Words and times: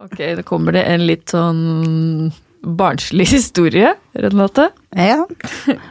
Ok, 0.00 0.16
da 0.38 0.44
kommer 0.46 0.72
det 0.72 0.86
en 0.88 1.02
litt 1.04 1.32
sånn 1.32 2.30
barnslig 2.64 3.28
historie, 3.36 3.94
Renate. 4.16 4.70
Ja. 4.96 5.26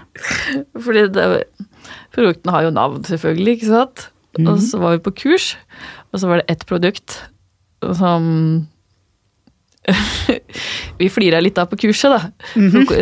Fordi 0.85 1.05
det, 1.13 1.27
produktene 2.15 2.55
har 2.55 2.65
jo 2.65 2.73
navn, 2.73 3.03
selvfølgelig, 3.05 3.59
ikke 3.59 3.69
sant? 3.69 4.09
Og 4.39 4.59
så 4.61 4.79
var 4.79 4.95
vi 4.95 5.03
på 5.03 5.13
kurs, 5.25 5.51
og 6.13 6.21
så 6.21 6.29
var 6.29 6.41
det 6.41 6.53
ett 6.53 6.65
produkt 6.69 7.17
som 7.97 8.67
Vi 10.99 11.07
flira 11.09 11.39
litt 11.41 11.57
av 11.57 11.69
på 11.71 11.79
kurset, 11.81 12.13
da. 12.13 12.19
For 12.53 12.93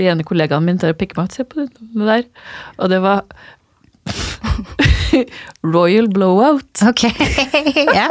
ene 0.00 0.24
kollegaen 0.24 0.64
min 0.64 0.78
der 0.80 0.94
å 0.94 0.98
pekke 0.98 1.18
meg 1.18 1.28
ut, 1.28 1.36
se 1.36 1.44
på 1.44 1.64
det 1.66 1.72
der. 1.96 2.24
Og 2.78 2.92
det 2.92 3.00
var 3.04 3.24
Royal 5.74 6.08
Blowout. 6.12 6.84
Ok. 6.88 7.04
ja. 7.92 8.08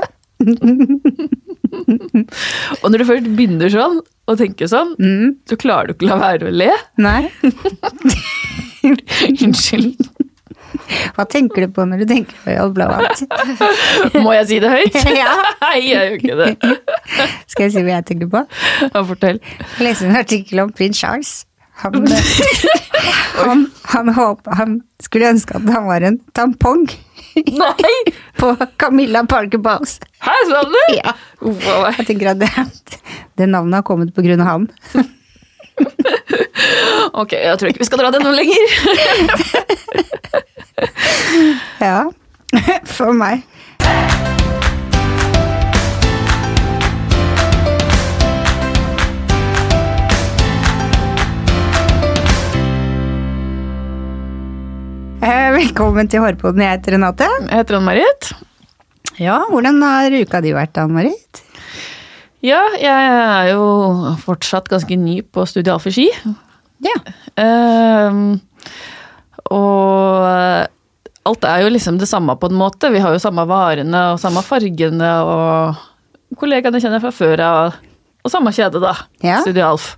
Og 2.81 2.87
når 2.91 2.97
du 3.01 3.05
først 3.07 3.27
begynner 3.37 3.71
sånn, 3.73 3.99
å 4.31 4.35
tenke 4.39 4.67
sånn, 4.71 4.93
Mm. 4.99 5.35
så 5.49 5.55
klarer 5.59 5.87
du 5.91 5.95
ikke 5.95 6.07
å 6.09 6.11
la 6.15 6.19
være 6.21 6.49
å 6.49 6.51
le. 6.55 6.71
Nei. 7.01 7.23
Unnskyld. 9.45 9.99
Hva 11.15 11.23
tenker 11.29 11.59
du 11.67 11.71
på 11.75 11.81
når 11.87 11.97
du 12.03 12.07
tenker 12.09 12.35
på 12.45 12.51
Blowout? 12.75 13.17
Må 14.23 14.29
jeg 14.37 14.45
si 14.49 14.57
det 14.63 14.71
høyt? 14.71 14.95
Ja. 15.21 15.31
Nei, 15.61 15.75
jeg 15.83 15.91
gjør 15.91 16.11
ikke 16.17 16.35
det. 16.39 16.49
Skal 17.51 17.63
jeg 17.67 17.73
si 17.75 17.81
hva 17.85 17.93
jeg 17.99 18.05
tenker 18.11 18.27
på? 18.31 18.39
Ja, 18.87 18.99
fortell. 19.07 19.37
Jeg 19.77 19.83
leste 19.87 20.03
en 20.09 20.19
artikkel 20.19 20.57
om 20.63 20.69
prins 20.75 20.97
Charles. 21.01 21.31
Han, 21.81 21.93
han, 23.41 23.59
han, 23.89 24.07
håp, 24.13 24.39
han 24.53 24.69
skulle 25.01 25.31
ønske 25.33 25.55
at 25.57 25.65
han 25.73 25.85
var 25.89 26.01
en 26.05 26.19
tampong 26.37 26.83
Nei! 27.35 28.13
på 28.39 28.55
Camilla 28.77 29.25
Parker 29.25 29.57
Bowes. 29.57 29.99
Hæ, 30.19 30.35
sa 30.49 30.63
du? 30.63 30.77
Ja. 30.99 31.13
Wow. 31.41 31.87
Jeg 31.97 32.05
tenker 32.07 32.31
at 32.33 32.39
det, 32.41 32.49
det 33.39 33.47
navnet 33.49 33.81
har 33.81 33.87
kommet 33.87 34.13
på 34.15 34.25
grunn 34.25 34.43
av 34.43 34.47
han. 34.53 34.69
Ok, 37.17 37.33
jeg 37.33 37.57
tror 37.57 37.71
ikke 37.71 37.81
vi 37.81 37.85
skal 37.87 37.99
dra 37.99 38.11
det 38.13 38.19
noe 38.21 38.35
lenger. 38.35 38.65
Ja, 41.81 42.03
for 42.85 43.15
meg. 43.17 43.41
Velkommen 55.61 56.07
til 56.09 56.23
Hårpoden. 56.23 56.63
Jeg 56.63 56.73
heter 56.73 56.95
Renate. 56.95 57.25
Jeg 57.45 57.59
heter 57.59 57.75
Ann-Marit. 57.77 58.29
Ja, 59.21 59.35
hvordan 59.51 59.75
har 59.85 60.15
uka 60.15 60.39
di 60.41 60.55
vært, 60.55 60.79
Ann-Marit? 60.81 61.41
Ja, 62.41 62.63
jeg 62.81 63.09
er 63.11 63.51
jo 63.51 64.15
fortsatt 64.23 64.71
ganske 64.71 64.97
ny 64.97 65.19
på 65.21 65.45
Studial 65.45 65.77
for 65.83 65.93
ski. 65.93 66.07
Ja. 66.81 66.95
Uh, 67.37 68.41
og 69.53 71.29
alt 71.29 71.47
er 71.51 71.67
jo 71.67 71.69
liksom 71.75 72.01
det 72.01 72.09
samme 72.09 72.33
på 72.41 72.49
en 72.49 72.57
måte. 72.57 72.89
Vi 72.89 73.03
har 73.03 73.13
jo 73.13 73.21
samme 73.21 73.45
varene 73.45 74.07
og 74.15 74.21
samme 74.23 74.41
fargene, 74.41 75.13
og 75.21 76.41
kollegaene 76.41 76.81
kjenner 76.81 76.97
jeg 76.97 77.05
fra 77.05 77.13
før 77.19 77.45
av. 77.51 77.81
Og 78.23 78.29
samme 78.33 78.51
kjede, 78.53 78.81
da. 78.83 78.93
Ja. 79.25 79.39
Studio 79.41 79.63
Alf. 79.71 79.95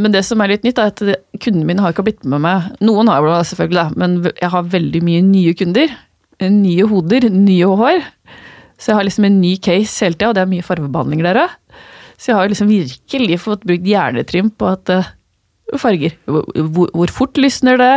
men 0.00 0.10
det 0.14 0.24
som 0.26 0.40
er 0.40 0.48
litt 0.54 0.64
nytt, 0.66 0.78
er 0.80 0.90
at 0.92 1.02
kundene 1.42 1.66
mine 1.68 1.82
har 1.84 1.92
ikke 1.92 2.04
blitt 2.06 2.24
med 2.24 2.40
meg. 2.42 2.70
Noen 2.80 3.10
har 3.12 3.22
det 3.22 3.46
selvfølgelig, 3.50 3.76
da, 3.78 3.90
men 4.00 4.16
jeg 4.32 4.50
har 4.54 4.62
veldig 4.72 5.02
mye 5.06 5.22
nye 5.26 5.52
kunder. 5.58 5.92
Nye 6.40 6.86
hoder, 6.90 7.28
nye 7.34 7.66
hår. 7.66 8.00
Så 8.78 8.92
jeg 8.92 8.96
har 9.00 9.06
liksom 9.08 9.24
en 9.26 9.40
ny 9.42 9.56
case 9.58 10.04
hele 10.04 10.14
tida, 10.16 10.30
og 10.30 10.34
det 10.38 10.42
er 10.44 10.50
mye 10.52 10.62
farvebehandling 10.66 11.22
der 11.26 11.40
òg. 11.44 11.54
Så 12.18 12.32
jeg 12.32 12.36
har 12.38 12.48
liksom 12.50 12.70
virkelig 12.70 13.38
fått 13.44 13.64
brukt 13.66 13.86
hjernetrim 13.86 14.48
på 14.58 14.66
at 14.72 14.90
eh, 14.90 15.08
farger. 15.78 16.14
Hvor- 16.26 16.90
hvor 16.94 17.12
fort 17.14 17.38
lysner 17.38 17.78
det? 17.78 17.92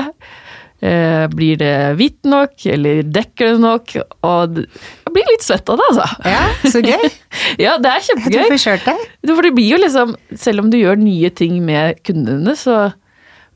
Eh, 0.81 1.27
blir 1.29 1.59
det 1.61 1.73
hvitt 1.99 2.23
nok, 2.25 2.55
eller 2.73 3.03
dekker 3.05 3.51
det 3.51 3.59
nok? 3.61 3.91
Og 4.25 4.55
jeg 4.63 5.11
blir 5.13 5.27
litt 5.29 5.43
svett 5.45 5.69
av 5.69 5.77
det, 5.77 5.89
altså. 5.91 6.07
Ja, 6.25 6.39
så 6.73 6.81
gøy. 6.81 7.03
Ja, 7.61 7.75
det 7.77 7.91
er 7.91 8.05
kjempegøy. 8.07 8.47
du 8.49 8.87
deg. 8.87 9.03
Det- 9.21 9.35
For 9.37 9.45
det 9.45 9.51
blir 9.59 9.69
jo 9.75 9.77
liksom, 9.83 10.15
selv 10.41 10.63
om 10.63 10.71
du 10.73 10.79
gjør 10.79 10.97
nye 10.97 11.29
ting 11.37 11.59
med 11.65 12.01
kundene, 12.07 12.55
så 12.57 12.79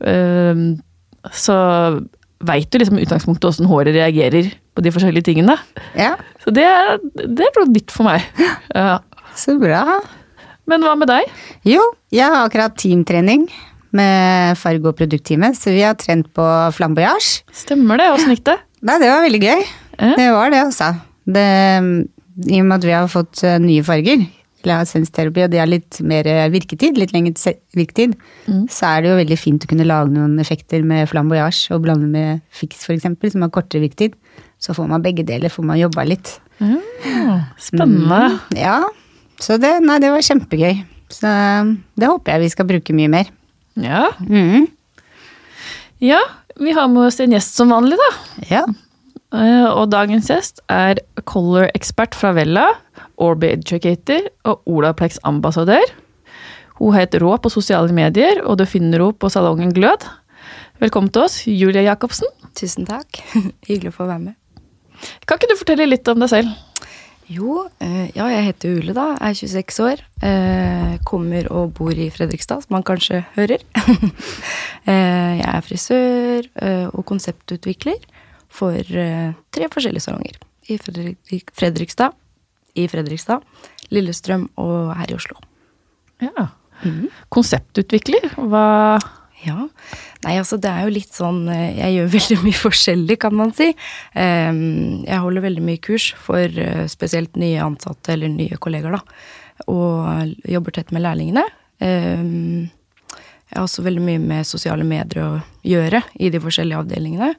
øhm, 0.05 0.67
Så 1.33 1.55
veit 2.45 2.69
du 2.69 2.77
liksom 2.77 3.00
utgangspunktet 3.01 3.47
åssen 3.50 3.66
håret 3.71 3.95
reagerer 3.95 4.51
på 4.75 4.83
de 4.85 4.91
forskjellige 4.94 5.25
tingene. 5.31 5.55
Ja, 5.97 6.16
Så 6.44 6.53
det, 6.53 6.67
det 7.16 7.47
er 7.47 7.66
nytt 7.73 7.89
for 7.95 8.05
meg. 8.05 8.21
Ja. 8.75 9.00
så 9.35 9.57
bra. 9.59 9.81
Men 10.69 10.81
hva 10.85 10.94
med 10.97 11.09
deg? 11.09 11.25
Jo, 11.66 11.81
jeg 12.13 12.25
har 12.29 12.45
akkurat 12.45 12.77
teamtrening 12.77 13.47
med 13.95 14.61
og 14.85 14.95
produktteamet, 14.97 15.57
så 15.57 15.73
vi 15.73 15.83
har 15.85 15.97
trent 16.00 16.28
på 16.35 16.45
flamboyage. 16.75 17.44
Stemmer 17.56 18.01
det? 18.01 18.11
Åssen 18.13 18.35
gikk 18.35 18.45
det? 18.51 18.59
Nei, 18.85 19.00
det 19.01 19.09
var 19.09 19.23
veldig 19.25 19.41
gøy. 19.41 19.61
Ja. 19.95 20.16
Det 20.19 20.31
var 20.35 20.51
det, 20.53 20.63
altså. 20.69 20.89
Det, 21.25 21.45
I 22.51 22.59
og 22.61 22.67
med 22.67 22.75
at 22.78 22.88
vi 22.88 22.94
har 22.94 23.07
fått 23.11 23.44
eh, 23.47 23.59
nye 23.63 23.85
farger, 23.85 24.25
eller 24.66 24.88
sensterapi 24.89 25.44
og 25.45 25.51
de 25.53 25.61
har 25.61 25.69
litt 25.69 26.00
mer 26.06 26.28
eh, 26.29 26.47
virketid, 26.53 26.97
litt 27.00 27.13
lengre 27.16 27.33
virketid, 27.35 27.61
virketid, 27.78 28.16
så 28.73 28.91
er 28.91 29.03
det 29.03 29.11
jo 29.11 29.19
veldig 29.22 29.38
fint 29.39 29.66
å 29.66 29.69
kunne 29.72 29.88
lage 29.88 30.13
noen 30.13 30.39
effekter 30.41 30.83
med 30.85 31.09
flamboyage 31.09 31.73
og 31.73 31.85
blande 31.85 32.09
med 32.09 32.44
fiks, 32.53 32.88
eksempel, 32.94 33.31
som 33.33 33.45
har 33.45 33.53
kortere 33.53 33.85
virketid. 33.85 34.17
Så 34.62 34.75
får 34.77 34.89
man 34.89 35.03
begge 35.06 35.25
deler, 35.27 35.53
får 35.53 35.66
man 35.67 35.79
jobba 35.79 36.06
litt. 36.07 36.35
Spennende. 37.62 38.39
Ja, 38.57 38.79
så 39.41 39.57
det, 39.62 39.77
nei, 39.83 39.97
det 40.01 40.13
var 40.13 40.23
kjempegøy. 40.23 40.83
Så 41.12 41.31
det 42.00 42.09
håper 42.09 42.33
jeg 42.33 42.45
vi 42.45 42.53
skal 42.53 42.69
bruke 42.69 42.95
mye 42.97 43.12
mer. 43.12 43.33
Ja. 43.75 44.09
Mhm. 44.19 44.68
ja, 46.00 46.19
vi 46.56 46.72
har 46.72 46.88
med 46.88 47.08
oss 47.08 47.19
en 47.19 47.31
gjest 47.36 47.56
som 47.58 47.69
vanlig, 47.74 47.97
da. 48.00 48.09
Ja. 48.50 48.63
Eh, 49.36 49.66
Og 49.72 49.90
dagens 49.91 50.30
gjest 50.31 50.62
er 50.72 51.00
color-ekspert 51.28 52.16
fra 52.16 52.31
Vella, 52.38 52.68
Orby 53.18 53.50
Educator 53.56 54.30
og 54.46 54.62
Olaplex 54.66 55.18
ambassadør. 55.24 55.84
Hun 56.80 56.94
heter 56.96 57.19
Rå 57.24 57.38
på 57.40 57.50
sosiale 57.52 57.91
medier, 57.96 58.41
og 58.46 58.58
du 58.59 58.66
finner 58.66 59.00
henne 59.00 59.13
på 59.19 59.30
salongen 59.31 59.74
Glød. 59.74 60.07
Velkommen 60.80 61.12
til 61.12 61.24
oss, 61.24 61.42
Julia 61.47 61.81
Jacobsen. 61.86 62.28
Tusen 62.56 62.86
takk. 62.88 63.22
Hyggelig 63.68 63.94
å 63.94 63.97
få 64.00 64.07
være 64.09 64.19
med. 64.19 64.36
Kan 65.28 65.38
ikke 65.40 65.52
du 65.52 65.59
fortelle 65.59 65.88
litt 65.88 66.07
om 66.12 66.19
deg 66.24 66.31
selv? 66.31 66.52
Jo, 67.31 67.63
eh, 67.81 68.12
ja, 68.13 68.28
jeg 68.30 68.46
heter 68.52 68.75
Ule, 68.78 68.94
da. 68.94 69.06
Er 69.18 69.34
26 69.34 69.80
år. 69.81 70.02
Eh, 70.22 70.97
kommer 71.06 71.47
og 71.50 71.74
bor 71.74 71.91
i 71.91 72.09
Fredrikstad, 72.13 72.62
som 72.62 72.75
man 72.75 72.86
kanskje 72.86 73.24
hører. 73.36 73.63
eh, 74.90 75.31
jeg 75.40 75.47
er 75.50 75.66
frisør 75.66 76.50
og 76.94 77.06
konseptutvikler 77.06 77.97
for 78.50 78.78
tre 78.78 79.69
forskjellige 79.74 80.06
salonger. 80.06 80.38
I 80.69 80.78
Fredrik 80.81 81.52
Fredrikstad, 81.53 82.13
i 82.75 82.88
Fredrikstad, 82.88 83.42
Lillestrøm 83.94 84.50
og 84.62 84.94
her 84.97 85.12
i 85.12 85.18
Oslo. 85.18 85.38
Ja. 86.22 86.47
Konseptutvikler? 87.34 88.30
Hva 88.38 88.66
Ja. 89.45 89.67
Nei, 90.25 90.35
altså 90.39 90.57
det 90.61 90.72
er 90.72 90.88
jo 90.88 90.94
litt 90.95 91.13
sånn 91.13 91.44
eh, 91.53 91.75
Jeg 91.78 91.95
gjør 91.95 92.13
veldig 92.17 92.38
mye 92.44 92.59
forskjellig, 92.59 93.17
kan 93.22 93.35
man 93.38 93.53
si. 93.56 93.72
Jeg 94.16 95.23
holder 95.25 95.45
veldig 95.45 95.66
mye 95.66 95.81
kurs 95.85 96.11
for 96.17 96.61
eh, 96.61 96.85
spesielt 96.91 97.38
nye 97.39 97.61
ansatte 97.63 98.16
eller 98.16 98.33
nye 98.33 98.57
kollegaer, 98.61 98.97
da. 98.97 99.03
Og 99.72 100.50
jobber 100.51 100.75
tett 100.75 100.89
med 100.91 101.06
lærlingene. 101.06 101.45
Jeg 103.56 103.59
har 103.59 103.67
også 103.69 103.85
veldig 103.85 104.01
mye 104.03 104.19
med 104.19 104.47
sosiale 104.47 104.83
medier 104.88 105.22
å 105.22 105.29
gjøre 105.63 106.01
i 106.19 106.31
de 106.33 106.41
forskjellige 106.44 106.81
avdelingene. 106.81 107.29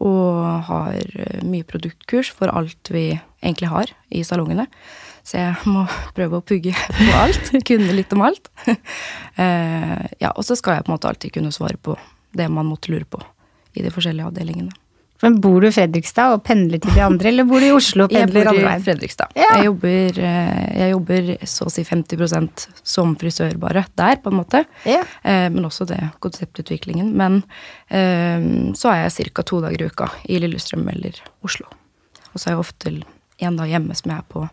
Og 0.00 0.66
har 0.68 1.00
eh, 1.00 1.40
mye 1.42 1.66
produktkurs 1.66 2.30
for 2.36 2.52
alt 2.52 2.92
vi 2.92 3.08
egentlig 3.42 3.70
har 3.72 3.90
i 4.14 4.22
salongene. 4.26 4.68
Så 5.30 5.38
jeg 5.38 5.70
må 5.70 5.84
prøve 6.16 6.40
å 6.40 6.44
pugge 6.44 6.74
på 6.74 7.10
alt. 7.14 7.52
Kunne 7.68 7.94
litt 7.94 8.10
om 8.16 8.24
alt. 8.26 8.50
Uh, 8.66 10.06
ja, 10.22 10.32
og 10.34 10.42
så 10.46 10.56
skal 10.58 10.78
jeg 10.78 10.86
på 10.86 10.90
en 10.90 10.96
måte 10.96 11.10
alltid 11.10 11.36
kunne 11.36 11.54
svare 11.54 11.78
på 11.78 11.94
det 12.34 12.48
man 12.50 12.66
måtte 12.66 12.90
lure 12.90 13.06
på 13.06 13.20
i 13.78 13.84
de 13.84 13.92
forskjellige 13.94 14.26
avdelingene. 14.26 14.74
Men 15.20 15.36
bor 15.44 15.60
du 15.60 15.66
i 15.68 15.72
Fredrikstad 15.74 16.32
og 16.32 16.42
pendler 16.46 16.80
til 16.80 16.94
de 16.96 17.02
andre, 17.04 17.28
eller 17.28 17.44
bor 17.46 17.60
du 17.60 17.66
i 17.66 17.74
Oslo 17.76 18.06
og 18.06 18.14
Jeg 18.14 18.24
pendler 18.24 18.46
bor 18.46 18.50
andre 18.54 18.62
i 18.62 18.66
veien? 18.70 18.84
Fredrikstad. 18.86 19.34
Ja. 19.36 19.50
Jeg, 19.58 19.66
jobber, 19.68 20.20
eh, 20.30 20.62
jeg 20.80 20.94
jobber 20.94 21.28
så 21.52 21.66
å 21.68 21.72
si 21.74 21.84
50% 21.84 22.64
som 22.94 23.12
frisør 23.20 23.58
bare 23.60 23.84
der, 24.00 24.16
på 24.24 24.32
en 24.32 24.38
måte. 24.40 24.64
Ja. 24.88 25.02
Eh, 25.20 25.46
Men 25.52 25.68
også 25.68 25.84
det 25.92 26.00
konseptutviklingen. 26.24 27.12
Men 27.20 27.42
så 27.90 28.94
er 28.94 29.04
jeg 29.04 29.30
ca. 29.34 29.44
to 29.44 29.60
dager 29.60 29.84
i 29.84 29.92
uka 29.92 30.08
i 30.30 30.40
Lillestrøm 30.40 30.88
eller 30.88 31.20
Oslo. 31.44 31.68
Og 32.30 32.38
så 32.38 32.48
er 32.48 32.54
jeg 32.54 32.64
ofte 32.64 32.92
en 33.46 33.56
dag 33.60 33.70
hjemme 33.70 33.96
som 33.98 34.12
jeg 34.12 34.22
er 34.22 34.28
på 34.30 34.44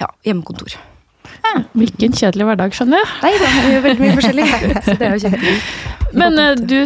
ja, 0.00 0.10
hjemmekontor. 0.26 0.76
Hvilken 1.76 2.14
kjedelig 2.16 2.46
hverdag, 2.48 2.74
skjønner 2.76 3.00
jeg. 3.00 3.08
Nei 3.24 3.32
da, 3.40 3.48
vi 3.54 3.72
gjør 3.72 3.84
veldig 3.86 4.04
mye 4.04 4.16
forskjellig. 4.18 4.46
Så 4.86 4.94
det 4.94 5.08
er 5.08 5.14
jo 5.14 5.22
kjempegøy. 5.24 5.58
Men 6.16 6.38
eh, 6.38 6.52
du, 6.60 6.76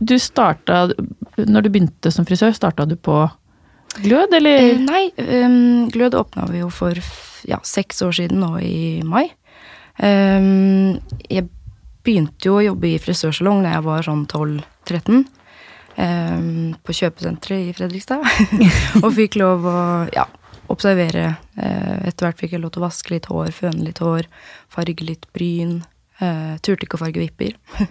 du 0.00 0.14
starta 0.16 0.78
Når 1.36 1.66
du 1.66 1.68
begynte 1.68 2.12
som 2.14 2.24
frisør, 2.28 2.54
starta 2.56 2.86
du 2.88 2.96
på 2.96 3.22
Glød, 3.98 4.36
Eh, 4.38 4.78
nei, 4.78 5.10
um, 5.18 5.88
Glød 5.90 6.14
åpna 6.14 6.46
vi 6.46 6.60
jo 6.62 6.68
for 6.70 6.94
ja, 7.48 7.58
seks 7.66 8.02
år 8.06 8.14
siden 8.14 8.38
nå 8.38 8.52
i 8.62 9.02
mai. 9.02 9.26
Um, 9.98 11.00
jeg 11.26 11.48
begynte 12.06 12.46
jo 12.46 12.60
å 12.60 12.64
jobbe 12.64 12.92
i 12.92 13.00
frisørsalong 13.02 13.64
da 13.64 13.74
jeg 13.74 13.86
var 13.88 14.06
sånn 14.06 14.24
12-13. 14.30 15.24
Um, 16.00 16.76
på 16.86 16.94
kjøpesenteret 16.96 17.66
i 17.66 17.74
Fredrikstad. 17.76 18.22
og 19.02 19.10
fikk 19.18 19.40
lov 19.42 19.66
å 19.66 19.80
ja, 20.14 20.28
observere. 20.72 21.34
Uh, 21.58 22.00
etter 22.08 22.26
hvert 22.28 22.40
fikk 22.40 22.56
jeg 22.56 22.62
lov 22.62 22.74
til 22.74 22.82
å 22.82 22.88
vaske 22.88 23.14
litt 23.14 23.28
hår, 23.30 23.50
føne 23.56 23.86
litt 23.86 24.02
hår, 24.02 24.28
farge 24.72 25.06
litt 25.06 25.26
bryn. 25.36 25.80
Uh, 26.20 26.56
turte 26.64 26.86
ikke 26.86 26.98
å 26.98 27.04
farge 27.04 27.22
vipper. 27.22 27.56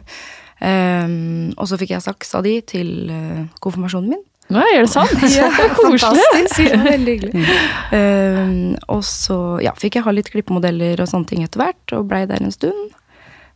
og 0.60 1.66
så 1.72 1.78
fikk 1.80 1.94
jeg 1.94 2.04
saksa 2.04 2.42
de 2.44 2.58
til 2.68 2.90
uh, 3.14 3.46
konfirmasjonen 3.64 4.16
min. 4.16 4.26
Nei, 4.50 4.66
er 4.74 4.86
det 4.86 4.92
sant? 4.92 5.14
Ja, 5.38 5.50
Koselig. 5.78 6.00
fantastisk. 6.02 6.64
Ja, 6.66 6.80
veldig 6.84 7.16
hyggelig. 7.18 7.58
Um, 7.94 8.78
og 8.90 9.04
så 9.06 9.38
ja, 9.64 9.76
fikk 9.78 10.00
jeg 10.00 10.08
ha 10.08 10.14
litt 10.16 10.32
klippemodeller 10.34 11.04
og 11.04 11.12
sånne 11.12 11.30
ting 11.30 11.46
etter 11.46 11.62
hvert, 11.62 11.94
og 11.94 12.08
blei 12.10 12.24
der 12.30 12.42
en 12.42 12.56
stund. 12.56 12.96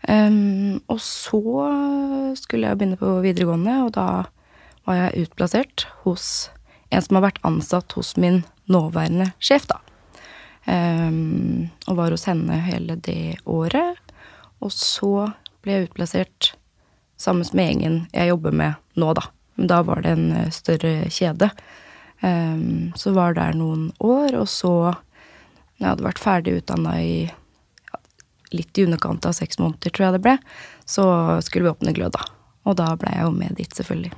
Um, 0.05 0.81
og 0.91 0.99
så 1.01 1.41
skulle 2.37 2.69
jeg 2.69 2.79
begynne 2.79 2.99
på 2.99 3.15
videregående, 3.23 3.79
og 3.87 3.93
da 3.97 4.07
var 4.85 4.99
jeg 4.99 5.25
utplassert 5.25 5.87
hos 6.03 6.25
en 6.93 7.01
som 7.01 7.17
har 7.17 7.29
vært 7.29 7.41
ansatt 7.47 7.95
hos 7.97 8.13
min 8.19 8.43
nåværende 8.71 9.31
sjef, 9.43 9.67
da. 9.69 9.79
Um, 10.63 11.69
og 11.87 11.97
var 11.97 12.13
hos 12.15 12.27
henne 12.29 12.57
hele 12.63 12.95
det 13.03 13.37
året. 13.43 13.99
Og 14.63 14.71
så 14.71 15.29
ble 15.63 15.75
jeg 15.75 15.89
utplassert 15.89 16.53
sammen 17.19 17.47
med 17.55 17.69
gjengen 17.69 17.97
jeg 18.13 18.31
jobber 18.31 18.55
med 18.55 18.99
nå, 18.99 19.11
da. 19.17 19.27
Men 19.55 19.69
da 19.69 19.81
var 19.85 20.01
det 20.01 20.15
en 20.15 20.31
eh, 20.33 20.49
større 20.49 21.09
kjede. 21.13 21.51
Um, 22.23 22.93
så 22.97 23.11
var 23.13 23.35
der 23.37 23.57
noen 23.57 23.91
år, 23.99 24.39
og 24.39 24.47
så 24.49 24.95
Jeg 25.81 25.89
hadde 25.89 26.05
vært 26.05 26.21
ferdig 26.21 26.51
utdanna 26.61 26.91
i 27.01 27.15
ja, 27.25 27.97
litt 28.55 28.77
i 28.77 28.85
underkant 28.85 29.25
av 29.25 29.33
seks 29.35 29.57
måneder, 29.59 29.91
tror 29.91 30.05
jeg 30.05 30.15
det 30.15 30.21
ble. 30.23 30.35
Så 30.85 31.03
skulle 31.43 31.65
vi 31.65 31.73
åpne 31.73 31.95
Glød, 31.97 32.13
da. 32.15 32.23
Og 32.63 32.77
da 32.79 32.93
ble 32.95 33.11
jeg 33.11 33.25
jo 33.25 33.33
med 33.35 33.57
dit, 33.57 33.73
selvfølgelig. 33.75 34.13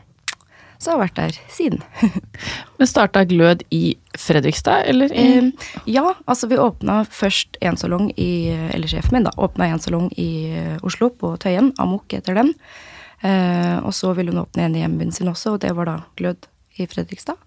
Så 0.77 0.91
jeg 0.91 0.97
har 0.97 1.01
vært 1.01 1.19
der 1.19 1.37
siden. 1.51 1.83
Men 2.79 2.89
starta 2.89 3.23
Glød 3.27 3.63
i 3.73 3.95
Fredrikstad, 4.19 4.85
eller? 4.91 5.13
I 5.13 5.51
ja, 5.89 6.03
altså 6.25 6.49
vi 6.51 6.59
åpna 6.59 7.01
først 7.07 7.57
en 7.61 7.77
salong 7.79 8.11
i 8.19 8.51
Eller 8.51 8.91
sjefen 8.91 9.15
min, 9.15 9.27
da. 9.27 9.33
Åpna 9.37 9.69
en 9.71 9.81
salong 9.81 10.09
i 10.19 10.29
eh, 10.51 10.75
Oslo, 10.85 11.09
på 11.09 11.33
Tøyen. 11.41 11.71
Amok 11.81 12.13
heter 12.13 12.37
den. 12.37 12.53
Eh, 13.21 13.77
og 13.79 13.93
så 13.95 14.13
ville 14.17 14.33
hun 14.33 14.43
åpne 14.43 14.67
en 14.67 14.75
i 14.75 14.83
hjembyen 14.83 15.15
sin 15.15 15.31
også, 15.31 15.55
og 15.55 15.63
det 15.63 15.73
var 15.77 15.89
da 15.89 15.97
Glød 16.19 16.49
i 16.75 16.87
Fredrikstad. 16.91 17.39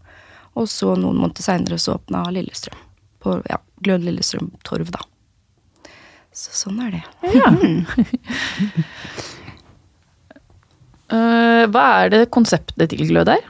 Og 0.59 0.69
så 0.73 0.95
noen 0.99 1.21
måneder 1.21 1.45
seinere 1.45 1.79
så 1.79 1.99
åpna 1.99 2.25
Lillestrøm. 2.35 2.81
På 3.23 3.39
ja, 3.51 3.61
Glød 3.85 4.09
Lillestrøm 4.09 4.55
Torv, 4.67 4.91
da. 4.95 5.05
Så 6.35 6.55
sånn 6.55 6.81
er 6.87 6.99
det. 6.99 7.05
Ja. 7.35 7.53
Eh, 11.09 11.65
hva 11.73 11.85
er 12.03 12.13
det 12.13 12.27
konseptet 12.35 12.93
til 12.93 13.07
Glød 13.09 13.33
er? 13.33 13.47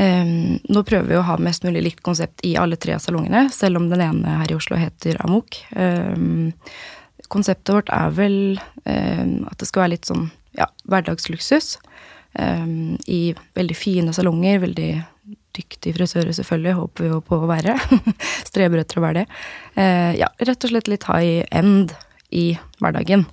Um, 0.00 0.60
nå 0.70 0.80
prøver 0.86 1.08
vi 1.10 1.16
å 1.18 1.24
ha 1.26 1.34
mest 1.42 1.64
mulig 1.66 1.82
likt 1.84 2.02
konsept 2.06 2.40
i 2.46 2.54
alle 2.56 2.78
tre 2.80 2.94
av 2.94 3.02
salongene, 3.04 3.48
selv 3.52 3.80
om 3.80 3.88
den 3.90 4.00
ene 4.04 4.36
her 4.38 4.52
i 4.52 4.56
Oslo 4.56 4.78
heter 4.78 5.18
Amok. 5.26 5.58
Um, 5.74 6.52
konseptet 7.28 7.74
vårt 7.74 7.90
er 7.92 8.14
vel 8.16 8.38
um, 8.86 9.34
at 9.50 9.58
det 9.60 9.68
skal 9.68 9.84
være 9.84 9.94
litt 9.96 10.08
sånn 10.08 10.28
ja, 10.56 10.70
hverdagsluksus. 10.90 11.76
I 13.10 13.20
veldig 13.58 13.74
fine 13.74 14.12
salonger, 14.14 14.60
veldig 14.62 14.90
dyktige 15.56 15.96
frisører 15.96 16.36
selvfølgelig, 16.36 16.76
håper 16.78 17.04
vi 17.04 17.10
jo 17.10 17.18
på 17.26 17.40
å 17.42 17.48
være. 17.50 17.74
Streber 18.48 18.82
etter 18.82 19.00
å 19.00 19.04
være 19.04 19.24
det. 19.24 19.40
Uh, 19.74 20.12
ja, 20.20 20.30
rett 20.38 20.66
og 20.66 20.72
slett 20.72 20.90
litt 20.90 21.06
high 21.10 21.42
end 21.50 21.96
i 22.30 22.52
hverdagen. 22.78 23.26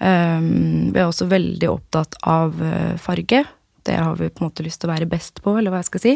Um, 0.00 0.90
vi 0.94 1.00
er 1.00 1.06
også 1.06 1.28
veldig 1.28 1.68
opptatt 1.68 2.16
av 2.28 2.56
uh, 2.56 2.96
farge. 3.00 3.44
Det 3.84 3.96
har 3.96 4.16
vi 4.16 4.30
på 4.32 4.42
en 4.42 4.50
måte 4.50 4.64
lyst 4.64 4.80
til 4.82 4.90
å 4.90 4.94
være 4.94 5.08
best 5.10 5.42
på, 5.44 5.56
eller 5.56 5.72
hva 5.72 5.82
jeg 5.82 5.90
skal 5.90 6.04
si. 6.04 6.14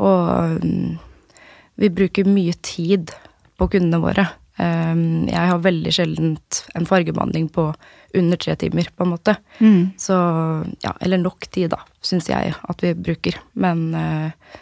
Og 0.00 0.62
um, 0.62 0.94
vi 1.80 1.92
bruker 1.92 2.28
mye 2.28 2.54
tid 2.64 3.12
på 3.60 3.68
kundene 3.72 4.00
våre. 4.02 4.26
Um, 4.60 5.24
jeg 5.30 5.48
har 5.48 5.62
veldig 5.64 5.92
sjeldent 5.96 6.60
en 6.76 6.88
fargebehandling 6.88 7.48
på 7.52 7.70
under 8.18 8.40
tre 8.40 8.56
timer, 8.60 8.90
på 8.92 9.06
en 9.06 9.14
måte. 9.14 9.36
Så 10.00 10.16
ja, 10.84 10.92
eller 11.00 11.20
nok 11.22 11.48
tid, 11.48 11.70
da, 11.72 11.80
syns 12.04 12.28
jeg 12.28 12.52
at 12.52 12.84
vi 12.84 12.92
bruker. 12.96 13.40
Men 13.56 13.88
uh, 13.96 14.58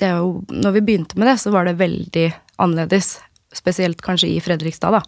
det 0.00 0.08
er 0.08 0.22
jo 0.22 0.40
Når 0.48 0.78
vi 0.78 0.84
begynte 0.88 1.20
med 1.20 1.28
det, 1.28 1.36
så 1.42 1.52
var 1.54 1.68
det 1.68 1.78
veldig 1.80 2.26
annerledes. 2.64 3.18
Spesielt 3.52 4.00
kanskje 4.02 4.32
i 4.32 4.40
Fredrikstad, 4.40 4.96
da. 4.96 5.02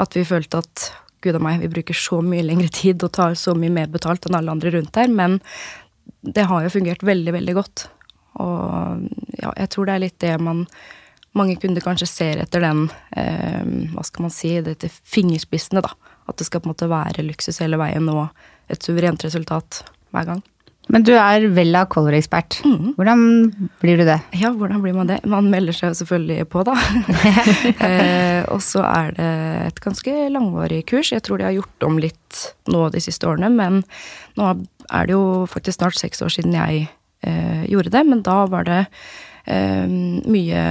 At 0.00 0.16
vi 0.16 0.24
følte 0.26 0.64
at 0.64 0.88
gud 1.24 1.38
a 1.38 1.42
meg, 1.42 1.62
vi 1.62 1.72
bruker 1.72 1.96
så 1.96 2.20
mye 2.24 2.44
lengre 2.44 2.70
tid 2.72 3.02
og 3.06 3.14
tar 3.16 3.38
så 3.38 3.56
mye 3.58 3.72
mer 3.72 3.88
betalt 3.92 4.28
enn 4.28 4.36
alle 4.38 4.52
andre 4.52 4.74
rundt 4.76 5.00
her. 5.00 5.10
Men 5.10 5.40
det 6.24 6.46
har 6.50 6.64
jo 6.64 6.72
fungert 6.72 7.04
veldig, 7.04 7.34
veldig 7.36 7.56
godt. 7.56 7.86
Og 8.42 9.08
ja, 9.40 9.52
jeg 9.60 9.72
tror 9.72 9.88
det 9.88 9.96
er 9.96 10.04
litt 10.06 10.20
det 10.24 10.36
man 10.42 10.64
mange 11.34 11.56
kunder 11.58 11.82
kanskje 11.82 12.06
ser 12.06 12.42
etter 12.44 12.62
den, 12.62 12.86
eh, 13.18 13.62
hva 13.90 14.04
skal 14.06 14.28
man 14.28 14.34
si, 14.34 14.52
dette 14.62 14.90
fingerspissene, 14.90 15.82
da. 15.82 15.90
At 16.30 16.38
det 16.38 16.46
skal 16.46 16.62
på 16.62 16.70
en 16.70 16.74
måte 16.76 16.90
være 16.90 17.26
luksus 17.26 17.58
hele 17.62 17.78
veien 17.80 18.06
og 18.12 18.28
et 18.70 18.86
suverent 18.86 19.24
resultat 19.26 19.82
hver 20.14 20.28
gang. 20.30 20.44
Men 20.92 21.04
du 21.06 21.14
er 21.16 21.46
Vella 21.56 21.84
Color-ekspert. 21.88 22.58
Hvordan 22.98 23.22
blir 23.80 24.00
du 24.00 24.04
det? 24.06 24.18
Ja, 24.36 24.50
hvordan 24.52 24.82
blir 24.84 24.96
man 24.96 25.08
det? 25.08 25.20
Man 25.28 25.48
melder 25.52 25.76
seg 25.76 25.92
jo 25.92 25.98
selvfølgelig 26.02 26.48
på, 26.52 26.64
da. 26.66 26.74
eh, 27.88 28.42
og 28.52 28.60
så 28.64 28.84
er 28.84 29.14
det 29.16 29.30
et 29.70 29.80
ganske 29.84 30.14
langvarig 30.34 30.82
kurs. 30.90 31.12
Jeg 31.14 31.24
tror 31.24 31.40
de 31.40 31.48
har 31.48 31.56
gjort 31.56 31.88
om 31.88 31.96
litt 32.02 32.42
nå 32.68 32.86
de 32.92 33.02
siste 33.02 33.28
årene, 33.30 33.48
men 33.54 33.80
nå 34.38 34.50
er 34.90 35.08
det 35.08 35.16
jo 35.16 35.24
faktisk 35.50 35.80
snart 35.80 35.98
seks 35.98 36.20
år 36.24 36.34
siden 36.36 36.56
jeg 36.58 36.86
eh, 37.24 37.64
gjorde 37.70 37.94
det. 37.94 38.04
Men 38.10 38.24
da 38.26 38.42
var 38.52 38.68
det 38.68 38.82
eh, 39.48 39.88
mye 39.88 40.64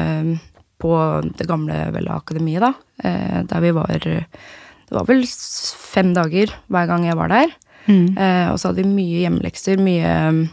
på 0.84 0.94
det 1.40 1.48
gamle 1.50 1.88
Vella 1.96 2.20
Akademiet, 2.20 2.62
da. 2.62 2.74
Eh, 3.02 3.42
der 3.50 3.66
vi 3.66 3.74
var 3.74 3.90
Det 3.98 4.94
var 4.94 5.10
vel 5.10 5.26
fem 5.26 6.14
dager 6.14 6.54
hver 6.68 6.90
gang 6.92 7.08
jeg 7.08 7.18
var 7.18 7.34
der. 7.34 7.58
Eh, 7.92 8.48
og 8.52 8.60
så 8.60 8.70
hadde 8.70 8.84
vi 8.84 8.94
mye 8.94 9.24
hjemmelekser, 9.26 9.82
mye 9.84 10.14
mm, 10.36 10.44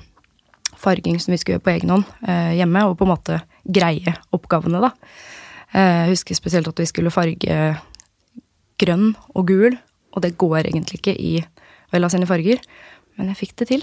farging 0.81 1.21
som 1.23 1.35
vi 1.35 1.41
skulle 1.41 1.59
gjøre 1.59 1.67
på 1.67 1.75
egen 1.77 1.94
hånd 1.94 2.09
eh, 2.27 2.56
hjemme, 2.59 2.87
og 2.88 2.97
på 2.99 3.06
en 3.06 3.12
måte 3.12 3.41
greie 3.65 4.17
oppgavene, 4.35 4.82
da. 4.82 4.93
Eh, 5.73 6.05
jeg 6.05 6.17
husker 6.17 6.38
spesielt 6.38 6.71
at 6.71 6.82
vi 6.82 6.88
skulle 6.91 7.15
farge 7.15 7.59
grønn 8.81 9.12
og 9.35 9.50
gul, 9.50 9.77
og 10.11 10.25
det 10.25 10.37
går 10.41 10.65
egentlig 10.65 11.01
ikke 11.01 11.17
i 11.19 11.34
Vella 11.91 12.06
sine 12.10 12.29
farger. 12.31 12.60
Men 13.19 13.32
jeg 13.34 13.41
fikk 13.41 13.56
det 13.60 13.67
til, 13.69 13.82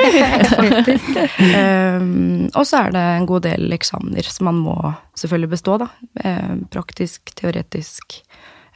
faktisk. 0.60 1.08
Um, 1.50 2.44
og 2.52 2.62
så 2.68 2.84
er 2.84 2.92
det 2.94 3.02
en 3.16 3.26
god 3.26 3.46
del 3.48 3.74
eksamener 3.74 4.28
som 4.28 4.46
man 4.46 4.60
må 4.62 4.76
selvfølgelig 5.18 5.50
bestå, 5.56 5.78
da. 5.82 5.88
Eh, 6.22 6.52
praktisk, 6.70 7.32
teoretisk, 7.40 8.20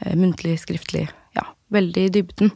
eh, 0.02 0.16
muntlig, 0.18 0.56
skriftlig. 0.64 1.04
Ja, 1.38 1.46
veldig 1.70 2.08
i 2.08 2.12
dybden. 2.16 2.50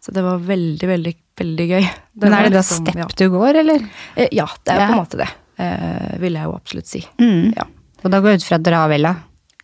Så 0.00 0.12
det 0.14 0.22
var 0.22 0.38
veldig, 0.38 0.88
veldig, 0.88 1.14
veldig 1.40 1.66
gøy. 1.68 1.88
Men 2.22 2.32
er 2.34 2.42
det 2.48 2.52
da 2.54 2.60
liksom- 2.62 2.86
step 2.86 2.96
ja. 3.02 3.06
du 3.16 3.28
går, 3.30 3.54
eller? 3.64 3.88
Eh, 4.16 4.28
Ja, 4.32 4.46
det 4.64 4.72
er 4.74 4.80
Ja. 4.80 4.86
på 4.86 4.92
en 4.92 5.00
måte 5.04 5.16
det. 5.18 5.28
Eh, 5.58 6.18
vil 6.18 6.32
jeg 6.38 6.44
jo 6.44 6.52
absolutt 6.54 6.86
si. 6.86 7.04
Mm. 7.18 7.54
Ja. 7.56 7.64
Og 8.04 8.10
da 8.12 8.20
går 8.20 8.30
jeg 8.30 8.40
ut 8.40 8.44
fra 8.46 8.54
at 8.56 8.62
dere 8.62 8.74
har 8.76 8.88
Vella? 8.88 9.16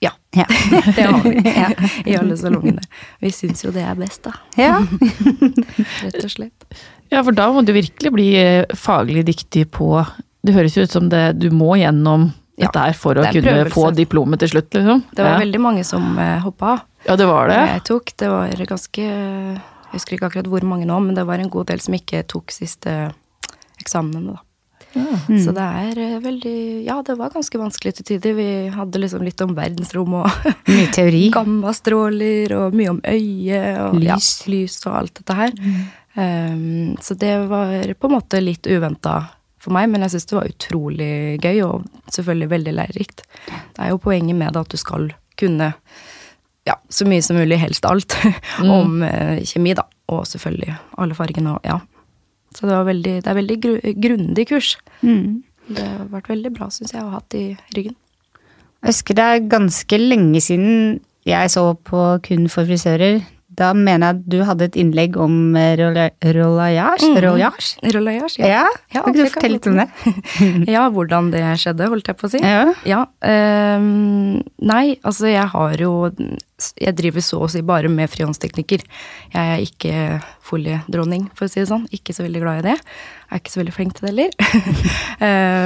Ja, 0.03 0.11
Ja. 0.35 0.45
det 0.97 1.05
har 1.07 1.23
vi. 1.23 1.43
Ja, 1.55 1.69
I 2.05 2.17
alle 2.19 2.37
salongene. 2.37 2.83
Vi 3.21 3.31
syns 3.31 3.63
jo 3.65 3.71
det 3.71 3.85
er 3.87 3.95
best, 3.95 4.23
da. 4.27 4.33
ja. 4.59 4.81
Rett 6.03 6.25
og 6.25 6.31
slett. 6.31 6.67
Ja, 7.13 7.23
for 7.23 7.33
da 7.37 7.47
må 7.53 7.63
du 7.65 7.73
virkelig 7.77 8.11
bli 8.13 8.29
eh, 8.41 8.65
faglig 8.75 9.25
dyktig 9.29 9.69
på 9.71 10.05
Det 10.45 10.53
høres 10.57 10.75
jo 10.77 10.83
ut 10.83 10.91
som 10.91 11.09
det 11.09 11.39
du 11.39 11.51
må 11.55 11.77
gjennom 11.79 12.33
Ja, 12.59 12.67
dette 12.67 12.83
her 12.89 12.93
for 12.99 13.15
å 13.15 13.23
det 13.23 13.33
kunne 13.33 13.53
prøvelse. 13.65 13.73
få 13.75 13.95
diplomet 13.97 14.39
til 14.43 14.49
slutt, 14.53 14.71
liksom. 14.77 15.05
Det 15.15 15.23
var 15.25 15.33
ja. 15.39 15.39
veldig 15.45 15.61
mange 15.61 15.85
som 15.87 16.19
eh, 16.19 16.39
hoppa 16.45 16.73
av. 16.75 16.83
ja, 17.07 17.17
det 17.17 17.27
var 17.31 17.49
det. 17.49 17.61
Jeg 17.71 17.85
tok, 17.85 18.13
det 18.19 18.29
var 18.31 18.67
ganske 18.75 19.07
Jeg 19.95 20.01
husker 20.01 20.17
ikke 20.17 20.27
akkurat 20.33 20.49
hvor 20.51 20.65
mange 20.67 20.89
nå, 20.91 20.97
men 21.05 21.15
det 21.15 21.23
var 21.29 21.39
en 21.39 21.53
god 21.53 21.69
del 21.71 21.83
som 21.83 21.95
ikke 21.95 22.25
tok 22.27 22.51
siste 22.51 23.13
eksamenene, 23.79 24.35
da. 24.35 24.43
Så 25.27 25.51
det 25.55 25.63
er 25.65 25.99
eh, 25.99 26.19
veldig 26.23 26.59
Ja, 26.87 27.01
det 27.03 27.17
var 27.19 27.33
ganske 27.35 27.59
vanskelig 27.59 27.97
til 27.97 28.07
tider. 28.13 28.37
Vi 28.39 28.47
hadde 28.75 29.01
liksom 29.03 29.25
litt 29.27 29.41
om 29.43 29.55
verdensrom 29.57 30.21
og 30.21 30.49
Mye 30.69 30.91
teori. 30.95 31.25
gammastråler 31.35 32.55
og 32.59 32.77
mye 32.79 32.93
om 32.93 33.01
øyet 33.03 33.81
og 33.83 33.99
ja, 34.03 34.19
Lys. 34.19 34.29
lys 34.51 34.79
og 34.87 34.99
alt 35.01 35.19
dette 35.19 35.39
her. 35.39 35.55
Um, 36.15 36.95
så 37.03 37.17
det 37.19 37.33
var 37.51 37.75
på 37.99 38.11
en 38.11 38.15
måte 38.15 38.43
litt 38.43 38.69
uventa 38.71 39.17
for 39.59 39.75
meg, 39.75 39.89
men 39.91 40.05
jeg 40.05 40.15
syns 40.15 40.31
det 40.31 40.39
var 40.39 40.51
utrolig 40.53 41.13
gøy 41.43 41.63
og 41.67 41.89
selvfølgelig 42.15 42.51
veldig 42.53 42.75
lærerikt. 42.79 43.25
Det 43.49 43.83
er 43.83 43.95
jo 43.95 44.03
poenget 44.03 44.39
med 44.39 44.55
det 44.55 44.63
at 44.63 44.75
du 44.75 44.79
skal 44.79 45.09
kunne 45.41 45.73
ja, 46.69 46.77
så 46.89 47.07
mye 47.09 47.23
som 47.25 47.37
mulig, 47.37 47.59
helst 47.61 47.87
alt, 47.89 48.17
om 48.77 49.03
eh, 49.05 49.43
kjemi, 49.45 49.75
da. 49.77 49.87
Og 50.13 50.25
selvfølgelig 50.29 50.77
alle 51.01 51.17
fargene 51.17 51.57
og 51.57 51.67
ja. 51.67 51.81
Så 52.55 52.69
det, 52.69 52.77
var 52.77 52.87
veldig, 52.87 53.15
det 53.25 53.31
er 53.31 53.37
veldig 53.41 53.57
gru, 53.61 53.75
grundig 54.05 54.47
kurs. 54.49 54.75
Mm. 55.03 55.43
Det 55.75 55.85
har 55.85 56.07
vært 56.13 56.31
veldig 56.31 56.53
bra, 56.55 56.69
syns 56.71 56.95
jeg, 56.95 57.03
å 57.03 57.11
ha 57.11 57.19
hatt 57.19 57.35
i 57.35 57.47
ryggen. 57.75 57.97
Jeg 58.85 58.93
husker 58.93 59.17
det 59.17 59.25
er 59.25 59.47
ganske 59.49 59.99
lenge 59.99 60.43
siden 60.45 61.01
jeg 61.25 61.51
så 61.51 61.71
på 61.89 62.03
Kun 62.27 62.51
for 62.53 62.69
frisører. 62.69 63.23
Da 63.59 63.71
mener 63.77 64.07
jeg 64.07 64.17
at 64.17 64.25
du 64.33 64.39
hadde 64.47 64.69
et 64.69 64.79
innlegg 64.81 65.17
om 65.21 65.55
eh, 65.59 65.75
rollayage. 65.79 67.11
Rollayage? 67.25 67.93
Rollayage, 67.95 68.41
Ja, 68.41 68.65
Ja, 68.95 69.03
kan 69.03 69.15
ikke 69.15 69.27
du 69.29 69.35
fortelle 69.35 69.59
litt 69.59 69.69
om 69.71 69.79
det? 69.79 69.89
ja, 70.75 70.87
hvordan 70.95 71.31
det 71.35 71.45
skjedde, 71.63 71.89
holdt 71.93 72.11
jeg 72.11 72.19
på 72.21 72.29
å 72.29 72.33
si. 72.33 72.41
Ja. 72.43 72.65
Ja. 72.89 73.03
um, 73.79 74.41
nei, 74.65 74.97
altså 75.03 75.31
jeg 75.31 75.47
har 75.55 75.81
jo 75.81 75.95
Jeg 76.79 76.95
driver 76.97 77.25
så 77.25 77.43
å 77.45 77.51
si 77.51 77.61
bare 77.67 77.91
med 77.91 78.11
frihåndsteknikker. 78.13 78.85
Jeg 79.35 79.55
er 79.57 79.63
ikke 79.65 80.21
foliedronning, 80.45 81.27
for 81.35 81.47
å 81.47 81.51
si 81.51 81.61
det 81.61 81.69
sånn. 81.69 81.87
Ikke 81.95 82.15
så 82.17 82.25
veldig 82.25 82.43
glad 82.45 82.63
i 82.63 82.67
det. 82.71 82.77
Jeg 82.79 83.35
er 83.37 83.43
ikke 83.43 83.55
så 83.55 83.61
veldig 83.61 83.75
flink 83.77 83.97
til 83.97 84.07
det 84.07 84.13
heller. 84.15 84.33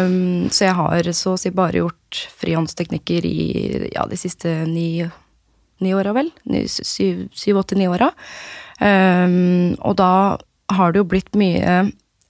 um, 0.09 0.49
så 0.55 0.69
jeg 0.69 0.77
har 0.81 1.13
så 1.15 1.37
å 1.37 1.41
si 1.41 1.53
bare 1.55 1.83
gjort 1.83 2.23
frihåndsteknikker 2.41 3.27
i 3.29 3.39
ja, 3.93 4.07
de 4.09 4.19
siste 4.19 4.55
ni, 4.67 4.89
ni 5.05 5.11
åra, 5.95 6.15
vel. 6.17 6.31
Syv, 6.67 7.29
syv, 7.37 7.63
åtte, 7.63 7.79
ni 7.79 7.89
åra. 7.91 8.11
Um, 8.81 9.75
og 9.83 9.97
da 9.99 10.13
har 10.75 10.93
det 10.93 11.03
jo 11.03 11.09
blitt 11.11 11.35
mye 11.39 11.89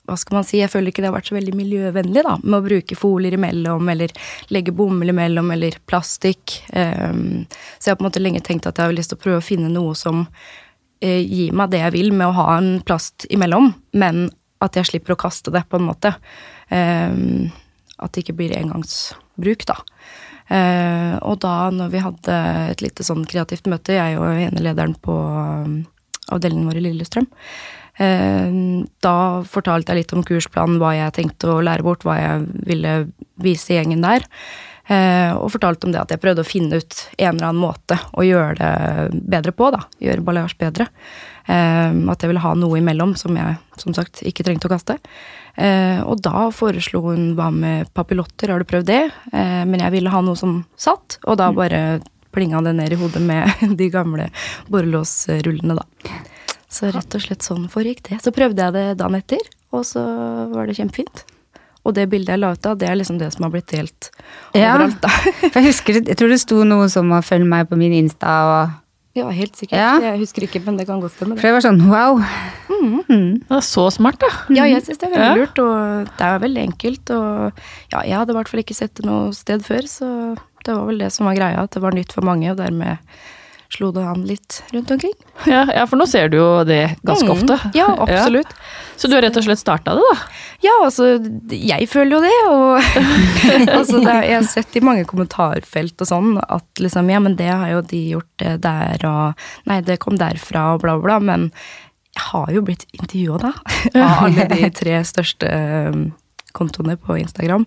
hva 0.08 0.16
skal 0.16 0.38
man 0.38 0.46
si, 0.46 0.56
jeg 0.56 0.70
føler 0.72 0.88
ikke 0.88 1.02
det 1.04 1.10
har 1.10 1.16
vært 1.18 1.28
så 1.28 1.36
veldig 1.36 1.52
miljøvennlig 1.52 2.22
da, 2.24 2.38
med 2.40 2.56
å 2.56 2.64
bruke 2.64 2.96
folier 2.96 3.36
imellom, 3.36 3.90
eller 3.92 4.14
legge 4.54 4.72
bomull 4.72 5.12
imellom, 5.12 5.50
eller 5.52 5.76
plastikk. 5.90 6.62
Um, 6.72 7.44
så 7.76 7.90
jeg 7.90 7.92
har 7.92 7.98
på 8.00 8.06
en 8.06 8.08
måte 8.08 8.22
lenge 8.22 8.40
tenkt 8.46 8.68
at 8.68 8.80
jeg 8.80 8.88
har 8.88 8.96
lyst 8.96 9.12
til 9.12 9.20
å 9.20 9.24
prøve 9.26 9.42
å 9.42 9.44
finne 9.44 9.68
noe 9.72 9.92
som 9.98 10.24
uh, 10.24 11.20
gir 11.20 11.52
meg 11.52 11.74
det 11.74 11.82
jeg 11.82 11.96
vil 11.98 12.14
med 12.16 12.30
å 12.30 12.36
ha 12.40 12.46
en 12.56 12.78
plast 12.88 13.28
imellom, 13.28 13.74
men 14.00 14.30
at 14.64 14.80
jeg 14.80 14.88
slipper 14.88 15.14
å 15.14 15.20
kaste 15.20 15.52
det, 15.54 15.66
på 15.68 15.76
en 15.76 15.88
måte. 15.90 16.14
Um, 16.72 17.50
at 17.98 18.14
det 18.14 18.24
ikke 18.24 18.38
blir 18.40 18.56
engangsbruk, 18.56 19.68
da. 19.68 19.76
Eh, 20.48 21.14
og 21.28 21.40
da 21.44 21.68
når 21.74 21.90
vi 21.92 22.00
hadde 22.00 22.36
et 22.72 22.84
lite 22.84 23.04
sånn 23.04 23.26
kreativt 23.28 23.68
møte, 23.68 23.96
jeg 23.98 24.16
og 24.20 24.28
ene 24.32 24.62
lederen 24.64 24.96
på 24.96 25.12
um, 25.12 25.82
avdelingen 26.32 26.68
vår 26.68 26.80
i 26.80 26.84
Lillestrøm, 26.86 27.28
eh, 28.00 28.56
da 29.04 29.16
fortalte 29.48 29.92
jeg 29.92 30.02
litt 30.02 30.16
om 30.16 30.24
kursplanen, 30.24 30.80
hva 30.80 30.94
jeg 30.96 31.16
tenkte 31.20 31.52
å 31.52 31.60
lære 31.64 31.84
bort, 31.84 32.06
hva 32.08 32.16
jeg 32.20 32.48
ville 32.68 32.96
vise 33.44 33.76
gjengen 33.76 34.04
der. 34.04 34.24
Eh, 34.88 35.34
og 35.36 35.52
fortalte 35.52 35.84
om 35.84 35.92
det 35.92 36.00
at 36.00 36.14
jeg 36.14 36.22
prøvde 36.22 36.40
å 36.40 36.48
finne 36.48 36.80
ut 36.80 37.02
en 37.18 37.34
eller 37.34 37.50
annen 37.50 37.60
måte 37.60 37.98
å 38.16 38.24
gjøre 38.24 38.54
det 38.56 39.24
bedre 39.28 39.52
på, 39.52 39.68
da. 39.74 39.82
Gjøre 40.00 40.24
balayage 40.24 40.56
bedre. 40.60 40.88
At 41.48 42.20
jeg 42.20 42.28
ville 42.28 42.42
ha 42.44 42.50
noe 42.60 42.76
imellom 42.76 43.14
som 43.16 43.36
jeg 43.36 43.54
som 43.80 43.94
sagt 43.96 44.20
ikke 44.28 44.44
trengte 44.44 44.68
å 44.68 44.72
kaste. 44.72 44.98
Eh, 45.58 46.00
og 46.06 46.20
da 46.22 46.46
foreslo 46.54 47.02
hun 47.08 47.32
hva 47.38 47.48
med 47.50 47.90
papillotter, 47.96 48.52
har 48.52 48.62
du 48.62 48.68
prøvd 48.68 48.86
det? 48.86 49.02
Eh, 49.32 49.64
men 49.66 49.82
jeg 49.82 49.96
ville 49.96 50.12
ha 50.12 50.22
noe 50.22 50.38
som 50.38 50.60
satt, 50.78 51.18
og 51.26 51.40
da 51.40 51.50
bare 51.54 52.00
plinga 52.34 52.60
det 52.62 52.76
ned 52.78 52.94
i 52.94 52.98
hodet 53.00 53.22
med 53.24 53.64
de 53.80 53.88
gamle 53.90 54.28
borrelåsrullene, 54.70 55.78
da. 55.80 56.14
Så 56.68 56.92
rett 56.92 57.16
og 57.16 57.24
slett 57.24 57.46
sånn 57.46 57.66
foregikk 57.72 58.04
det. 58.10 58.20
Så 58.22 58.30
prøvde 58.36 58.68
jeg 58.68 58.76
det 58.76 58.86
dagen 59.00 59.18
etter, 59.18 59.42
og 59.74 59.82
så 59.88 60.04
var 60.52 60.68
det 60.68 60.76
kjempefint. 60.78 61.24
Og 61.88 61.94
det 61.96 62.08
bildet 62.12 62.34
jeg 62.34 62.42
la 62.42 62.52
ut 62.52 62.66
av, 62.68 62.76
det 62.78 62.88
er 62.90 62.98
liksom 63.00 63.18
det 63.18 63.30
som 63.32 63.46
har 63.46 63.52
blitt 63.54 63.70
delt 63.72 64.10
overalt, 64.52 64.98
da. 65.00 65.10
For 65.40 65.58
jeg 65.58 65.70
husker, 65.70 66.00
jeg 66.02 66.18
tror 66.20 66.30
det 66.30 66.40
sto 66.42 66.60
noe 66.68 66.90
som 66.92 67.10
å 67.16 67.22
følge 67.24 67.48
meg 67.48 67.70
på 67.70 67.78
min 67.80 67.96
Insta 67.96 68.34
og 68.44 68.76
Ja, 69.18 69.28
helt 69.34 69.56
sikkert. 69.58 69.78
Ja. 69.80 69.92
Jeg 70.04 70.20
husker 70.22 70.46
ikke, 70.46 70.60
men 70.66 70.76
det 70.78 70.86
kan 70.88 71.00
godt 71.02 71.16
stemme. 71.16 71.34
For 71.36 71.42
det. 71.42 71.50
det 71.50 71.56
var 71.58 71.64
sånn 71.66 71.80
wow. 71.90 72.20
Det 73.08 73.56
er 73.58 73.64
så 73.64 73.86
smart, 73.92 74.18
da. 74.22 74.28
Ja, 74.54 74.66
jeg 74.68 74.84
syns 74.86 75.00
det 75.00 75.08
er 75.08 75.14
veldig 75.14 75.28
Ja. 75.28 75.34
lurt, 75.40 75.58
og 75.62 76.12
det 76.18 76.26
er 76.28 76.38
veldig 76.44 76.62
enkelt. 76.68 77.10
Og 77.10 77.62
ja, 77.92 78.02
jeg 78.06 78.16
hadde 78.20 78.34
i 78.34 78.38
hvert 78.38 78.48
fall 78.52 78.62
ikke 78.62 78.76
sett 78.78 78.94
det 79.00 79.06
noe 79.08 79.32
sted 79.36 79.64
før, 79.66 79.82
så 79.90 80.10
det 80.64 80.74
var 80.76 80.86
vel 80.86 80.98
det 81.02 81.10
som 81.14 81.26
var 81.26 81.34
greia, 81.38 81.62
at 81.64 81.70
det 81.74 81.82
var 81.82 81.96
nytt 81.96 82.12
for 82.12 82.22
mange, 82.26 82.50
og 82.52 82.58
dermed 82.60 82.98
slo 83.72 83.90
det 83.92 84.00
an 84.08 84.22
litt 84.24 84.62
rundt 84.72 84.90
omkring. 84.94 85.12
Ja, 85.44 85.66
ja, 85.68 85.82
for 85.86 86.00
nå 86.00 86.06
ser 86.08 86.30
du 86.32 86.38
jo 86.38 86.46
det 86.64 86.96
ganske 87.06 87.26
Mm. 87.28 87.34
ofte. 87.34 87.56
Ja, 87.76 87.86
absolutt. 88.06 88.48
Så 88.96 89.08
du 89.10 89.14
har 89.14 89.22
rett 89.22 89.36
og 89.36 89.44
slett 89.44 89.60
starta 89.60 89.92
det, 89.94 90.02
da? 90.08 90.16
Ja, 90.64 90.72
altså, 90.86 91.10
jeg 91.52 91.88
føler 91.92 92.16
jo 92.16 92.22
det, 92.24 92.38
og 92.48 92.80
altså, 93.78 94.00
det, 94.02 94.14
jeg 94.24 94.38
har 94.38 94.48
sett 94.48 94.78
i 94.80 94.82
mange 94.82 95.04
kommentarfelt 95.06 96.00
og 96.00 96.08
sånn 96.10 96.32
at 96.48 96.82
liksom, 96.82 97.10
ja, 97.12 97.20
men 97.20 97.36
det 97.38 97.50
har 97.52 97.68
jo 97.76 97.82
de 97.92 98.00
gjort 98.16 98.30
det 98.40 98.56
der, 98.64 99.04
og 99.06 99.68
nei, 99.70 99.80
det 99.86 100.00
kom 100.02 100.16
derfra, 100.18 100.72
og 100.74 100.82
bla, 100.86 100.96
bla, 101.04 101.18
men 101.20 101.50
jeg 102.16 102.24
har 102.32 102.48
jo 102.56 102.64
blitt 102.66 102.86
intervjua 102.96 103.38
da, 103.44 103.52
av 104.02 104.24
alle 104.26 104.48
de 104.50 104.70
tre 104.74 104.96
største 105.06 105.52
kontoene 106.56 106.96
på 106.98 107.18
Instagram, 107.20 107.66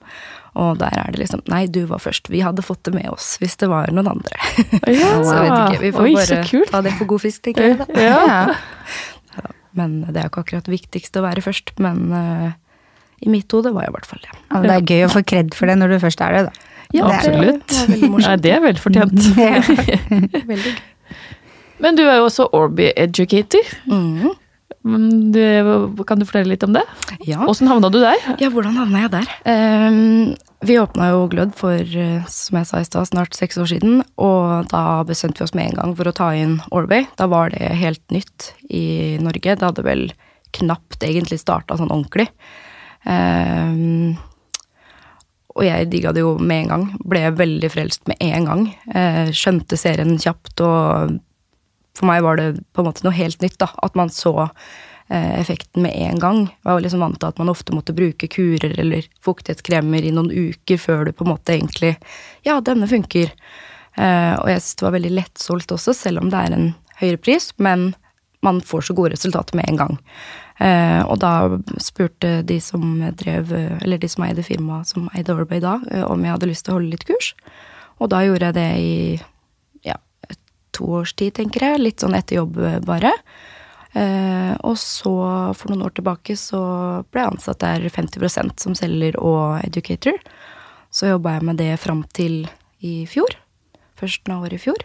og 0.60 0.77
der 0.81 0.91
er 1.00 1.12
det 1.13 1.22
liksom, 1.22 1.41
nei, 1.48 1.62
du 1.72 1.86
var 1.88 2.01
først, 2.03 2.27
vi 2.29 2.41
hadde 2.43 2.63
fått 2.65 2.84
det 2.84 2.93
med 2.98 3.08
oss 3.12 3.38
hvis 3.39 3.55
det 3.62 3.70
var 3.72 3.91
noen 3.96 4.10
andre. 4.17 4.36
Ja. 4.91 5.12
Så 5.24 5.36
jeg 5.38 5.51
vet 5.51 5.75
ikke, 5.75 5.84
vi 5.86 5.91
får 5.96 6.08
Oi, 6.08 6.13
bare 6.17 6.65
ta 6.74 6.81
det 6.88 6.93
for 6.98 7.08
god 7.13 7.22
fisk, 7.24 7.41
tenker 7.48 7.70
jeg 7.70 7.77
da. 7.79 7.86
Ja. 7.96 8.55
Ja. 9.38 9.46
Men 9.79 9.93
det 10.10 10.17
er 10.20 10.25
jo 10.25 10.31
ikke 10.34 10.41
akkurat 10.43 10.67
viktigst 10.67 11.15
å 11.15 11.22
være 11.24 11.39
først, 11.46 11.72
men 11.79 12.01
uh, 12.12 12.50
i 13.24 13.29
mitt 13.31 13.48
hode 13.55 13.72
var 13.72 13.86
jeg 13.86 13.93
i 13.93 13.96
hvert 13.96 14.10
fall 14.10 14.20
det. 14.25 14.34
Ja, 14.34 14.41
ja, 14.58 14.62
det 14.65 14.74
er 14.75 14.89
gøy 14.91 15.05
å 15.05 15.12
få 15.13 15.22
kred 15.31 15.55
for 15.55 15.72
det 15.72 15.77
når 15.79 15.93
du 15.93 16.00
først 16.03 16.24
er 16.25 16.36
det, 16.36 16.41
da. 16.50 16.67
Ja, 16.91 17.05
Det 17.08 17.13
er- 17.13 17.22
Absolutt. 17.22 17.67
Det. 17.88 18.10
Nei, 18.25 18.36
det 18.43 18.51
er 18.58 18.63
velfortjent. 18.65 19.29
Ja. 19.39 19.62
Veldig 20.51 20.74
gøy. 20.74 20.81
Men 21.81 21.96
du 21.98 22.03
er 22.03 22.17
jo 22.20 22.25
også 22.27 22.50
Orby 22.53 22.91
educator. 23.00 23.72
Du, 24.82 25.42
kan 26.10 26.18
du 26.18 26.26
fortelle 26.26 26.50
litt 26.56 26.64
om 26.66 26.74
det? 26.74 26.82
Ja. 27.28 27.44
Åssen 27.46 27.70
havna 27.70 27.92
du 27.94 28.00
der? 28.02 28.18
ja, 28.42 28.50
hvordan 28.50 28.80
havna 28.80 29.04
jeg 29.04 29.12
der? 29.14 29.28
Um, 29.46 30.32
vi 30.66 30.80
åpna 30.82 31.12
jo 31.12 31.28
Glød 31.30 31.54
for, 31.58 31.78
eh, 31.78 32.26
som 32.30 32.58
jeg 32.58 32.70
sa 32.70 32.82
i 32.82 32.88
sted, 32.88 33.06
snart 33.10 33.38
seks 33.38 33.60
år 33.62 33.70
siden. 33.70 34.02
Og 34.22 34.72
da 34.74 35.04
bestemte 35.06 35.42
vi 35.42 35.46
oss 35.46 35.56
med 35.58 35.70
en 35.70 35.80
gang 35.80 35.96
for 35.98 36.10
å 36.10 36.16
ta 36.18 36.32
inn 36.38 36.60
Orbay. 36.74 37.06
Da 37.18 37.30
var 37.30 37.54
det 37.54 37.70
helt 37.78 38.04
nytt 38.14 38.52
i 38.70 39.18
Norge. 39.22 39.56
Det 39.56 39.68
hadde 39.70 39.86
vel 39.86 40.08
knapt 40.58 41.06
egentlig 41.06 41.40
starta 41.42 41.78
sånn 41.78 41.94
ordentlig. 41.94 42.28
Um, 43.06 44.18
og 45.52 45.66
jeg 45.66 45.90
digga 45.92 46.14
det 46.14 46.24
jo 46.24 46.36
med 46.40 46.66
en 46.66 46.72
gang. 46.74 46.86
Ble 47.06 47.28
veldig 47.38 47.70
frelst 47.74 48.06
med 48.10 48.22
en 48.22 48.50
gang. 48.50 48.64
Uh, 48.90 49.30
skjønte 49.30 49.78
serien 49.78 50.18
kjapt, 50.22 50.58
og 50.66 51.20
for 52.01 52.10
meg 52.10 52.24
var 52.25 52.39
det 52.39 52.50
på 52.74 52.81
en 52.81 52.89
måte 52.89 53.05
noe 53.05 53.15
helt 53.15 53.41
nytt, 53.43 53.60
da. 53.62 53.70
At 53.86 53.98
man 53.98 54.12
så 54.13 54.34
eh, 54.41 55.39
effekten 55.39 55.86
med 55.86 55.96
en 55.96 56.20
gang. 56.22 56.43
Jeg 56.50 56.74
var 56.74 56.84
liksom 56.84 57.03
vant 57.05 57.20
til 57.22 57.29
at 57.29 57.41
man 57.41 57.51
ofte 57.53 57.75
måtte 57.75 57.96
bruke 57.96 58.29
kurer 58.31 58.74
eller 58.81 59.08
fuktighetskremer 59.24 60.05
i 60.08 60.13
noen 60.15 60.31
uker 60.31 60.81
før 60.81 61.05
du 61.08 61.13
på 61.15 61.27
en 61.27 61.34
måte 61.36 61.55
egentlig 61.58 61.96
Ja, 62.48 62.60
denne 62.65 62.89
funker. 62.89 63.34
Eh, 63.96 64.36
og 64.39 64.50
jeg 64.50 64.62
syns 64.62 64.77
det 64.79 64.88
var 64.88 64.98
veldig 64.98 65.15
lettsolgt 65.20 65.75
også, 65.77 65.96
selv 65.98 66.24
om 66.24 66.31
det 66.34 66.41
er 66.41 66.55
en 66.58 66.70
høyere 67.01 67.22
pris. 67.22 67.51
Men 67.62 67.91
man 68.41 68.63
får 68.65 68.89
så 68.89 68.98
gode 68.98 69.13
resultater 69.13 69.60
med 69.60 69.70
en 69.70 69.81
gang. 69.84 70.00
Eh, 70.62 71.01
og 71.05 71.20
da 71.22 71.62
spurte 71.81 72.39
de 72.48 72.58
som 72.63 73.03
drev, 73.17 73.53
eller 73.53 74.01
de 74.01 74.10
som 74.10 74.25
eide 74.25 74.46
firmaet 74.46 74.89
som 74.89 75.12
eide 75.13 75.36
Orbay 75.36 75.62
da, 75.62 75.77
om 76.08 76.25
jeg 76.25 76.34
hadde 76.34 76.50
lyst 76.50 76.65
til 76.65 76.74
å 76.74 76.79
holde 76.79 76.96
litt 76.96 77.05
kurs. 77.05 77.36
Og 78.01 78.10
da 78.10 78.24
gjorde 78.25 78.50
jeg 78.50 78.58
det 78.58 78.70
i 78.81 78.96
to 80.75 80.88
års 81.01 81.13
tid, 81.18 81.36
tenker 81.38 81.66
jeg. 81.66 81.82
Litt 81.82 82.04
sånn 82.04 82.16
etter 82.18 82.42
jobb, 82.42 82.60
eh, 82.66 82.80
bare. 82.86 83.13
Eh, 83.94 84.54
og 84.63 84.78
så, 84.80 85.13
for 85.58 85.72
noen 85.72 85.84
år 85.88 85.96
tilbake, 85.98 86.38
så 86.40 86.62
ble 87.12 87.25
jeg 87.25 87.34
ansatt 87.34 87.60
der 87.63 87.88
50% 87.92 88.63
som 88.63 88.75
selger 88.78 89.18
og 89.20 89.60
educator. 89.66 90.20
Så 90.92 91.12
jobba 91.12 91.38
jeg 91.38 91.48
med 91.48 91.60
det 91.60 91.74
fram 91.80 92.04
til 92.16 92.46
i 92.84 93.06
fjor. 93.08 93.36
Førsten 94.00 94.34
av 94.36 94.46
året 94.48 94.60
i 94.60 94.63
fjor, 94.63 94.80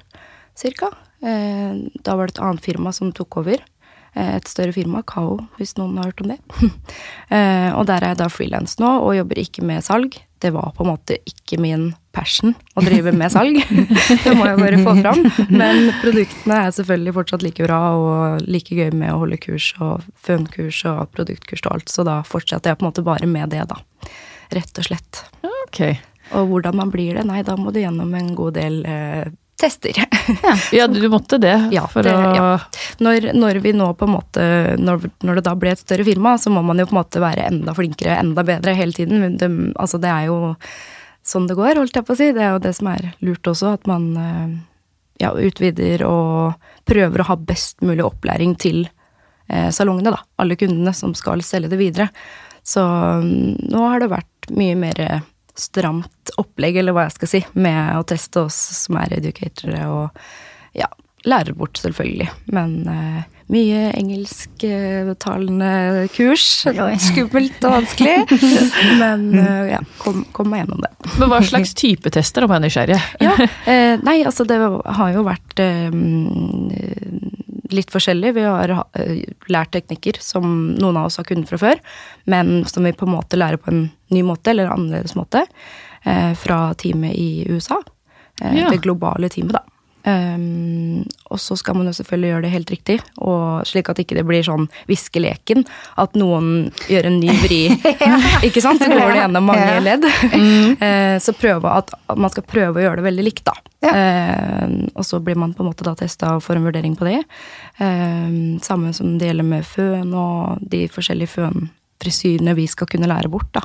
cirka. 0.58 0.90
Eh, 1.22 1.78
da 2.02 2.16
var 2.16 2.28
det 2.28 2.36
et 2.36 2.44
annet 2.44 2.66
firma 2.66 2.92
som 2.94 3.14
tok 3.14 3.40
over. 3.42 3.62
Eh, 4.16 4.36
et 4.38 4.48
større 4.48 4.72
firma, 4.72 5.02
Kao, 5.04 5.36
hvis 5.58 5.74
noen 5.76 5.98
har 6.00 6.08
hørt 6.08 6.22
om 6.24 6.32
det. 6.32 6.38
eh, 7.36 7.68
og 7.76 7.84
der 7.88 8.00
er 8.00 8.14
jeg 8.14 8.20
da 8.22 8.30
frilans 8.32 8.78
nå, 8.80 8.88
og 9.04 9.16
jobber 9.18 9.42
ikke 9.42 9.64
med 9.66 9.84
salg. 9.84 10.16
Det 10.40 10.52
var 10.52 10.72
på 10.76 10.84
en 10.84 10.90
måte 10.92 11.18
ikke 11.28 11.58
min 11.60 11.90
passion 12.16 12.54
å 12.76 12.84
drive 12.84 13.12
med 13.16 13.32
salg. 13.32 13.60
det 14.24 14.34
må 14.36 14.48
jeg 14.48 14.60
bare 14.62 14.80
få 14.84 14.96
fram. 15.02 15.22
Men 15.52 15.92
produktene 16.00 16.62
er 16.64 16.74
selvfølgelig 16.76 17.16
fortsatt 17.18 17.44
like 17.44 17.68
bra 17.68 17.80
og 17.96 18.48
like 18.48 18.76
gøy 18.76 18.92
med 18.96 19.12
å 19.12 19.20
holde 19.24 19.40
kurs 19.42 19.70
og 19.84 20.04
fønkurs 20.16 20.82
og 20.88 21.06
produktkurs 21.16 21.64
og 21.66 21.72
alt, 21.76 21.92
så 21.92 22.04
da 22.08 22.20
fortsetter 22.24 22.72
jeg 22.72 22.80
på 22.80 22.86
en 22.86 22.92
måte 22.92 23.04
bare 23.06 23.28
med 23.28 23.52
det, 23.52 23.64
da. 23.68 23.80
Rett 24.56 24.80
og 24.80 24.88
slett. 24.88 25.24
Ok. 25.44 25.82
Og 26.36 26.48
hvordan 26.50 26.80
man 26.80 26.92
blir 26.92 27.18
det, 27.18 27.26
nei, 27.28 27.42
da 27.46 27.56
må 27.58 27.72
du 27.72 27.82
gjennom 27.82 28.14
en 28.16 28.32
god 28.38 28.56
del 28.56 28.80
eh, 28.88 29.26
tester. 29.60 29.96
Ja, 30.76 30.86
du 30.90 31.00
måtte 31.08 31.38
det 31.40 31.54
Ja, 31.72 31.86
for 31.88 32.02
det- 32.04 32.12
å 32.14 32.34
ja. 32.36 32.48
når, 33.00 33.30
når 33.36 33.60
vi 33.64 33.72
nå 33.76 33.88
på 33.96 34.06
en 34.08 34.14
måte 34.16 34.44
når, 34.80 35.06
når 35.24 35.38
det 35.40 35.44
da 35.46 35.54
ble 35.58 35.72
et 35.72 35.80
større 35.82 36.04
firma, 36.06 36.34
så 36.38 36.50
må 36.52 36.62
man 36.66 36.78
jo 36.82 36.86
på 36.90 36.96
en 36.96 37.00
måte 37.00 37.22
være 37.22 37.46
enda 37.48 37.74
flinkere, 37.76 38.18
enda 38.20 38.44
bedre 38.46 38.74
hele 38.76 38.92
tiden. 38.96 39.36
Det, 39.40 39.48
altså 39.80 40.00
det 40.02 40.10
er 40.12 40.28
jo 40.28 40.38
sånn 41.26 41.48
det 41.50 41.56
går, 41.58 41.80
holdt 41.80 41.96
jeg 41.98 42.06
på 42.06 42.14
å 42.14 42.18
si. 42.20 42.28
Det 42.36 42.42
er 42.44 42.52
jo 42.54 42.62
det 42.62 42.74
som 42.76 42.90
er 42.92 43.08
lurt 43.26 43.48
også, 43.50 43.72
at 43.78 43.86
man 43.90 44.04
eh, 44.20 44.50
ja, 45.24 45.32
utvider 45.32 46.04
og 46.06 46.54
prøver 46.86 47.22
å 47.24 47.28
ha 47.32 47.36
best 47.40 47.80
mulig 47.82 48.04
opplæring 48.06 48.52
til 48.62 48.84
eh, 49.48 49.70
salongene, 49.74 50.12
da. 50.14 50.20
Alle 50.42 50.58
kundene 50.60 50.92
som 50.94 51.14
skal 51.18 51.42
selge 51.46 51.72
det 51.72 51.80
videre. 51.80 52.10
Så 52.66 52.82
mm, 52.82 53.70
nå 53.72 53.82
har 53.88 54.02
det 54.04 54.12
vært 54.12 54.50
mye 54.54 54.76
mer 54.78 55.00
stramt 55.60 56.34
opplegg, 56.40 56.78
eller 56.80 56.96
hva 56.96 57.06
jeg 57.06 57.16
skal 57.16 57.32
si, 57.32 57.42
med 57.54 57.98
å 57.98 58.04
teste 58.08 58.46
oss 58.46 58.58
som 58.84 58.98
er 59.00 59.16
educatere, 59.18 59.86
og 59.88 60.76
ja, 60.76 60.88
lærer 61.26 61.56
bort, 61.56 61.78
selvfølgelig. 61.80 62.28
Men 62.54 62.76
uh, 62.88 63.22
mye 63.52 63.92
engelsktalende 63.94 66.08
kurs. 66.14 66.64
Skummelt 67.08 67.64
og 67.66 67.72
vanskelig. 67.76 68.16
Men 68.98 69.20
uh, 69.38 69.64
ja, 69.70 69.80
kom, 70.02 70.24
kom 70.34 70.50
meg 70.50 70.58
gjennom 70.64 70.80
det. 70.82 70.90
Men 71.16 71.28
hva 71.30 71.40
slags 71.46 71.74
type 71.78 72.08
tester, 72.14 72.44
om 72.46 72.52
jeg 72.54 72.58
er 72.58 72.64
nysgjerrig? 72.66 73.00
Ja, 73.22 73.34
uh, 73.38 73.94
nei, 74.06 74.16
altså 74.26 74.42
det 74.48 74.58
har 74.60 75.10
jo 75.14 75.22
vært 75.26 75.54
eh, 75.62 75.90
litt 77.74 77.90
forskjellig. 77.90 78.34
Vi 78.36 78.44
har 78.46 78.70
eh, 78.70 79.24
lært 79.52 79.72
teknikker 79.76 80.20
som 80.22 80.46
noen 80.78 80.96
av 80.96 81.08
oss 81.10 81.18
har 81.20 81.26
kunnet 81.28 81.48
fra 81.50 81.58
før, 81.58 81.80
men 82.24 82.64
som 82.68 82.84
vi 82.86 82.92
på 82.96 83.06
en 83.08 83.14
måte 83.16 83.38
lærer 83.38 83.60
på 83.62 83.72
en 83.72 83.86
ny 84.14 84.22
måte, 84.26 84.52
eller 84.52 84.70
annerledes 84.72 85.16
måte, 85.18 85.46
eh, 86.04 86.32
fra 86.38 86.74
teamet 86.74 87.14
i 87.14 87.46
USA. 87.50 87.82
Eh, 88.42 88.54
Ja. 88.60 88.70
Det 88.70 88.82
globale 88.84 89.28
teamet, 89.32 89.52
da. 89.52 89.62
Um, 90.06 91.02
og 91.34 91.40
så 91.42 91.56
skal 91.58 91.74
man 91.74 91.88
jo 91.90 91.94
selvfølgelig 91.96 92.28
gjøre 92.30 92.44
det 92.44 92.52
helt 92.52 92.70
riktig, 92.70 92.96
og 93.18 93.66
slik 93.66 93.88
at 93.90 93.98
ikke 93.98 94.14
det 94.18 94.26
blir 94.28 94.44
sånn 94.46 94.68
viskeleken. 94.86 95.64
At 95.98 96.14
noen 96.18 96.70
gjør 96.86 97.10
en 97.10 97.18
ny 97.18 97.34
vri. 97.42 97.60
ikke 98.46 98.62
sant? 98.62 98.84
Så 98.84 98.90
går 98.92 99.16
det 99.16 99.22
gjennom 99.24 99.50
mange 99.50 99.66
ledd. 99.82 100.06
ledd. 100.06 100.10
Uh, 100.76 101.16
så 101.22 101.32
prøve 101.34 101.70
at, 101.72 101.90
at 102.10 102.18
man 102.20 102.30
skal 102.30 102.44
prøve 102.46 102.78
å 102.78 102.82
gjøre 102.84 103.00
det 103.00 103.06
veldig 103.06 103.24
likt, 103.24 103.46
da. 103.48 103.54
Eh, 103.84 104.68
og 104.94 105.04
så 105.06 105.20
blir 105.20 105.38
man 105.38 105.54
på 105.54 105.62
en 105.62 105.70
måte 105.70 105.84
da 105.86 105.94
testa 105.98 106.34
og 106.36 106.44
får 106.44 106.58
en 106.58 106.66
vurdering 106.66 106.96
på 106.98 107.06
det. 107.08 107.20
Uh, 107.80 108.56
samme 108.64 108.92
som 108.96 109.16
det 109.20 109.30
gjelder 109.30 109.46
med 109.46 109.66
føn 109.68 110.14
og 110.16 110.62
de 110.64 110.86
forskjellige 110.92 111.34
fønfrisyrene 111.36 112.56
vi 112.58 112.66
skal 112.70 112.88
kunne 112.90 113.10
lære 113.10 113.30
bort, 113.32 113.50
da. 113.56 113.64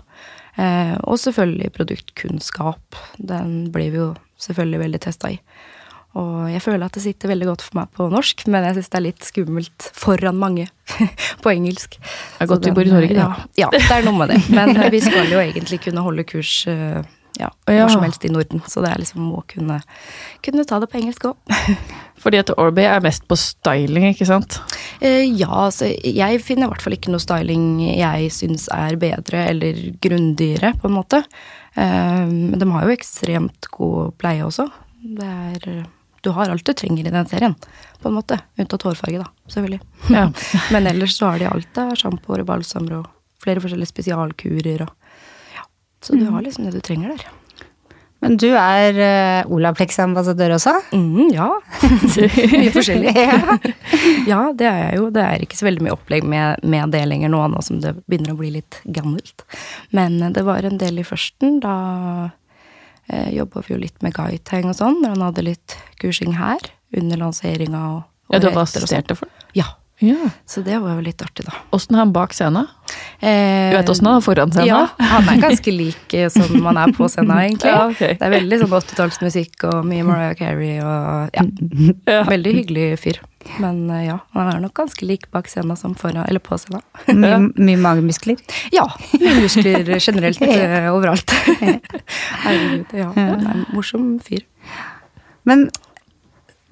Uh, 0.59 0.97
og 1.07 1.19
selvfølgelig 1.21 1.71
produktkunnskap. 1.77 2.99
Den 3.17 3.71
blir 3.73 3.93
vi 3.93 4.01
jo 4.01 4.09
selvfølgelig 4.41 4.83
veldig 4.85 5.03
testa 5.07 5.31
i. 5.31 5.39
Og 6.19 6.49
jeg 6.51 6.59
føler 6.65 6.83
at 6.89 6.97
det 6.97 7.03
sitter 7.05 7.31
veldig 7.31 7.47
godt 7.47 7.63
for 7.63 7.77
meg 7.79 7.91
på 7.95 8.09
norsk, 8.11 8.43
men 8.51 8.65
jeg 8.67 8.75
syns 8.77 8.91
det 8.91 8.99
er 8.99 9.05
litt 9.05 9.23
skummelt 9.29 9.87
foran 9.95 10.35
mange 10.41 10.67
på 11.43 11.53
engelsk. 11.53 11.95
Det 12.01 12.43
er 12.43 12.51
godt 12.51 12.67
vi 12.67 12.73
bor 12.75 12.89
i 12.89 12.91
Norge, 12.91 13.15
da. 13.15 13.29
Ja, 13.55 13.69
ja, 13.69 13.71
det 13.77 13.87
er 13.95 14.03
noe 14.09 14.17
med 14.19 14.33
det. 14.33 14.41
Men 14.51 14.75
eh, 14.75 14.89
vi 14.91 14.99
skal 15.05 15.31
jo 15.31 15.39
egentlig 15.39 15.79
kunne 15.85 16.03
holde 16.03 16.25
kurs 16.27 16.51
eh, 16.67 16.99
ja, 17.39 17.47
hvor 17.63 17.87
som 17.93 18.03
helst 18.03 18.25
i 18.27 18.31
Norden, 18.33 18.59
så 18.67 18.83
det 18.83 18.91
er 18.91 18.99
liksom 19.05 19.29
å 19.37 19.43
kunne, 19.47 19.77
kunne 20.43 20.65
ta 20.67 20.81
det 20.83 20.89
på 20.91 20.99
engelsk 20.99 21.29
òg. 21.31 21.55
Fordi 22.21 22.41
at 22.41 22.51
Orbay 22.59 22.85
er 22.85 23.01
mest 23.01 23.23
på 23.31 23.37
styling, 23.39 24.09
ikke 24.11 24.27
sant? 24.29 24.59
Eh, 24.99 25.23
ja, 25.39 25.47
altså 25.69 25.87
jeg 25.89 26.43
finner 26.43 26.67
i 26.67 26.73
hvert 26.73 26.83
fall 26.83 26.97
ikke 26.97 27.13
noe 27.13 27.23
styling 27.23 27.79
jeg 27.87 28.27
syns 28.35 28.67
er 28.75 28.99
bedre 29.01 29.47
eller 29.53 29.79
grundigere, 30.03 30.75
på 30.83 30.91
en 30.91 30.97
måte. 30.99 31.23
Eh, 31.79 32.27
Men 32.27 32.59
de 32.59 32.69
har 32.75 32.85
jo 32.85 32.99
ekstremt 32.99 33.71
god 33.73 34.13
pleie 34.21 34.43
også. 34.45 34.67
Det 35.01 35.31
er 35.31 35.85
Du 36.21 36.29
har 36.35 36.51
alt 36.53 36.65
du 36.65 36.73
trenger 36.77 37.07
i 37.07 37.13
den 37.13 37.29
serien, 37.29 37.55
på 38.01 38.09
en 38.09 38.17
måte. 38.19 38.37
Unntatt 38.61 38.85
hårfarge, 38.85 39.23
da, 39.23 39.29
selvfølgelig. 39.49 39.81
Ja. 40.13 40.27
Men 40.73 40.89
ellers 40.91 41.17
så 41.17 41.31
har 41.31 41.41
de 41.41 41.49
alt 41.49 41.81
av 41.81 41.95
sjampoer 41.97 42.43
og 42.43 42.49
balsamer 42.51 42.99
og 43.01 43.11
flere 43.41 43.63
forskjellige 43.63 43.89
spesialkurer 43.89 44.85
og 44.85 44.91
ja. 45.55 45.65
Så 46.05 46.17
du 46.17 46.27
har 46.29 46.45
liksom 46.45 46.67
det 46.67 46.77
du 46.77 46.83
trenger 46.85 47.15
der. 47.15 47.29
Men 48.21 48.35
du 48.37 48.51
er 48.53 48.97
uh, 49.01 49.49
Olaplex-ambassadør 49.49 50.53
også? 50.59 50.75
Mm, 50.93 51.31
ja. 51.33 51.47
mye 52.61 52.73
forskjellig. 52.73 53.13
Ja. 53.17 53.55
ja, 54.29 54.41
det 54.53 54.67
er 54.69 54.77
jeg 54.83 54.99
jo. 54.99 55.07
Det 55.13 55.23
er 55.25 55.45
ikke 55.45 55.57
så 55.57 55.65
veldig 55.65 55.87
mye 55.87 55.95
opplegg 55.95 56.27
med, 56.29 56.61
med 56.61 56.93
det 56.93 57.01
lenger 57.09 57.33
nå, 57.33 57.41
nå 57.49 57.63
som 57.65 57.81
det 57.81 57.95
begynner 58.05 58.35
å 58.35 58.41
bli 58.43 58.53
litt 58.59 58.77
gammelt. 58.85 59.41
Men 59.97 60.19
eh, 60.21 60.33
det 60.37 60.45
var 60.45 60.69
en 60.69 60.77
del 60.81 61.01
i 61.01 61.07
førsten. 61.07 61.57
Da 61.65 61.73
eh, 63.11 63.29
jobba 63.35 63.61
vi 63.67 63.75
jo 63.75 63.79
litt 63.81 64.01
med 64.05 64.15
Guitang 64.17 64.69
og 64.71 64.77
sånn, 64.79 65.01
når 65.03 65.15
han 65.15 65.25
hadde 65.29 65.45
litt 65.51 65.77
kursing 66.01 66.37
her. 66.39 66.59
Under 66.97 67.17
lanseringa 67.21 67.81
og, 67.95 68.01
og 68.31 68.35
Ja, 68.35 68.39
du 68.43 68.49
var 68.55 68.65
sånn. 68.65 68.81
for 69.19 69.27
det? 69.29 69.40
Ja. 70.01 70.29
Så 70.49 70.63
det 70.65 70.79
var 70.81 70.95
jo 70.97 71.03
litt 71.05 71.21
artig, 71.21 71.45
da. 71.45 71.53
Åssen 71.77 71.93
er 71.95 72.01
han 72.01 72.11
bak 72.15 72.33
scenen? 72.33 72.65
Eh, 73.21 73.69
Du 73.71 73.77
vet 73.77 73.89
åssen 73.93 74.07
han 74.09 74.17
er 74.17 74.23
foran 74.25 74.49
scenen? 74.53 74.67
Ja, 74.71 74.79
han 74.97 75.27
er 75.29 75.41
ganske 75.43 75.73
lik 75.73 76.15
eh, 76.17 76.27
som 76.33 76.55
man 76.65 76.79
er 76.81 76.89
på 76.97 77.05
scenen, 77.11 77.37
egentlig. 77.45 77.69
Ja, 77.69 77.83
okay. 77.91 78.15
Det 78.17 78.25
er 78.25 78.33
veldig 78.33 78.59
sånn 78.63 78.73
80-tallsmusikk 78.79 79.67
og 79.69 79.83
mye 79.85 80.05
Mariah 80.07 80.33
Carey 80.39 80.79
og 80.81 81.37
ja. 81.37 81.45
Ja. 82.11 82.23
Veldig 82.29 82.55
hyggelig 82.57 82.87
fyr. 83.03 83.21
Men 83.61 83.83
eh, 83.93 84.07
ja, 84.09 84.17
han 84.33 84.49
er 84.51 84.59
nok 84.65 84.73
ganske 84.81 85.05
lik 85.05 85.29
bak 85.33 85.47
scenen 85.49 85.77
som 85.77 85.93
foran, 85.97 86.25
eller 86.25 86.41
på 86.43 86.57
scenen. 86.61 86.81
Mye, 87.13 87.37
mye 87.61 87.79
magemuskler? 87.85 88.41
Ja, 88.73 88.87
mye 89.21 89.37
muskler 89.43 89.93
generelt 90.07 90.41
eh, 90.45 90.89
overalt. 90.93 91.29
Herregud, 91.61 92.97
ja. 92.97 93.11
Han 93.15 93.45
er 93.45 93.53
en 93.55 93.65
morsom 93.75 94.15
fyr. 94.25 94.43
Men 95.47 95.69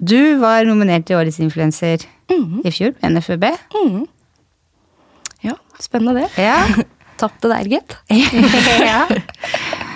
du 0.00 0.40
var 0.40 0.64
nominert 0.64 1.04
til 1.08 1.18
Årets 1.20 1.40
influenser 1.44 2.06
i 2.30 2.72
fjor, 2.72 2.94
NFUB. 3.04 3.44
Mm. 3.74 4.06
Ja, 5.44 5.56
spennende 5.80 6.22
det. 6.22 6.30
Ja. 6.40 6.62
Tapte 7.20 7.50
der, 7.52 7.68
gitt. 7.68 7.96
ja. 8.80 9.04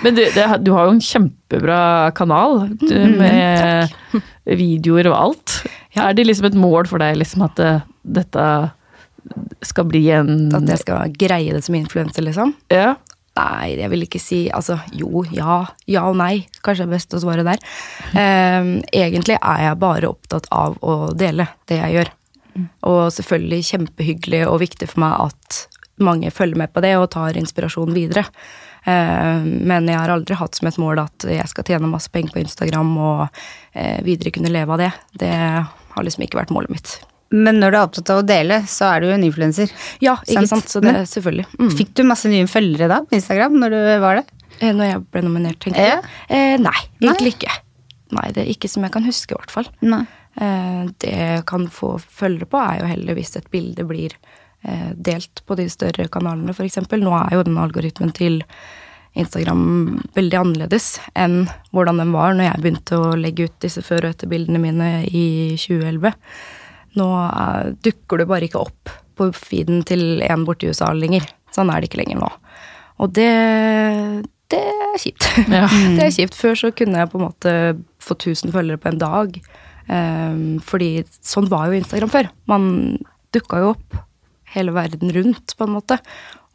Men 0.03 0.13
du, 0.13 0.21
det, 0.29 0.45
du 0.61 0.71
har 0.75 0.85
jo 0.85 0.93
en 0.93 1.01
kjempebra 1.01 2.11
kanal 2.17 2.67
du, 2.77 2.93
med 3.17 3.95
videoer 4.61 5.09
og 5.09 5.17
alt. 5.17 5.55
Er 5.97 6.13
det 6.13 6.27
liksom 6.27 6.51
et 6.51 6.59
mål 6.59 6.85
for 6.91 7.01
deg 7.01 7.17
liksom 7.17 7.47
at 7.47 7.57
det, 7.57 7.73
dette 8.19 8.45
skal 9.65 9.87
bli 9.89 10.03
en 10.13 10.51
At 10.53 10.69
jeg 10.69 10.83
skal 10.83 11.15
greie 11.17 11.55
det 11.55 11.63
som 11.65 11.77
influenser, 11.79 12.27
liksom. 12.27 12.53
Ja. 12.69 12.93
Nei, 13.35 13.75
jeg 13.75 13.91
vil 13.91 14.05
ikke 14.05 14.21
si 14.23 14.45
Altså, 14.47 14.77
jo, 14.95 15.25
ja. 15.35 15.61
Ja 15.91 16.05
og 16.09 16.19
nei. 16.19 16.45
Kanskje 16.63 16.85
det 16.85 16.89
er 16.89 16.95
best 16.95 17.15
å 17.17 17.21
svare 17.23 17.45
der. 17.47 17.63
Um, 18.15 18.77
egentlig 18.95 19.35
er 19.41 19.63
jeg 19.65 19.81
bare 19.81 20.11
opptatt 20.11 20.47
av 20.55 20.77
å 20.79 21.11
dele 21.17 21.49
det 21.69 21.81
jeg 21.81 21.97
gjør. 21.97 22.13
Og 22.87 23.01
selvfølgelig 23.11 23.67
kjempehyggelig 23.69 24.45
og 24.47 24.61
viktig 24.63 24.87
for 24.93 25.03
meg 25.03 25.25
at 25.27 25.65
mange 26.03 26.31
følger 26.31 26.59
med 26.59 26.71
på 26.75 26.83
det 26.83 26.93
og 26.99 27.09
tar 27.15 27.37
inspirasjon 27.39 27.91
videre. 27.95 28.25
Ehm, 28.85 29.47
men 29.67 29.89
jeg 29.89 29.97
har 29.97 30.13
aldri 30.13 30.37
hatt 30.37 30.57
som 30.57 30.69
et 30.69 30.79
mål 30.81 31.01
at 31.05 31.25
jeg 31.29 31.51
skal 31.51 31.65
tjene 31.67 31.89
masse 31.89 32.11
penger 32.13 32.35
på 32.35 32.43
Instagram 32.43 32.91
og 33.01 33.25
eh, 33.73 33.99
videre 34.05 34.33
kunne 34.35 34.51
leve 34.53 34.75
av 34.75 34.83
det. 34.83 34.91
Det 35.23 35.33
har 35.33 36.05
liksom 36.05 36.25
ikke 36.27 36.41
vært 36.41 36.53
målet 36.55 36.75
mitt. 36.75 36.97
Men 37.35 37.59
når 37.59 37.73
du 37.73 37.77
er 37.77 37.83
opptatt 37.85 38.11
av 38.13 38.21
å 38.21 38.25
dele, 38.27 38.61
så 38.71 38.87
er 38.93 39.01
du 39.03 39.09
jo 39.09 39.15
en 39.17 39.25
influenser. 39.27 39.71
Ja, 40.03 40.15
ikke 40.23 40.45
Sant. 40.47 40.69
sant. 40.69 40.73
Så 40.77 40.81
det 40.85 40.93
selvfølgelig. 41.11 41.45
Mm. 41.59 41.71
Fikk 41.81 41.93
du 41.99 42.03
masse 42.07 42.31
nye 42.31 42.47
følgere 42.49 42.87
da 42.91 43.01
på 43.03 43.17
Instagram 43.19 43.57
når 43.61 43.75
du 43.75 43.79
var 44.05 44.21
det? 44.21 44.25
Eh, 44.61 44.71
Når 44.71 44.87
jeg 44.87 45.01
ble 45.11 45.21
nominert, 45.25 45.59
tenker 45.59 45.83
jeg? 45.83 45.99
du? 46.05 46.35
Eh, 46.37 46.55
nei, 46.63 46.77
egentlig 47.03 47.33
ikke. 47.35 47.57
Nei, 48.15 48.29
det 48.31 48.45
er 48.45 48.51
ikke 48.53 48.69
som 48.71 48.85
jeg 48.87 48.93
kan 48.93 49.03
huske, 49.03 49.35
i 49.35 49.39
hvert 49.41 49.51
fall. 49.51 49.67
Eh, 49.83 50.81
det 51.03 51.11
jeg 51.11 51.43
kan 51.49 51.67
få 51.73 51.95
følgere 51.99 52.47
på, 52.47 52.61
er 52.63 52.79
jo 52.83 52.89
heller 52.93 53.17
hvis 53.19 53.35
et 53.35 53.49
bilde 53.51 53.83
blir 53.89 54.15
eh, 54.63 54.93
delt 54.95 55.43
på 55.47 55.57
de 55.59 55.67
større 55.73 56.07
kanalene, 56.13 56.55
f.eks. 56.55 56.79
Nå 56.95 57.13
er 57.19 57.35
jo 57.35 57.43
den 57.49 57.59
algoritmen 57.59 58.13
til 58.15 58.41
Instagram 59.15 59.61
veldig 60.15 60.39
annerledes 60.41 60.97
enn 61.15 61.45
hvordan 61.71 62.01
den 62.01 62.11
var 62.11 62.33
når 62.35 62.49
jeg 62.49 62.63
begynte 62.65 62.97
å 62.99 63.13
legge 63.15 63.47
ut 63.47 63.59
disse 63.63 63.79
før- 63.85 64.09
og 64.09 64.15
etterbildene 64.15 64.59
mine 64.59 64.89
i 65.07 65.55
2011. 65.55 66.11
Nå 66.99 67.09
dukker 67.85 68.21
du 68.21 68.29
bare 68.29 68.47
ikke 68.47 68.63
opp 68.63 68.93
på 69.15 69.29
feeden 69.35 69.83
til 69.87 70.23
en 70.25 70.45
borte 70.47 70.67
i 70.67 70.71
USA 70.71 70.91
lenger. 70.95 71.27
Sånn 71.55 71.71
er 71.71 71.81
det 71.81 71.89
ikke 71.89 72.01
lenger 72.01 72.19
nå. 72.21 72.31
Og 73.03 73.11
det, 73.15 73.29
det 74.53 74.63
er 74.71 74.97
kjipt. 75.01 75.27
Ja. 75.51 75.67
Det 75.67 76.07
er 76.07 76.15
kjipt. 76.15 76.37
Før 76.39 76.57
så 76.59 76.71
kunne 76.75 77.03
jeg 77.03 77.11
på 77.11 77.19
en 77.19 77.27
måte 77.27 77.53
få 78.03 78.17
1000 78.17 78.55
følgere 78.55 78.81
på 78.81 78.91
en 78.91 79.01
dag. 79.01 79.39
Um, 79.85 80.57
fordi 80.65 81.05
sånn 81.23 81.49
var 81.51 81.69
jo 81.69 81.79
Instagram 81.79 82.11
før. 82.13 82.31
Man 82.49 82.67
dukka 83.35 83.61
jo 83.61 83.75
opp 83.75 83.99
hele 84.55 84.71
verden 84.75 85.11
rundt, 85.15 85.55
på 85.57 85.67
en 85.67 85.75
måte. 85.75 85.99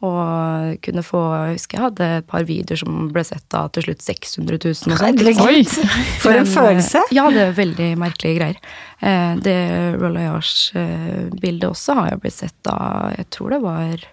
Og 0.01 0.79
kunne 0.81 1.03
få 1.05 1.19
Jeg 1.45 1.57
husker 1.59 1.77
jeg 1.77 1.83
hadde 1.85 2.05
et 2.17 2.27
par 2.31 2.45
videoer 2.47 2.79
som 2.81 3.09
ble 3.13 3.21
sett 3.27 3.53
av 3.57 3.67
til 3.75 3.85
slutt 3.85 4.01
600 4.01 4.57
000 4.57 4.71
og 4.71 5.01
sånt. 5.03 5.43
Oi! 5.45 5.61
For 6.23 6.33
en 6.33 6.49
følelse! 6.49 7.03
eh, 7.05 7.13
Ja, 7.19 7.27
det 7.29 7.43
er 7.49 7.53
veldig 7.59 7.89
merkelige 8.01 8.39
greier. 8.39 8.57
Eh, 9.01 9.35
Det 9.45 9.57
Rolayage-bildet 10.01 11.69
også 11.69 11.95
har 11.99 12.11
jo 12.15 12.21
blitt 12.23 12.37
sett 12.39 12.67
av 12.71 13.13
Jeg 13.17 13.29
tror 13.33 13.55
det 13.55 13.61
var 13.63 14.07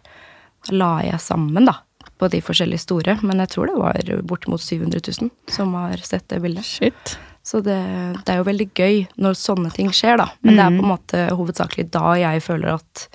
La 0.74 0.90
jeg 1.06 1.20
sammen, 1.22 1.64
da, 1.70 1.76
på 2.18 2.28
de 2.28 2.40
forskjellige 2.44 2.82
store. 2.82 3.14
Men 3.22 3.38
jeg 3.44 3.48
tror 3.54 3.70
det 3.70 3.78
var 3.78 4.12
bortimot 4.28 4.60
700 4.60 5.00
000 5.22 5.30
som 5.54 5.72
har 5.78 5.96
sett 6.04 6.26
det 6.28 6.42
bildet. 6.44 6.66
Shit. 6.66 7.16
Så 7.46 7.62
det, 7.64 7.78
det 8.26 8.34
er 8.34 8.42
jo 8.42 8.48
veldig 8.50 8.66
gøy 8.76 9.06
når 9.24 9.38
sånne 9.40 9.70
ting 9.72 9.88
skjer, 9.94 10.18
da. 10.20 10.26
Men 10.44 10.58
det 10.58 10.64
er 10.66 10.74
på 10.76 10.82
en 10.84 10.90
måte 10.90 11.22
hovedsakelig 11.32 11.86
da 11.94 12.10
jeg 12.20 12.42
føler 12.44 12.74
at 12.74 13.06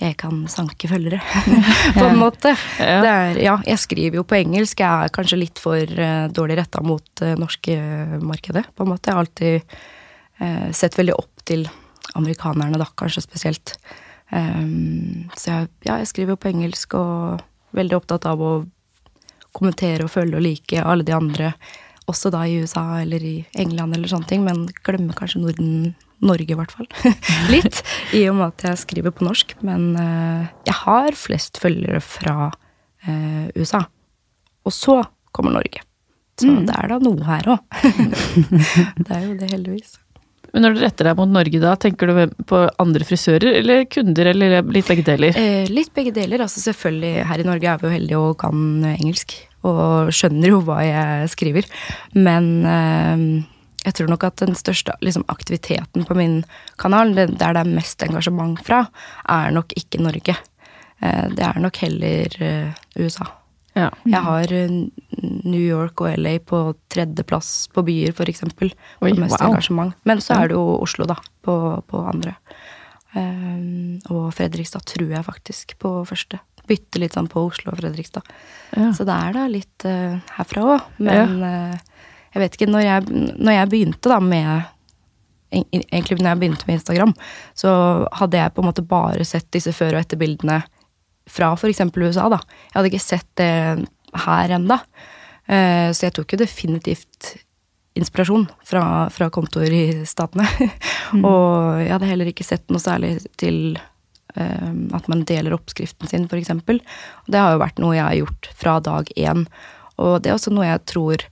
jeg 0.00 0.16
kan 0.20 0.44
sanke 0.48 0.88
følgere, 0.88 1.20
på 1.98 2.04
en 2.06 2.20
måte. 2.20 2.54
Ja. 2.80 3.00
Det 3.04 3.12
er, 3.12 3.40
ja, 3.44 3.56
jeg 3.68 3.82
skriver 3.82 4.20
jo 4.20 4.26
på 4.28 4.38
engelsk. 4.38 4.80
Jeg 4.80 5.06
er 5.06 5.14
kanskje 5.14 5.40
litt 5.42 5.60
for 5.60 5.80
uh, 6.00 6.26
dårlig 6.32 6.56
retta 6.62 6.82
mot 6.84 7.04
det 7.20 7.34
norske 7.40 7.76
markedet, 8.24 8.64
på 8.74 8.86
en 8.86 8.92
måte. 8.94 9.10
Jeg 9.10 9.18
har 9.18 9.26
alltid 9.26 9.76
uh, 10.40 10.68
sett 10.76 10.96
veldig 10.98 11.18
opp 11.20 11.44
til 11.48 11.68
amerikanerne, 12.18 12.80
da, 12.80 12.88
kanskje 12.98 13.26
spesielt. 13.26 13.76
Um, 14.30 15.28
så 15.36 15.52
jeg, 15.52 15.70
ja, 15.86 15.98
jeg 16.00 16.10
skriver 16.10 16.34
jo 16.34 16.40
på 16.40 16.50
engelsk 16.52 16.96
og 16.98 17.44
veldig 17.76 17.98
opptatt 18.00 18.26
av 18.30 18.42
å 18.42 18.52
kommentere 19.56 20.06
og 20.06 20.12
følge 20.12 20.38
og 20.38 20.44
like 20.44 20.82
alle 20.82 21.06
de 21.06 21.14
andre, 21.14 21.52
også 22.10 22.30
da 22.32 22.44
i 22.46 22.60
USA 22.62 23.02
eller 23.02 23.22
i 23.26 23.36
England 23.58 23.96
eller 23.96 24.10
sånne 24.10 24.30
ting, 24.30 24.46
men 24.46 24.64
glemmer 24.86 25.18
kanskje 25.18 25.42
Norden, 25.42 25.92
Norge 26.20 26.52
i 26.52 26.58
hvert 26.58 26.72
fall, 26.74 26.88
litt, 27.54 27.80
i 28.16 28.26
og 28.28 28.36
med 28.40 28.50
at 28.50 28.66
jeg 28.68 28.82
skriver 28.82 29.14
på 29.14 29.26
norsk. 29.28 29.56
Men 29.66 29.94
eh, 30.00 30.50
jeg 30.68 30.76
har 30.82 31.16
flest 31.18 31.60
følgere 31.62 32.02
fra 32.04 32.50
eh, 33.06 33.48
USA. 33.56 33.86
Og 34.68 34.76
så 34.76 35.00
kommer 35.32 35.56
Norge. 35.56 35.84
Så 36.40 36.52
det 36.64 36.72
er 36.72 36.88
da 36.88 36.96
noe 37.02 37.24
her 37.26 37.50
òg. 37.52 37.82
det 39.04 39.12
er 39.12 39.26
jo 39.26 39.34
det, 39.36 39.50
heldigvis. 39.52 39.98
Men 40.50 40.64
når 40.64 40.74
du 40.74 40.80
retter 40.82 41.06
deg 41.06 41.18
mot 41.20 41.30
Norge 41.30 41.60
da, 41.62 41.74
tenker 41.78 42.10
du 42.10 42.42
på 42.48 42.62
andre 42.82 43.06
frisører 43.06 43.60
eller 43.60 43.84
kunder, 43.92 44.32
eller 44.32 44.56
litt 44.74 44.88
begge 44.88 45.04
deler? 45.06 45.36
Eh, 45.38 45.68
litt 45.70 45.92
begge 45.94 46.14
deler. 46.16 46.42
altså 46.42 46.62
Selvfølgelig, 46.64 47.26
her 47.28 47.42
i 47.42 47.46
Norge 47.46 47.70
er 47.70 47.80
vi 47.80 47.86
jo 47.86 47.94
heldige 47.94 48.24
og 48.24 48.36
kan 48.40 48.66
engelsk. 48.96 49.36
Og 49.68 50.10
skjønner 50.16 50.54
jo 50.54 50.62
hva 50.64 50.80
jeg 50.86 51.30
skriver. 51.36 51.68
Men 52.16 52.50
eh, 52.66 53.24
jeg 53.84 53.96
tror 53.96 54.10
nok 54.12 54.24
at 54.28 54.40
den 54.42 54.56
største 54.58 54.94
liksom, 55.04 55.24
aktiviteten 55.32 56.04
på 56.08 56.16
min 56.18 56.40
kanal, 56.80 57.14
der 57.16 57.32
det 57.36 57.50
er 57.50 57.68
mest 57.68 58.02
engasjement 58.04 58.60
fra, 58.66 58.84
er 59.28 59.52
nok 59.56 59.72
ikke 59.78 60.02
Norge. 60.02 60.36
Eh, 61.00 61.28
det 61.32 61.46
er 61.46 61.60
nok 61.62 61.80
heller 61.80 62.36
eh, 62.44 62.82
USA. 62.98 63.30
Ja. 63.78 63.88
Jeg 64.04 64.20
har 64.26 64.52
eh, 64.52 64.74
New 65.46 65.62
York 65.62 66.02
og 66.02 66.18
LA 66.18 66.36
på 66.44 66.62
tredjeplass 66.92 67.70
på 67.72 67.84
byer, 67.86 68.12
for 68.16 68.28
eksempel. 68.28 68.74
Oi, 69.00 69.14
på 69.14 69.22
mest 69.22 69.38
wow. 69.38 69.48
engasjement. 69.48 69.96
Men 70.04 70.20
så 70.20 70.42
er 70.42 70.50
det 70.50 70.58
jo 70.58 70.66
Oslo, 70.80 71.08
da, 71.08 71.16
på, 71.46 71.56
på 71.88 72.04
andre. 72.12 72.36
Og 73.10 74.28
Fredrikstad 74.36 74.84
tror 74.86 75.08
jeg 75.10 75.26
faktisk 75.26 75.72
på 75.82 75.96
første. 76.06 76.38
Bytte 76.70 77.00
litt 77.02 77.16
sånn 77.16 77.30
på 77.30 77.42
Oslo 77.48 77.72
og 77.72 77.80
Fredrikstad. 77.80 78.26
Ja. 78.76 78.92
Så 78.94 79.06
det 79.08 79.16
er 79.16 79.34
da 79.34 79.46
litt 79.50 79.86
uh, 79.88 80.20
herfra 80.36 80.66
òg. 80.76 80.90
Men 81.02 81.40
eh, 81.46 82.04
jeg 82.34 82.42
vet 82.44 82.56
ikke, 82.58 82.70
når 82.70 82.84
jeg, 82.86 83.06
når 83.38 83.56
jeg 83.56 83.70
begynte 83.72 84.12
da 84.12 84.20
med 84.22 84.68
Egentlig 85.50 86.20
når 86.20 86.28
jeg 86.28 86.38
begynte 86.38 86.66
med 86.68 86.76
Instagram, 86.76 87.12
så 87.58 87.70
hadde 88.20 88.38
jeg 88.38 88.52
på 88.54 88.62
en 88.62 88.68
måte 88.68 88.84
bare 88.86 89.24
sett 89.26 89.48
disse 89.50 89.72
før- 89.74 89.96
og 89.96 90.04
etterbildene 90.04 90.60
fra 91.26 91.48
f.eks. 91.58 91.80
USA, 91.96 92.28
da. 92.30 92.38
Jeg 92.68 92.76
hadde 92.76 92.90
ikke 92.92 93.02
sett 93.02 93.26
det 93.40 93.88
her 94.28 94.54
enda. 94.54 94.76
Eh, 95.50 95.90
Så 95.90 96.06
jeg 96.06 96.14
tok 96.14 96.36
jo 96.36 96.38
definitivt 96.44 97.32
inspirasjon 97.98 98.46
fra, 98.62 98.84
fra 99.10 99.26
kontoer 99.34 99.74
i 99.74 99.82
statene. 100.06 100.46
Og 101.26 101.82
jeg 101.82 101.90
hadde 101.96 102.10
heller 102.12 102.30
ikke 102.30 102.46
sett 102.46 102.70
noe 102.70 102.78
særlig 102.82 103.16
til 103.42 103.74
eh, 104.36 104.70
at 104.94 105.10
man 105.10 105.26
deler 105.26 105.58
oppskriften 105.58 106.06
sin, 106.06 106.28
f.eks. 106.30 106.54
Det 107.26 107.42
har 107.42 107.56
jo 107.56 107.62
vært 107.66 107.82
noe 107.82 107.96
jeg 107.98 108.06
har 108.06 108.18
gjort 108.22 108.52
fra 108.54 108.78
dag 108.86 109.10
én. 109.18 109.48
Og 109.98 110.20
det 110.22 110.30
er 110.30 110.38
også 110.38 110.54
noe 110.54 110.70
jeg 110.70 110.86
tror 110.94 111.26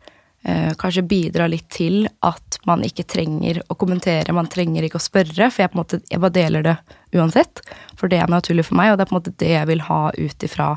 kanskje 0.81 1.03
bidra 1.05 1.47
litt 1.51 1.67
til 1.75 2.07
at 2.25 2.57
man 2.69 2.81
ikke 2.87 3.05
trenger 3.09 3.61
å 3.69 3.77
kommentere, 3.77 4.33
man 4.33 4.49
trenger 4.49 4.87
ikke 4.87 5.01
å 5.01 5.05
spørre, 5.05 5.51
for 5.53 5.65
jeg, 5.65 5.73
på 5.73 5.77
en 5.77 5.83
måte, 5.83 6.01
jeg 6.09 6.23
bare 6.23 6.37
deler 6.37 6.65
det 6.65 6.77
uansett. 7.17 7.61
For 7.99 8.09
det 8.09 8.23
er 8.23 8.33
naturlig 8.33 8.65
for 8.69 8.79
meg, 8.81 8.93
og 8.93 8.99
det 8.99 9.05
er 9.05 9.11
på 9.11 9.17
en 9.17 9.21
måte 9.21 9.37
det 9.43 9.53
jeg 9.53 9.69
vil 9.69 9.85
ha 9.89 10.01
ut 10.17 10.47
ifra 10.49 10.69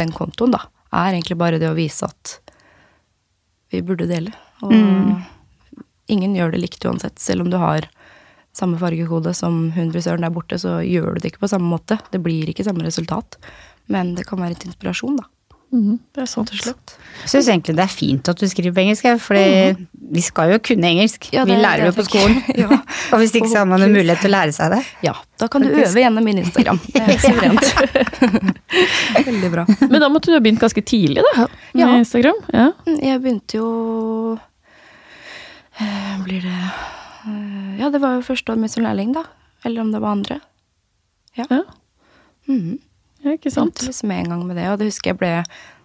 den 0.00 0.12
kontoen, 0.12 0.54
da. 0.56 0.64
Er 0.94 1.14
egentlig 1.14 1.38
bare 1.40 1.60
det 1.62 1.70
å 1.70 1.76
vise 1.78 2.06
at 2.06 2.38
vi 3.72 3.80
burde 3.82 4.06
dele. 4.10 4.34
Og 4.62 4.74
ingen 6.12 6.36
gjør 6.36 6.54
det 6.54 6.62
likt 6.62 6.84
uansett, 6.86 7.18
selv 7.22 7.46
om 7.46 7.52
du 7.52 7.58
har 7.62 7.88
samme 8.54 8.78
fargekode 8.78 9.32
som 9.34 9.70
hun 9.74 9.90
frisøren 9.90 10.22
der 10.22 10.34
borte, 10.34 10.58
så 10.60 10.78
gjør 10.84 11.16
du 11.16 11.22
det 11.22 11.32
ikke 11.32 11.46
på 11.46 11.50
samme 11.50 11.70
måte. 11.72 11.98
Det 12.12 12.20
blir 12.22 12.50
ikke 12.50 12.66
samme 12.66 12.86
resultat. 12.86 13.38
Men 13.90 14.14
det 14.18 14.28
kan 14.28 14.40
være 14.40 14.60
til 14.60 14.70
inspirasjon, 14.70 15.18
da. 15.18 15.26
Mhm, 15.74 15.94
det 16.14 16.22
er 16.22 16.28
sant. 16.30 16.50
Og. 16.54 16.92
Jeg 17.24 17.30
syns 17.32 17.48
egentlig 17.50 17.74
det 17.74 17.82
er 17.82 17.90
fint 17.90 18.28
at 18.30 18.38
du 18.38 18.46
skriver 18.46 18.74
på 18.76 18.82
engelsk, 18.84 19.06
for 19.24 19.34
mm. 19.34 19.80
vi 20.14 20.22
skal 20.22 20.52
jo 20.52 20.58
kunne 20.62 20.86
engelsk. 20.92 21.26
Ja, 21.34 21.42
vi 21.48 21.56
lærer 21.58 21.82
det 21.82 21.88
jo 21.90 21.96
på 21.96 22.04
tenker 22.06 22.28
skolen. 22.28 22.36
Ja. 22.62 22.78
Og 23.10 23.18
hvis 23.22 23.34
ikke 23.34 23.50
så 23.50 23.62
har 23.64 23.66
man 23.70 23.82
en 23.82 23.94
mulighet 23.94 24.22
til 24.22 24.30
å 24.30 24.34
lære 24.36 24.54
seg 24.54 24.70
det. 24.76 24.78
Ja, 25.08 25.16
da 25.42 25.48
kan 25.50 25.64
du 25.64 25.72
Faktisk. 25.72 25.88
øve 25.90 26.04
gjennom 26.04 26.28
min 26.28 26.38
Instagram. 26.44 26.78
Det 26.94 27.02
er 27.02 27.18
suverent. 27.26 27.66
Veldig 29.32 29.50
bra. 29.56 29.66
Men 29.82 29.98
da 30.04 30.10
måtte 30.14 30.30
du 30.30 30.36
ha 30.36 30.42
begynt 30.44 30.62
ganske 30.62 30.84
tidlig, 30.86 31.24
da? 31.26 31.48
Med 31.74 31.82
Ja. 31.82 31.90
Instagram? 31.98 32.38
Ja. 32.54 32.68
Jeg 32.94 33.22
begynte 33.24 33.58
jo 33.58 33.68
eh, 35.80 36.14
Blir 36.28 36.46
det 36.46 36.54
eh, 36.54 37.70
Ja, 37.82 37.90
det 37.90 37.98
var 38.04 38.20
jo 38.20 38.26
første 38.30 38.54
år 38.54 38.62
mitt 38.62 38.76
som 38.76 38.86
lærling, 38.86 39.10
da. 39.16 39.26
Eller 39.66 39.82
om 39.82 39.90
det 39.90 40.02
var 40.04 40.14
andre. 40.20 40.38
Ja. 41.34 41.50
Ja. 41.50 41.64
Mhm. 42.46 42.78
Ja, 43.24 43.34
ikke 43.34 43.52
sant? 43.52 43.72
Begynte 43.74 43.90
liksom 43.90 44.12
en 44.14 44.34
gang 44.34 44.44
med 44.46 44.60
det, 44.60 44.68
og 44.70 44.78
det 44.80 44.90
husker 44.90 45.14
jeg 45.14 45.20
ble 45.22 45.32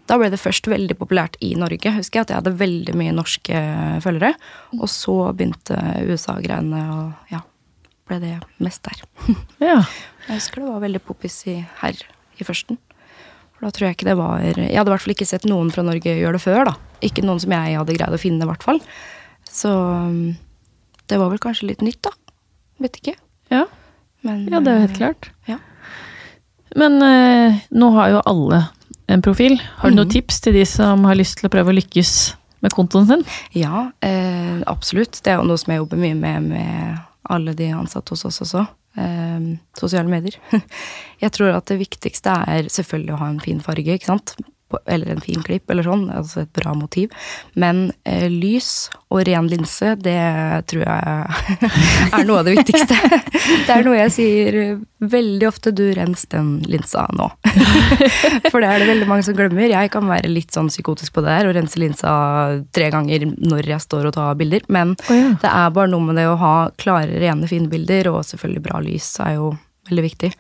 da 0.10 0.18
ble 0.18 0.32
det 0.34 0.40
først 0.42 0.66
veldig 0.66 0.96
populært 0.98 1.36
i 1.46 1.52
Norge. 1.54 1.92
Husker 1.94 2.18
jeg 2.18 2.26
at 2.26 2.32
jeg 2.34 2.40
hadde 2.40 2.58
veldig 2.58 2.96
mye 2.98 3.14
norske 3.14 3.60
følgere. 4.02 4.32
Og 4.80 4.88
så 4.90 5.14
begynte 5.38 5.78
USA-greiene, 6.10 6.80
og 6.96 7.30
ja, 7.30 7.44
ble 8.10 8.18
det 8.24 8.36
mest 8.58 8.82
der. 8.88 9.04
Ja. 9.70 9.84
Jeg 10.26 10.42
husker 10.42 10.64
det 10.64 10.72
var 10.72 10.82
veldig 10.82 11.02
poppis 11.06 11.38
i 11.50 11.60
her 11.84 12.02
i 12.42 12.46
førsten. 12.48 12.78
For 13.54 13.68
da 13.68 13.74
tror 13.76 13.88
jeg 13.88 13.98
ikke 13.98 14.08
det 14.08 14.18
var 14.20 14.42
Jeg 14.42 14.56
hadde 14.56 14.88
i 14.88 14.94
hvert 14.94 15.04
fall 15.04 15.14
ikke 15.16 15.30
sett 15.30 15.46
noen 15.50 15.72
fra 15.74 15.86
Norge 15.86 16.14
gjøre 16.16 16.38
det 16.38 16.44
før, 16.44 16.62
da. 16.72 16.76
Ikke 17.06 17.26
noen 17.26 17.42
som 17.44 17.54
jeg 17.54 17.78
hadde 17.78 17.98
greid 17.98 18.18
å 18.18 18.22
finne, 18.22 18.46
i 18.46 18.50
hvert 18.50 18.66
fall. 18.66 18.82
Så 19.50 19.70
um, 19.70 20.38
det 21.10 21.18
var 21.22 21.30
vel 21.34 21.42
kanskje 21.44 21.70
litt 21.70 21.86
nytt, 21.86 22.02
da. 22.06 22.14
Vet 22.82 22.98
ikke. 23.02 23.18
Ja. 23.54 23.66
Men 24.26 24.48
ja, 24.50 24.62
det 24.64 24.72
er 24.72 24.80
jo 24.80 24.86
helt 24.88 24.96
eh, 24.96 25.02
klart. 25.02 25.30
Ja. 25.50 25.60
Men 26.76 27.02
eh, 27.02 27.62
nå 27.70 27.90
har 27.96 28.14
jo 28.14 28.26
alle 28.30 28.64
en 29.10 29.24
profil. 29.26 29.58
Har 29.82 29.90
du 29.90 29.98
noen 29.98 30.12
tips 30.12 30.42
til 30.46 30.58
de 30.60 30.66
som 30.70 31.06
har 31.10 31.18
lyst 31.18 31.40
til 31.40 31.50
å 31.50 31.54
prøve 31.54 31.74
å 31.74 31.78
lykkes 31.78 32.14
med 32.66 32.76
kontoen 32.76 33.08
sin? 33.10 33.24
Ja, 33.58 33.88
eh, 34.06 34.60
absolutt. 34.70 35.22
Det 35.24 35.34
er 35.34 35.40
jo 35.40 35.48
noe 35.50 35.62
som 35.62 35.74
jeg 35.74 35.82
jobber 35.82 36.02
mye 36.02 36.18
med 36.18 36.52
med 36.52 37.00
alle 37.30 37.54
de 37.58 37.72
ansatte 37.74 38.14
hos 38.14 38.26
oss 38.30 38.42
også. 38.46 38.66
Eh, 39.00 39.50
sosiale 39.78 40.10
medier. 40.10 40.38
Jeg 41.24 41.34
tror 41.36 41.54
at 41.58 41.68
det 41.70 41.82
viktigste 41.82 42.34
er 42.48 42.70
selvfølgelig 42.72 43.14
å 43.16 43.20
ha 43.22 43.28
en 43.34 43.44
fin 43.44 43.60
farge, 43.64 43.98
ikke 43.98 44.12
sant. 44.14 44.34
På- 44.70 44.82
Eller 44.86 45.10
en 45.10 45.22
fin 45.22 45.42
klipp, 45.44 45.70
eller 45.70 45.86
sånn. 45.86 46.08
Altså 46.14 46.44
et 46.44 46.54
bra 46.54 46.76
motiv. 46.78 47.10
Men 47.60 47.92
eh, 48.06 48.28
lys 48.30 48.90
og 49.10 49.24
ren 49.26 49.48
linse, 49.50 49.96
det 49.98 50.20
tror 50.70 50.84
jeg 50.86 51.64
er 52.14 52.28
noe 52.28 52.42
av 52.42 52.46
det 52.50 52.58
viktigste. 52.60 52.98
Det 53.70 53.74
er 53.74 53.86
noe 53.86 53.98
jeg 53.98 54.12
sier 54.14 54.56
veldig 55.02 55.48
ofte. 55.50 55.72
Du, 55.74 55.84
rens 55.98 56.26
den 56.30 56.60
linsa 56.70 57.06
nå. 57.18 57.28
For 58.52 58.62
det 58.62 58.70
er 58.70 58.82
det 58.82 58.90
veldig 58.90 59.08
mange 59.10 59.26
som 59.26 59.38
glemmer. 59.38 59.70
Jeg 59.70 59.92
kan 59.94 60.06
være 60.10 60.30
litt 60.32 60.54
sånn 60.54 60.70
psykotisk 60.72 61.16
på 61.16 61.24
det 61.26 61.34
der 61.34 61.50
og 61.50 61.56
rense 61.58 61.82
linsa 61.82 62.12
tre 62.76 62.90
ganger 62.94 63.26
når 63.38 63.72
jeg 63.74 63.86
står 63.86 64.10
og 64.10 64.16
tar 64.18 64.38
bilder. 64.40 64.66
Men 64.70 64.94
oh, 65.10 65.16
ja. 65.16 65.34
det 65.42 65.54
er 65.54 65.74
bare 65.76 65.92
noe 65.92 66.06
med 66.10 66.20
det 66.20 66.28
å 66.30 66.38
ha 66.42 66.54
klare, 66.82 67.18
rene, 67.22 67.50
fine 67.50 67.70
bilder, 67.72 68.12
og 68.14 68.26
selvfølgelig 68.28 68.66
bra 68.70 68.84
lys 68.86 69.12
er 69.26 69.38
jo 69.40 69.54
veldig 69.90 70.06
viktig. 70.06 70.32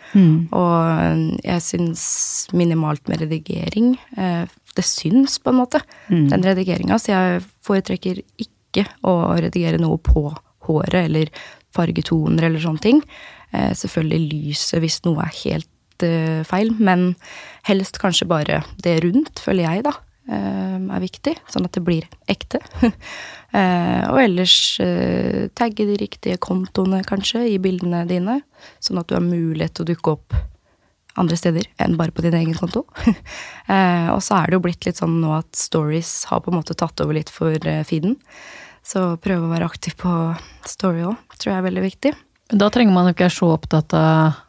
Og 0.55 1.39
jeg 1.43 1.65
syns 1.65 2.03
minimalt 2.55 3.07
med 3.09 3.21
redigering 3.23 3.95
eh, 4.17 4.45
Det 4.75 4.85
syns, 4.85 5.39
på 5.43 5.51
en 5.51 5.59
måte, 5.59 5.81
den 6.29 6.45
redigeringa. 6.45 6.99
Så 7.01 7.11
jeg 7.11 7.41
foretrekker 7.65 8.21
ikke 8.37 8.85
å 9.03 9.35
redigere 9.35 9.81
noe 9.81 9.97
på 9.97 10.29
håret 10.69 11.01
eller 11.05 11.31
fargetoner 11.75 12.45
eller 12.47 12.61
sånne 12.63 12.85
ting. 12.85 13.01
Eh, 13.51 13.73
selvfølgelig 13.75 14.29
lyset 14.29 14.79
hvis 14.83 15.01
noe 15.07 15.25
er 15.25 15.33
helt 15.43 16.05
eh, 16.05 16.43
feil, 16.47 16.71
men 16.77 17.15
helst 17.67 17.99
kanskje 17.99 18.29
bare 18.29 18.61
det 18.85 18.99
rundt, 19.03 19.41
føler 19.43 19.67
jeg, 19.67 19.83
da. 19.89 19.97
Er 20.29 21.01
viktig, 21.01 21.31
sånn 21.49 21.65
at 21.65 21.73
det 21.73 21.81
blir 21.81 22.05
ekte. 22.29 22.59
Eh, 23.49 24.03
og 24.11 24.19
ellers 24.21 24.55
eh, 24.83 25.47
tagge 25.57 25.87
de 25.89 25.97
riktige 25.97 26.37
kontoene, 26.41 27.01
kanskje, 27.07 27.45
i 27.49 27.57
bildene 27.61 28.03
dine. 28.09 28.39
Sånn 28.83 29.01
at 29.01 29.09
du 29.09 29.17
har 29.17 29.25
mulighet 29.25 29.77
til 29.77 29.87
å 29.87 29.89
dukke 29.89 30.15
opp 30.17 30.37
andre 31.19 31.35
steder 31.35 31.65
enn 31.81 31.97
bare 31.99 32.13
på 32.15 32.23
din 32.23 32.37
egen 32.37 32.57
konto. 32.57 32.85
eh, 33.73 34.09
og 34.13 34.21
så 34.25 34.39
er 34.39 34.49
det 34.49 34.59
jo 34.59 34.63
blitt 34.67 34.85
litt 34.87 35.01
sånn 35.01 35.19
nå 35.23 35.33
at 35.39 35.49
stories 35.57 36.13
har 36.29 36.43
på 36.45 36.53
en 36.53 36.59
måte 36.59 36.77
tatt 36.77 37.01
over 37.03 37.17
litt 37.17 37.33
for 37.33 37.57
feeden. 37.89 38.19
Så 38.85 39.11
prøve 39.21 39.47
å 39.47 39.51
være 39.51 39.67
aktiv 39.67 39.97
på 39.99 40.11
story 40.69 41.03
òg, 41.09 41.17
tror 41.37 41.53
jeg 41.53 41.59
er 41.59 41.67
veldig 41.67 41.85
viktig. 41.85 42.13
Da 42.49 42.69
trenger 42.73 42.95
man 42.95 43.09
jo 43.09 43.13
ikke 43.13 43.27
være 43.27 43.35
så 43.35 43.49
opptatt 43.53 43.93
av 43.97 44.39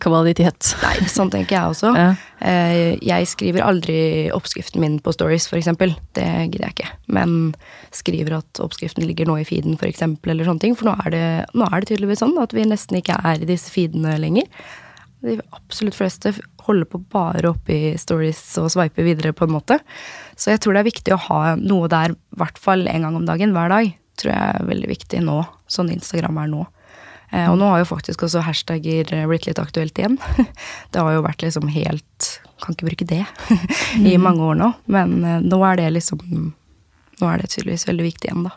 kvalitet. 0.00 0.72
Nei, 0.82 0.94
sånn 1.10 1.30
tenker 1.32 1.56
jeg 1.56 1.72
også. 1.74 1.90
Ja. 1.96 2.06
Eh, 2.40 2.96
jeg 3.04 3.28
skriver 3.28 3.64
aldri 3.66 3.98
oppskriften 4.34 4.80
min 4.82 4.96
på 5.04 5.12
stories, 5.14 5.48
eksempel. 5.52 5.92
Det 6.16 6.24
gidder 6.24 6.68
jeg 6.68 6.76
ikke. 6.76 6.90
Men 7.12 7.36
skriver 7.94 8.38
at 8.38 8.62
oppskriften 8.62 9.06
ligger 9.06 9.28
nå 9.28 9.38
i 9.40 9.46
feeden, 9.48 9.76
eksempel, 9.86 10.32
eller 10.32 10.48
sånne 10.48 10.64
ting. 10.64 10.76
For 10.78 10.88
nå 10.88 10.96
er 11.04 11.12
det, 11.12 11.28
nå 11.54 11.68
er 11.68 11.82
det 11.82 11.92
tydeligvis 11.92 12.24
sånn 12.24 12.36
at 12.40 12.56
vi 12.56 12.66
nesten 12.68 13.00
ikke 13.00 13.20
er 13.20 13.42
i 13.42 13.48
disse 13.48 13.72
feedene 13.72 14.16
lenger. 14.22 14.48
De 15.26 15.38
absolutt 15.56 15.96
fleste 15.96 16.32
holder 16.66 16.88
på 16.90 17.00
bare 17.12 17.52
oppi 17.52 17.76
i 17.92 17.98
stories 18.00 18.40
og 18.62 18.70
sveiper 18.74 19.06
videre, 19.06 19.34
på 19.36 19.46
en 19.46 19.54
måte. 19.54 19.78
Så 20.36 20.52
jeg 20.52 20.62
tror 20.62 20.76
det 20.76 20.82
er 20.82 20.90
viktig 20.90 21.14
å 21.14 21.22
ha 21.28 21.42
noe 21.60 21.90
der, 21.92 22.16
i 22.16 22.40
hvert 22.40 22.58
fall 22.60 22.88
en 22.90 23.06
gang 23.06 23.18
om 23.18 23.28
dagen, 23.28 23.54
hver 23.56 23.72
dag. 23.72 23.92
Tror 24.16 24.32
jeg 24.32 24.56
er 24.56 24.70
veldig 24.72 24.88
viktig 24.88 25.20
nå, 25.24 25.42
sånn 25.68 25.92
Instagram 25.92 26.40
er 26.40 26.52
nå. 26.52 26.64
Eh, 27.32 27.46
og 27.50 27.58
nå 27.58 27.68
har 27.72 27.82
jo 27.82 27.88
faktisk 27.90 28.26
også 28.26 28.44
hashtagger 28.46 29.10
blitt 29.30 29.48
litt 29.48 29.60
aktuelt 29.62 29.98
igjen. 29.98 30.18
Det 30.92 31.02
har 31.02 31.16
jo 31.16 31.24
vært 31.26 31.42
liksom 31.44 31.70
helt 31.72 32.30
Kan 32.62 32.76
ikke 32.76 32.88
bruke 32.88 33.08
det 33.08 33.24
i 34.12 34.16
mange 34.20 34.44
år 34.46 34.56
nå, 34.60 34.70
men 34.92 35.18
eh, 35.24 35.42
nå 35.44 35.60
er 35.68 35.80
det 35.80 35.90
liksom 35.98 36.22
Nå 37.16 37.28
er 37.32 37.40
det 37.40 37.50
tydeligvis 37.54 37.86
veldig 37.88 38.04
viktig 38.04 38.28
igjen, 38.28 38.44
da. 38.44 38.56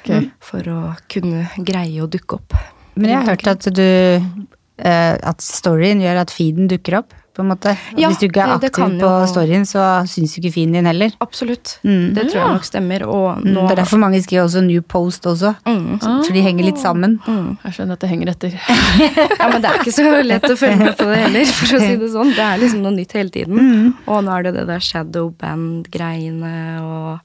Okay. 0.00 0.24
For 0.42 0.66
å 0.68 0.78
kunne 1.08 1.46
greie 1.64 2.02
å 2.02 2.08
dukke 2.10 2.36
opp. 2.36 2.56
Men 2.98 3.12
jeg 3.12 3.20
har 3.22 3.30
hørt 3.30 3.46
at 3.48 3.68
du 3.72 3.84
eh, 3.86 5.14
At 5.14 5.44
storyen 5.44 6.02
gjør 6.02 6.24
at 6.24 6.34
feeden 6.34 6.68
dukker 6.70 6.98
opp, 7.00 7.14
på 7.34 7.42
en 7.42 7.48
måte. 7.50 7.72
Ja, 7.98 8.08
Hvis 8.08 8.20
du 8.20 8.26
ikke 8.28 8.44
er 8.44 8.52
aktiv 8.54 8.70
på 9.00 9.08
jo- 9.10 9.26
storyen, 9.26 9.64
så 9.66 9.82
syns 10.06 10.36
jo 10.36 10.40
ikke 10.42 10.52
feeden 10.54 10.72
din 10.76 10.86
heller. 10.86 11.10
Absolutt. 11.20 11.78
Mm. 11.82 12.14
Det 12.14 12.28
tror 12.30 12.38
jeg 12.40 12.52
nok 12.54 12.64
stemmer. 12.68 13.02
Og 13.08 13.38
Mm, 13.42 13.48
nå 13.54 13.64
Det 13.68 13.72
er 13.74 13.80
derfor 13.82 13.98
mange 13.98 14.20
skriver 14.22 14.44
også 14.46 14.62
new 14.64 14.80
post 14.82 15.24
også. 15.26 15.54
Mm. 15.66 15.98
For 16.00 16.32
de 16.32 16.40
henger 16.42 16.64
litt 16.64 16.78
sammen. 16.78 17.18
Jeg 17.26 17.72
skjønner 17.74 17.92
at 17.98 18.00
det 18.00 18.10
henger 18.10 18.28
etter. 18.30 18.54
Ja, 19.40 19.48
men 19.50 19.60
det 19.62 19.70
er 19.70 19.78
ikke 19.82 19.92
så 19.92 20.22
lett 20.24 20.44
å 20.48 20.56
følge 20.56 20.78
med 20.78 20.96
på 20.96 21.04
det 21.10 21.18
heller, 21.24 21.44
for 21.46 21.76
å 21.76 21.80
si 21.80 21.96
det 21.96 22.10
sånn. 22.14 22.30
Det 22.34 22.44
er 22.46 22.58
liksom 22.62 22.80
noe 22.86 22.92
nytt 22.94 23.12
hele 23.12 23.30
tiden. 23.30 23.94
Og 24.06 24.22
nå 24.24 24.30
er 24.38 24.42
det 24.46 24.54
det 24.54 24.66
der 24.68 24.78
shadowband-greiene 24.80 26.54
og 26.82 27.20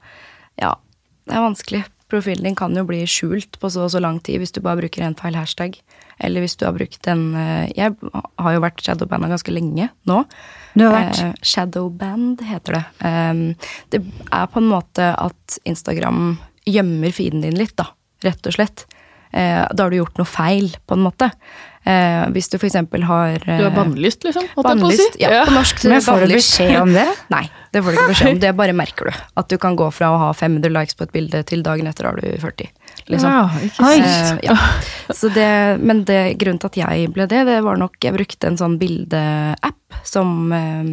Ja, 0.60 0.74
det 1.26 1.34
er 1.36 1.44
vanskelig. 1.46 1.84
Profilen 2.10 2.42
din 2.44 2.56
kan 2.58 2.74
jo 2.74 2.82
bli 2.84 3.04
skjult 3.06 3.58
på 3.62 3.70
så 3.70 3.84
og 3.86 3.90
så 3.94 4.00
lang 4.02 4.18
tid 4.20 4.40
hvis 4.42 4.52
du 4.52 4.60
bare 4.60 4.80
bruker 4.82 5.02
en 5.06 5.14
feil 5.14 5.34
hashtag. 5.38 5.78
Eller 6.20 6.44
hvis 6.44 6.56
du 6.60 6.66
har 6.66 6.74
brukt 6.76 7.08
en 7.10 7.22
eh, 7.38 7.70
Jeg 7.76 7.94
har 8.12 8.54
jo 8.56 8.62
vært 8.62 8.82
shadowbanda 8.84 9.30
ganske 9.32 9.54
lenge 9.54 9.88
nå. 10.10 10.20
Du 10.74 10.84
har 10.86 10.96
vært 10.96 11.22
Eh, 11.24 11.32
shadowband 11.42 12.44
heter 12.46 12.78
det. 12.78 12.84
Eh, 13.08 13.72
det 13.94 14.04
er 14.04 14.46
på 14.52 14.62
en 14.62 14.70
måte 14.70 15.10
at 15.16 15.58
Instagram 15.64 16.38
gjemmer 16.68 17.12
feeden 17.16 17.42
din 17.44 17.58
litt, 17.58 17.76
da. 17.80 17.90
Rett 18.24 18.46
og 18.46 18.56
slett. 18.56 18.86
Eh, 19.32 19.62
da 19.74 19.84
har 19.84 19.90
du 19.90 20.00
gjort 20.00 20.18
noe 20.18 20.26
feil, 20.28 20.72
på 20.86 20.96
en 20.96 21.04
måte. 21.06 21.30
Eh, 21.86 22.26
hvis 22.34 22.50
du 22.52 22.58
eksempel 22.58 23.06
har 23.08 23.38
Du 23.40 23.52
er 23.52 23.68
eh, 23.70 23.74
bannlyst, 23.74 24.24
liksom? 24.26 24.48
Bannlyst, 24.60 25.14
si. 25.14 25.22
ja, 25.22 25.46
på 25.48 25.54
norsk 25.54 25.84
Men 25.88 26.02
får 26.04 26.26
du 26.26 26.34
beskjed 26.34 26.74
om 26.82 26.92
det? 26.92 27.06
Nei, 27.34 27.44
det 27.72 27.80
får 27.84 27.94
du 27.94 27.98
ikke 28.00 28.10
beskjed 28.10 28.32
om. 28.34 28.40
Det 28.42 28.50
bare 28.58 28.74
merker 28.76 29.08
du. 29.08 29.20
At 29.40 29.48
du 29.48 29.56
kan 29.62 29.78
gå 29.78 29.86
fra 29.94 30.10
å 30.12 30.18
ha 30.26 30.32
500 30.36 30.74
likes 30.74 30.98
på 30.98 31.06
et 31.06 31.14
bilde 31.14 31.44
til 31.48 31.64
dagen 31.64 31.88
etter 31.88 32.10
har 32.10 32.20
du 32.20 32.26
40. 32.42 32.68
Liksom. 33.06 33.30
Ja, 33.30 33.62
ikke 33.64 33.76
sant. 33.76 34.06
Eh, 34.06 34.50
ja. 34.50 34.56
Så 35.14 35.30
det, 35.34 35.50
men 35.80 36.04
det, 36.08 36.20
grunnen 36.40 36.60
til 36.62 36.70
at 36.70 36.78
jeg 36.82 37.10
ble 37.14 37.26
det, 37.30 37.44
det 37.48 37.58
var 37.66 37.80
nok 37.80 37.96
Jeg 38.02 38.16
brukte 38.16 38.50
en 38.50 38.58
sånn 38.60 38.78
bildeapp 38.80 40.00
som 40.06 40.52
eh, 40.54 40.92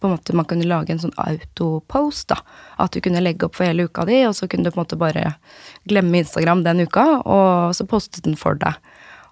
på 0.00 0.08
en 0.08 0.14
måte 0.14 0.36
man 0.36 0.48
kunne 0.48 0.68
lage 0.68 0.94
en 0.94 1.02
sånn 1.02 1.16
autopost. 1.20 2.30
da. 2.32 2.40
At 2.80 2.94
du 2.96 3.02
kunne 3.04 3.20
legge 3.20 3.46
opp 3.46 3.58
for 3.58 3.68
hele 3.68 3.84
uka 3.84 4.06
di, 4.08 4.22
og 4.28 4.36
så 4.36 4.48
kunne 4.48 4.64
du 4.64 4.72
på 4.72 4.80
en 4.80 4.86
måte 4.86 5.00
bare 5.00 5.34
glemme 5.88 6.22
Instagram 6.22 6.64
den 6.64 6.86
uka, 6.88 7.04
og 7.20 7.76
så 7.76 7.84
postet 7.88 8.24
den 8.24 8.38
for 8.40 8.56
deg. 8.60 8.80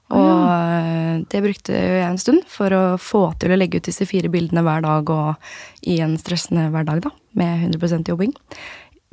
Og 0.09 0.25
ja. 0.25 1.17
det 1.29 1.41
brukte 1.45 1.73
jeg 1.77 2.05
en 2.07 2.21
stund 2.21 2.47
for 2.49 2.73
å 2.73 2.83
få 3.01 3.27
til 3.41 3.53
å 3.53 3.59
legge 3.59 3.81
ut 3.81 3.89
disse 3.91 4.07
fire 4.09 4.31
bildene 4.33 4.63
hver 4.65 4.85
dag 4.85 5.11
og 5.13 5.51
i 5.85 5.99
en 6.05 6.15
stressende 6.21 6.71
hverdag, 6.73 7.03
da, 7.05 7.13
med 7.37 7.67
100 7.75 8.09
jobbing 8.09 8.33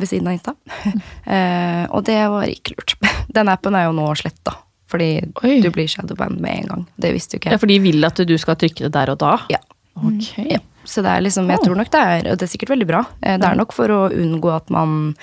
ved 0.02 0.10
siden 0.12 0.28
av 0.28 0.34
Insta. 0.36 0.54
eh, 1.36 1.86
og 1.90 2.04
det 2.08 2.20
var 2.32 2.48
ikke 2.52 2.76
lurt. 2.76 2.96
Den 3.36 3.52
appen 3.52 3.76
er 3.78 3.88
jo 3.88 3.96
nå 3.98 4.08
sletta, 4.20 4.56
fordi 4.92 5.10
Oi. 5.44 5.58
du 5.64 5.70
blir 5.76 5.88
shadowband 5.92 6.40
med 6.44 6.62
en 6.64 6.72
gang. 6.74 6.86
Det 7.02 7.14
visste 7.16 7.36
jo 7.36 7.44
ikke 7.44 7.54
Ja, 7.54 7.58
jeg. 7.58 7.64
for 7.66 7.72
de 7.74 7.80
vil 7.84 8.08
at 8.08 8.22
du 8.28 8.36
skal 8.42 8.60
trykke 8.62 8.88
det 8.88 8.94
der 8.96 9.14
og 9.16 9.20
da? 9.24 9.34
Ja. 9.54 9.62
Ok. 9.96 10.32
Ja, 10.52 10.60
så 10.86 11.02
det 11.06 11.12
er 11.12 11.26
liksom, 11.26 11.50
jeg 11.52 11.62
tror 11.66 11.76
nok 11.80 11.92
det 11.94 12.02
er, 12.02 12.30
og 12.32 12.40
det 12.40 12.48
er 12.48 12.52
sikkert 12.54 12.72
veldig 12.76 12.88
bra, 12.90 13.04
eh, 13.22 13.36
det 13.42 13.50
er 13.50 13.60
nok 13.60 13.74
for 13.76 13.92
å 13.92 14.00
unngå 14.14 14.52
at 14.56 14.70
man 14.74 15.16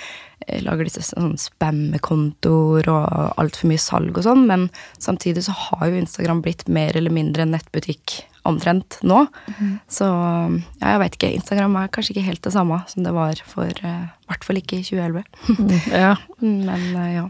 eh, 0.46 0.60
lager 0.64 0.88
disse 0.88 1.04
sånn 1.08 1.36
spammekontoer 1.40 2.88
og 2.92 3.38
altfor 3.40 3.70
mye 3.70 3.82
salg 3.82 4.18
og 4.18 4.26
sånn, 4.26 4.44
men 4.50 4.68
samtidig 5.02 5.44
så 5.46 5.54
har 5.68 5.88
jo 5.90 6.00
Instagram 6.02 6.42
blitt 6.44 6.66
mer 6.68 6.96
eller 6.98 7.14
mindre 7.14 7.46
en 7.46 7.54
nettbutikk 7.56 8.20
omtrent 8.48 8.96
nå. 9.06 9.20
Så 9.86 10.06
ja, 10.08 10.88
jeg 10.96 10.98
veit 10.98 11.14
ikke, 11.18 11.28
Instagram 11.38 11.76
er 11.78 11.92
kanskje 11.94 12.16
ikke 12.16 12.24
helt 12.26 12.42
det 12.42 12.50
samme 12.56 12.80
som 12.90 13.04
det 13.06 13.12
var 13.14 13.38
for 13.46 13.70
i 13.70 13.92
hvert 14.26 14.46
fall 14.48 14.58
ikke 14.58 14.80
i 14.80 14.86
2011. 14.88 15.22
Mm, 15.46 15.70
Ja. 15.92 16.16
Men 16.42 16.88
eh, 16.96 17.12
ja. 17.20 17.28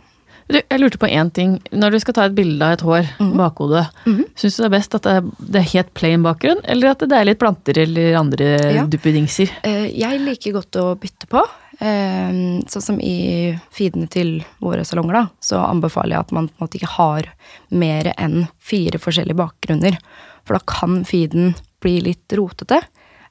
Jeg 0.51 0.81
lurte 0.81 0.99
på 0.99 1.09
én 1.09 1.31
ting. 1.33 1.55
Når 1.73 1.95
du 1.95 1.99
skal 2.03 2.15
ta 2.17 2.25
et 2.27 2.35
bilde 2.37 2.65
av 2.67 2.73
et 2.75 2.83
hår, 2.87 3.09
bakhodet, 3.39 3.85
mm. 4.07 4.23
syns 4.37 4.57
du 4.57 4.63
det 4.63 4.69
er 4.69 4.75
best 4.75 4.95
at 4.99 5.07
det 5.07 5.13
er, 5.21 5.29
det 5.55 5.61
er 5.63 5.69
helt 5.73 5.93
plain 5.95 6.23
bakgrunn, 6.27 6.61
eller 6.65 6.91
at 6.93 7.05
det 7.09 7.17
er 7.19 7.29
litt 7.29 7.41
planter 7.41 7.79
eller 7.85 8.19
andre 8.21 8.49
Ja. 8.75 8.85
duppedingser? 8.87 9.51
Eh, 9.63 9.87
Jeg 9.97 10.21
liker 10.21 10.53
godt 10.59 10.77
å 10.83 10.97
bytte 10.99 11.29
på. 11.31 11.43
Eh, 11.81 12.61
Sånn 12.69 12.83
som 12.83 13.01
i 13.01 13.59
feedene 13.71 14.09
til 14.11 14.45
våre 14.61 14.85
salonger, 14.85 15.13
da, 15.13 15.25
så 15.41 15.63
anbefaler 15.65 16.17
jeg 16.17 16.21
at 16.27 16.33
man 16.33 16.49
på 16.49 16.55
en 16.61 16.67
måte 16.67 16.79
ikke 16.81 16.95
har 16.99 17.29
mer 17.71 18.13
enn 18.19 18.49
fire 18.59 18.99
forskjellige 18.99 19.37
bakgrunner. 19.39 19.97
For 20.45 20.59
da 20.59 20.61
kan 20.67 21.05
feeden 21.05 21.55
bli 21.83 22.01
litt 22.01 22.31
rotete. 22.39 22.81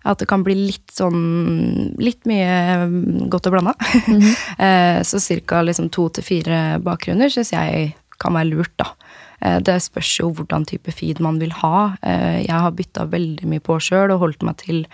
At 0.03 0.17
det 0.19 0.27
kan 0.27 0.43
bli 0.43 0.55
litt 0.55 0.91
sånn 0.95 1.93
Litt 2.01 2.25
mye 2.25 2.87
mm, 2.87 3.29
godt 3.29 3.47
og 3.47 3.53
blanda. 3.53 3.73
-hmm. 3.79 5.03
Så 5.05 5.19
ca. 5.45 5.61
liksom 5.61 5.89
to 5.89 6.09
til 6.09 6.23
fire 6.23 6.79
bakgrunner 6.79 7.29
syns 7.29 7.51
jeg 7.53 7.95
kan 8.19 8.33
være 8.33 8.49
lurt, 8.49 8.73
da. 8.77 8.85
Eh, 9.41 9.59
Det 9.59 9.81
spørs 9.81 10.19
jo 10.19 10.29
hvordan 10.31 10.65
type 10.65 10.91
feed 10.93 11.19
man 11.19 11.39
vil 11.39 11.51
ha. 11.51 11.95
Eh, 12.01 12.45
Jeg 12.45 12.49
har 12.53 12.71
bytta 12.71 13.05
veldig 13.09 13.47
mye 13.47 13.59
på 13.59 13.79
sjøl 13.79 14.11
og 14.11 14.19
holdt 14.19 14.43
meg 14.43 14.57
til 14.57 14.85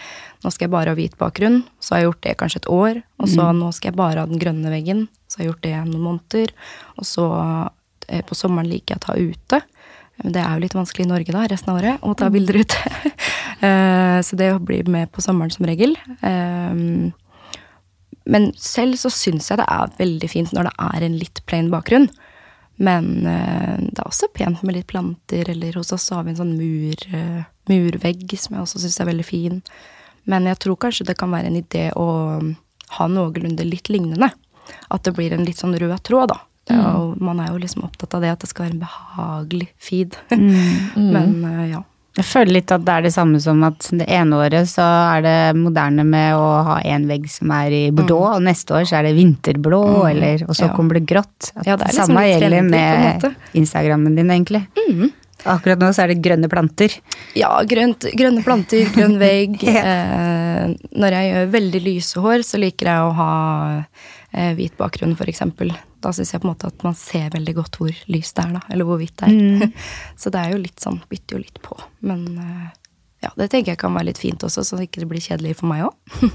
nå 0.43 0.51
skal 0.51 0.67
jeg 0.67 0.71
bare 0.71 0.89
ha 0.89 0.95
hvit 0.95 1.17
bakgrunn. 1.17 1.63
Så 1.79 1.95
har 1.95 1.99
jeg 2.01 2.07
gjort 2.07 2.21
det 2.21 2.37
kanskje 2.37 2.57
et 2.61 2.69
år. 2.69 3.03
Og 3.19 3.27
så 3.27 3.51
nå 3.53 3.71
skal 3.73 3.91
jeg 3.91 3.97
bare 3.97 4.19
ha 4.19 4.25
den 4.25 4.39
grønne 4.39 4.69
veggen. 4.69 5.07
Så 5.27 5.37
har 5.39 5.45
jeg 5.45 5.53
gjort 5.53 5.63
det 5.63 5.91
noen 5.91 6.03
måneder. 6.03 6.53
Og 6.97 7.05
så 7.05 7.69
på 8.27 8.35
sommeren 8.37 8.69
liker 8.69 8.95
jeg 8.95 9.01
å 9.01 9.05
ta 9.07 9.15
ute. 9.17 9.61
Det 10.17 10.41
er 10.41 10.53
jo 10.55 10.63
litt 10.63 10.75
vanskelig 10.77 11.05
i 11.05 11.09
Norge 11.11 11.33
da, 11.35 11.43
resten 11.51 11.69
av 11.73 11.77
året, 11.81 12.01
å 12.01 12.13
ta 12.17 12.29
bilder 12.33 12.61
ute. 12.63 12.77
Eh, 13.57 14.19
så 14.21 14.37
det 14.37 14.51
blir 14.61 14.85
med 14.85 15.09
på 15.09 15.21
sommeren 15.25 15.49
som 15.49 15.65
regel. 15.65 15.95
Eh, 16.21 16.75
Men 18.29 18.43
selv 18.53 18.99
så 19.01 19.09
syns 19.09 19.47
jeg 19.49 19.57
det 19.57 19.65
er 19.65 19.95
veldig 19.97 20.29
fint 20.29 20.51
når 20.53 20.67
det 20.69 20.73
er 20.85 21.05
en 21.07 21.15
litt 21.17 21.41
plain 21.49 21.71
bakgrunn. 21.73 22.05
Men 22.77 23.25
eh, 23.25 23.79
det 23.81 23.97
er 23.97 24.05
også 24.05 24.29
pent 24.37 24.61
med 24.61 24.77
litt 24.77 24.85
planter, 24.91 25.49
eller 25.49 25.73
hos 25.79 25.89
oss 25.95 26.05
har 26.13 26.27
vi 26.27 26.35
en 26.35 26.37
sånn 26.43 26.53
mur, 26.59 27.01
eh, 27.17 27.47
murvegg 27.71 28.37
som 28.37 28.59
jeg 28.59 28.61
også 28.67 28.83
syns 28.83 28.99
er 29.01 29.09
veldig 29.09 29.25
fin. 29.25 29.57
Men 30.29 30.45
jeg 30.45 30.61
tror 30.61 30.77
kanskje 30.85 31.07
det 31.09 31.17
kan 31.17 31.33
være 31.33 31.49
en 31.49 31.57
idé 31.57 31.87
å 31.97 32.07
ha 32.99 33.07
noenlunde 33.09 33.65
litt 33.65 33.89
lignende. 33.89 34.29
At 34.93 35.07
det 35.07 35.15
blir 35.17 35.33
en 35.33 35.47
litt 35.47 35.57
sånn 35.57 35.73
rød 35.81 35.97
tråd, 36.05 36.35
da. 36.35 36.43
Er 36.69 36.82
jo, 36.82 37.13
man 37.23 37.39
er 37.39 37.51
jo 37.53 37.60
liksom 37.62 37.84
opptatt 37.88 38.13
av 38.17 38.21
det, 38.25 38.32
at 38.36 38.39
det 38.43 38.49
skal 38.49 38.65
være 38.67 38.75
en 38.75 38.82
behagelig 38.86 39.69
feed. 39.80 40.17
Men 40.95 41.38
eh, 41.45 41.69
ja. 41.75 41.84
Jeg 42.17 42.25
føler 42.25 42.56
litt 42.56 42.71
at 42.73 42.82
det 42.82 42.89
er 42.95 43.03
det 43.06 43.12
samme 43.13 43.38
som 43.43 43.60
at 43.67 43.88
det 43.93 44.08
ene 44.10 44.39
året 44.41 44.65
så 44.71 44.82
er 45.13 45.21
det 45.21 45.36
moderne 45.60 46.01
med 46.08 46.34
å 46.34 46.47
ha 46.65 46.80
en 46.89 47.03
vegg 47.06 47.27
som 47.30 47.51
er 47.53 47.75
i 47.77 47.82
bordeaux, 47.93 48.32
og 48.39 48.41
neste 48.41 48.73
år 48.73 48.88
så 48.89 48.97
er 48.97 49.06
det 49.06 49.12
vinterblå, 49.19 49.82
eller, 50.10 50.41
og 50.47 50.56
så 50.58 50.65
Ja. 50.65 50.73
kommer 50.73 50.97
det 50.97 51.06
grått. 51.06 51.51
At 51.53 51.67
Ja, 51.69 51.75
det 51.77 51.86
er 51.86 51.93
liksom 51.93 52.10
samme 52.15 52.25
gjelder 52.25 52.65
med. 52.65 53.21
Mm. 53.21 53.36
Instagrammen 53.62 54.15
din, 54.17 54.32
egentlig. 54.34 54.63
Akkurat 55.45 55.77
nå 55.77 55.91
så 55.93 56.03
er 56.08 56.15
det 56.15 56.23
grønne 56.25 56.49
planter. 56.49 56.89
Ja, 57.38 57.51
grønt, 57.69 58.08
grønne 58.17 58.41
planter, 58.43 58.89
grønn 58.97 59.19
vegg. 59.21 59.62
eh, 59.69 60.73
når 60.97 61.19
jeg 61.19 61.30
gjør 61.32 61.51
veldig 61.53 61.84
lyse 61.86 62.19
hår, 62.25 62.41
så 62.49 62.58
liker 62.58 62.89
jeg 62.89 63.06
å 63.06 63.13
ha 63.13 63.32
eh, 64.34 64.56
hvit 64.58 64.73
bakgrunn, 64.82 65.13
for 65.15 65.30
eksempel. 65.30 65.69
Da 66.07 66.13
syns 66.15 66.29
jeg 66.31 66.39
på 66.39 66.47
en 66.47 66.53
måte 66.53 66.69
at 66.71 66.83
man 66.87 66.95
ser 66.95 67.33
veldig 67.33 67.53
godt 67.57 67.77
hvor 67.81 67.91
lyst 68.07 68.37
det 68.37 68.45
er, 68.45 68.51
da. 68.55 68.61
Eller 68.71 68.87
hvor 68.87 68.99
hvitt 69.01 69.19
det 69.19 69.27
er. 69.27 69.71
så 70.21 70.31
det 70.31 70.39
er 70.39 70.53
jo 70.53 70.59
litt 70.63 70.79
sånn, 70.79 71.01
bytter 71.11 71.35
jo 71.35 71.41
litt 71.43 71.59
på. 71.65 71.75
Men 72.07 72.21
eh, 72.39 72.67
ja, 73.25 73.31
det 73.35 73.49
tenker 73.51 73.73
jeg 73.73 73.81
kan 73.81 73.91
være 73.97 74.07
litt 74.11 74.21
fint 74.21 74.45
også, 74.47 74.63
så 74.63 74.79
det 74.79 74.87
ikke 74.87 75.07
blir 75.09 75.23
kjedelig 75.25 75.57
for 75.59 75.67
meg 75.67 75.83
òg. 75.89 75.93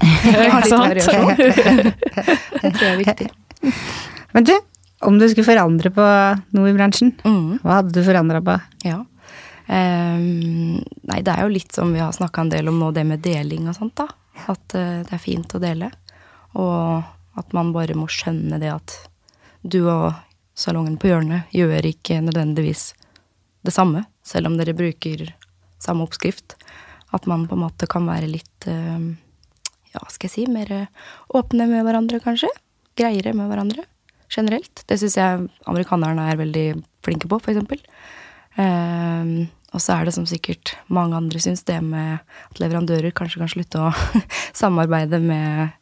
Det 2.63 2.69
tror 2.75 2.85
jeg 2.85 2.93
er 2.93 2.99
viktig. 3.01 3.29
Men 4.35 4.45
du, 4.47 4.53
om 5.09 5.17
du 5.19 5.25
skulle 5.31 5.47
forandre 5.47 5.89
på 5.95 6.05
noe 6.53 6.69
i 6.69 6.75
bransjen, 6.77 7.15
Mm. 7.25 7.57
hva 7.63 7.79
hadde 7.79 7.95
du 7.95 8.03
forandra 8.05 8.43
på? 8.45 8.59
Ja. 8.85 8.99
Um, 9.63 10.83
nei, 11.07 11.21
det 11.23 11.31
er 11.33 11.45
jo 11.45 11.53
litt 11.55 11.73
som 11.73 11.93
vi 11.95 12.01
har 12.03 12.11
snakka 12.13 12.43
en 12.43 12.51
del 12.51 12.69
om 12.69 12.77
nå, 12.81 12.91
det 12.93 13.05
med 13.07 13.23
deling 13.23 13.69
og 13.71 13.77
sånt, 13.79 13.95
da. 13.97 14.07
At 14.51 14.75
uh, 14.75 15.01
det 15.07 15.13
er 15.15 15.23
fint 15.23 15.55
å 15.55 15.61
dele. 15.63 15.89
Og 16.59 17.39
at 17.39 17.53
man 17.57 17.71
bare 17.73 17.95
må 17.97 18.05
skjønne 18.11 18.59
det 18.61 18.69
at 18.73 18.97
du 19.63 19.81
og 19.87 20.13
salongen 20.53 20.99
på 21.01 21.09
hjørnet 21.09 21.49
gjør 21.55 21.87
ikke 21.89 22.19
nødvendigvis 22.21 22.91
det 23.63 23.73
samme, 23.73 24.05
selv 24.27 24.51
om 24.51 24.57
dere 24.59 24.75
bruker 24.77 25.29
samme 25.81 26.05
oppskrift. 26.05 26.57
At 27.15 27.27
man 27.29 27.47
på 27.47 27.55
en 27.57 27.63
måte 27.65 27.87
kan 27.89 28.05
være 28.09 28.29
litt 28.29 28.67
eh, 28.69 29.09
ja, 29.93 30.03
skal 30.09 30.27
jeg 30.27 30.35
si, 30.35 30.45
mer 30.51 30.87
åpne 31.33 31.67
med 31.69 31.85
hverandre, 31.85 32.21
kanskje. 32.23 32.51
Greiere 32.99 33.33
med 33.37 33.49
hverandre 33.49 33.85
generelt. 34.33 34.83
Det 34.89 34.97
syns 35.01 35.17
jeg 35.19 35.47
amerikanerne 35.69 36.27
er 36.31 36.39
veldig 36.39 36.67
flinke 37.05 37.29
på, 37.29 37.39
for 37.41 37.53
eksempel. 37.53 37.81
Ehm, 38.61 39.49
og 39.73 39.81
så 39.81 39.97
er 39.97 40.07
det 40.07 40.15
som 40.15 40.25
sikkert 40.29 40.75
mange 40.93 41.17
andre 41.17 41.41
syns, 41.41 41.65
det 41.67 41.79
med 41.85 42.19
at 42.21 42.61
leverandører 42.61 43.13
kanskje 43.15 43.41
kan 43.41 43.51
slutte 43.51 43.81
å 43.81 43.93
samarbeide 44.61 45.21
med 45.23 45.73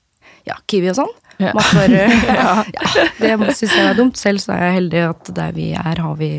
ja, 0.47 0.57
Kiwi 0.67 0.91
og 0.91 1.01
sånn. 1.01 1.15
Ja. 1.41 1.55
Matvarer. 1.57 2.13
ja. 2.37 2.53
det 3.17 3.57
syns 3.57 3.73
jeg 3.73 3.87
er 3.87 3.97
dumt. 3.97 4.19
Selv 4.19 4.43
så 4.43 4.53
er 4.55 4.67
jeg 4.67 4.77
heldig 4.79 5.03
at 5.09 5.33
der 5.37 5.53
vi 5.57 5.71
er, 5.73 6.01
har 6.05 6.17
vi, 6.19 6.31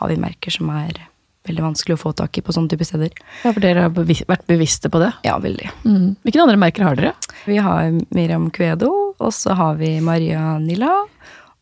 har 0.00 0.12
vi 0.12 0.18
merker 0.22 0.54
som 0.54 0.70
er 0.74 1.02
veldig 1.46 1.62
vanskelig 1.62 1.96
å 1.96 2.00
få 2.00 2.12
tak 2.18 2.38
i 2.38 2.42
på 2.44 2.54
sånne 2.54 2.72
type 2.72 2.86
steder. 2.86 3.14
Ja, 3.44 3.52
for 3.52 3.62
dere 3.62 3.86
har 3.86 3.94
bevis 3.94 4.24
vært 4.28 4.46
bevisste 4.50 4.90
på 4.92 5.00
det? 5.02 5.12
Ja, 5.26 5.36
veldig. 5.42 5.70
Mm. 5.86 6.16
Hvilke 6.26 6.42
andre 6.42 6.60
merker 6.60 6.86
har 6.86 6.98
dere? 6.98 7.14
Vi 7.46 7.58
har 7.62 7.90
Miriam 8.14 8.48
Cuedo, 8.54 8.92
og 9.16 9.34
så 9.34 9.56
har 9.58 9.78
vi 9.80 9.96
Maria 10.04 10.56
Nilla 10.62 10.92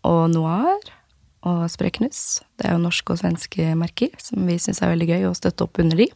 og 0.04 0.22
Noir 0.32 0.92
og 1.44 1.64
Spreknus. 1.72 2.40
Det 2.56 2.68
er 2.68 2.76
jo 2.76 2.84
norske 2.84 3.14
og 3.14 3.20
svenske 3.20 3.72
merker 3.78 4.14
som 4.22 4.44
vi 4.48 4.58
syns 4.62 4.80
er 4.82 4.94
veldig 4.94 5.10
gøy 5.12 5.26
å 5.28 5.36
støtte 5.36 5.66
opp 5.66 5.80
under 5.82 6.00
de. 6.00 6.08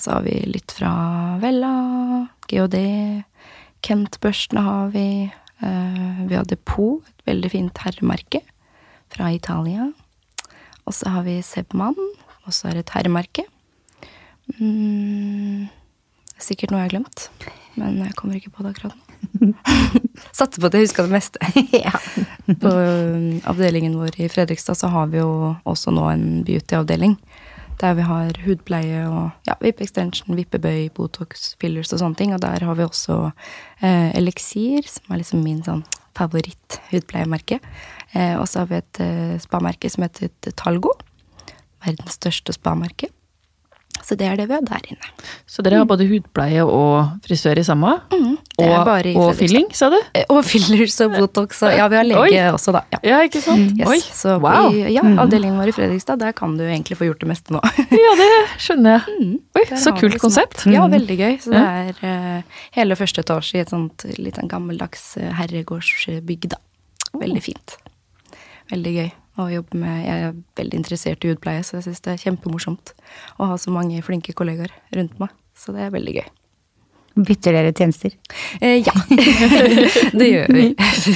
Så 0.00 0.16
har 0.16 0.24
vi 0.26 0.38
litt 0.48 0.72
fra 0.76 0.92
Vella, 1.40 1.74
GHD, 2.50 2.78
Kent-børstene 3.86 4.64
har 4.64 4.88
vi. 4.94 5.08
Eh, 5.64 6.26
vi 6.28 6.36
har 6.36 6.44
Depot, 6.44 7.00
et 7.06 7.28
veldig 7.28 7.50
fint 7.52 7.82
herremerke 7.84 8.42
fra 9.12 9.30
Italia. 9.32 9.90
Og 10.86 10.94
så 10.94 11.10
har 11.14 11.24
vi 11.26 11.40
Sebman, 11.42 11.96
og 11.96 12.54
så 12.54 12.68
er 12.68 12.76
det 12.76 12.86
et 12.86 12.94
herremerke. 12.98 13.46
Mm, 14.60 15.66
er 16.36 16.44
sikkert 16.44 16.70
noe 16.70 16.84
jeg 16.84 16.90
har 16.90 16.94
glemt, 16.94 17.28
men 17.74 17.98
jeg 18.04 18.14
kommer 18.18 18.38
ikke 18.38 18.52
på 18.54 18.66
det 18.66 18.74
akkurat 18.74 18.94
nå. 18.94 19.02
Satser 20.36 20.60
på 20.60 20.68
at 20.68 20.76
jeg 20.76 20.86
husker 20.86 21.08
det 21.08 21.16
meste. 21.16 21.40
ja. 21.86 21.92
På 22.62 22.70
um, 22.70 23.40
avdelingen 23.48 23.96
vår 23.98 24.20
i 24.22 24.28
Fredrikstad 24.30 24.78
så 24.78 24.90
har 24.92 25.10
vi 25.10 25.18
jo 25.18 25.56
også 25.66 25.94
nå 25.94 26.06
en 26.12 26.26
beauty-avdeling. 26.46 27.16
Der 27.80 27.96
vi 27.98 28.04
har 28.08 28.38
hudpleie 28.46 29.02
og 29.04 29.48
ja, 29.48 29.56
vippe 29.60 29.84
extension, 29.84 30.36
vippebøy, 30.38 30.88
Botox, 30.96 31.50
fillers 31.60 31.92
og 31.92 32.00
sånne 32.00 32.16
ting. 32.16 32.32
Og 32.32 32.40
der 32.40 32.64
har 32.64 32.78
vi 32.78 32.86
også 32.86 33.18
eh, 33.82 34.16
Eliksir, 34.16 34.86
som 34.88 35.12
er 35.12 35.20
liksom 35.20 35.42
min 35.44 35.60
sånn 35.66 35.84
favoritt-hudpleiemerke. 36.16 37.60
Eh, 38.14 38.34
og 38.38 38.46
så 38.48 38.62
har 38.62 38.70
vi 38.70 38.80
et 38.80 39.02
eh, 39.04 39.36
spamerke 39.44 39.92
som 39.92 40.06
heter 40.06 40.56
Talgo. 40.56 40.94
Verdens 41.84 42.16
største 42.16 42.56
spamerke. 42.56 43.12
Så 44.04 44.16
det 44.18 44.26
er 44.28 44.36
det 44.38 44.46
vi 44.50 44.54
har 44.54 44.64
der 44.66 44.84
inne. 44.90 45.08
Så 45.50 45.62
dere 45.64 45.80
har 45.80 45.86
både 45.88 46.06
hudpleie 46.08 46.62
og 46.64 47.16
frisør 47.24 47.58
i 47.58 47.64
samme? 47.66 47.94
Mm, 48.12 48.36
og, 48.62 48.90
i 49.06 49.14
og 49.18 49.32
filling, 49.38 49.66
sa 49.74 49.88
du? 49.92 49.96
Eh, 50.14 50.24
Og 50.32 50.44
fillers 50.46 50.94
og 51.04 51.16
Botox 51.16 51.62
og 51.66 51.74
Ja, 51.74 51.88
vi 51.90 51.98
har 51.98 52.06
lege 52.06 52.20
Oi. 52.22 52.52
også, 52.54 52.74
da. 52.76 52.84
Ja. 52.94 53.00
Ja, 53.06 53.18
ikke 53.26 53.42
sant? 53.42 53.74
Yes. 53.78 53.88
Oi, 53.88 53.98
Så 54.00 54.36
wow. 54.42 54.70
i 54.70 54.94
ja, 54.94 55.02
avdelingen 55.02 55.58
vår 55.60 55.72
i 55.72 55.76
Fredrikstad, 55.76 56.20
der 56.22 56.32
kan 56.36 56.56
du 56.58 56.64
egentlig 56.66 56.98
få 57.00 57.08
gjort 57.10 57.20
det 57.24 57.30
meste 57.32 57.54
nå. 57.56 57.60
Ja, 58.06 58.14
det 58.20 58.30
skjønner 58.62 58.98
jeg. 58.98 59.16
Oi, 59.16 59.26
Mm. 59.26 59.36
Der 59.56 59.80
så 59.80 59.92
kult 59.96 60.18
konsept. 60.20 60.66
Ja, 60.70 60.84
veldig 60.92 61.16
gøy. 61.18 61.36
Så 61.42 61.50
det 61.54 61.62
er 61.62 62.00
uh, 62.04 62.56
hele 62.76 62.96
første 62.98 63.22
etasje 63.24 63.58
i 63.58 63.64
et 63.64 63.72
sånt 63.72 64.04
litt 64.20 64.36
sånn 64.38 64.50
gammeldags 64.50 65.16
eh, 65.18 65.32
herregårdsbygg, 65.40 66.50
da. 66.52 66.60
Veldig 67.16 67.42
fint. 67.42 67.78
Veldig 68.70 68.92
gøy 69.00 69.08
å 69.40 69.48
jobbe 69.52 69.78
med. 69.80 70.00
Jeg 70.06 70.24
er 70.28 70.34
veldig 70.58 70.80
interessert 70.80 71.24
i 71.24 71.32
hudpleie, 71.32 71.62
så 71.66 71.78
jeg 71.78 71.88
syns 71.88 72.02
det 72.04 72.14
er 72.14 72.24
kjempemorsomt 72.24 72.94
å 73.40 73.50
ha 73.52 73.58
så 73.60 73.72
mange 73.74 74.00
flinke 74.06 74.34
kollegaer 74.36 74.72
rundt 74.96 75.18
meg. 75.22 75.32
Så 75.56 75.74
det 75.76 75.86
er 75.86 75.94
veldig 75.94 76.16
gøy. 76.18 76.26
Bytter 77.16 77.54
dere 77.56 77.72
tjenester? 77.72 78.12
Eh, 78.60 78.82
ja, 78.84 78.92
det 80.20 80.26
gjør 80.28 80.50
vi. 80.52 80.66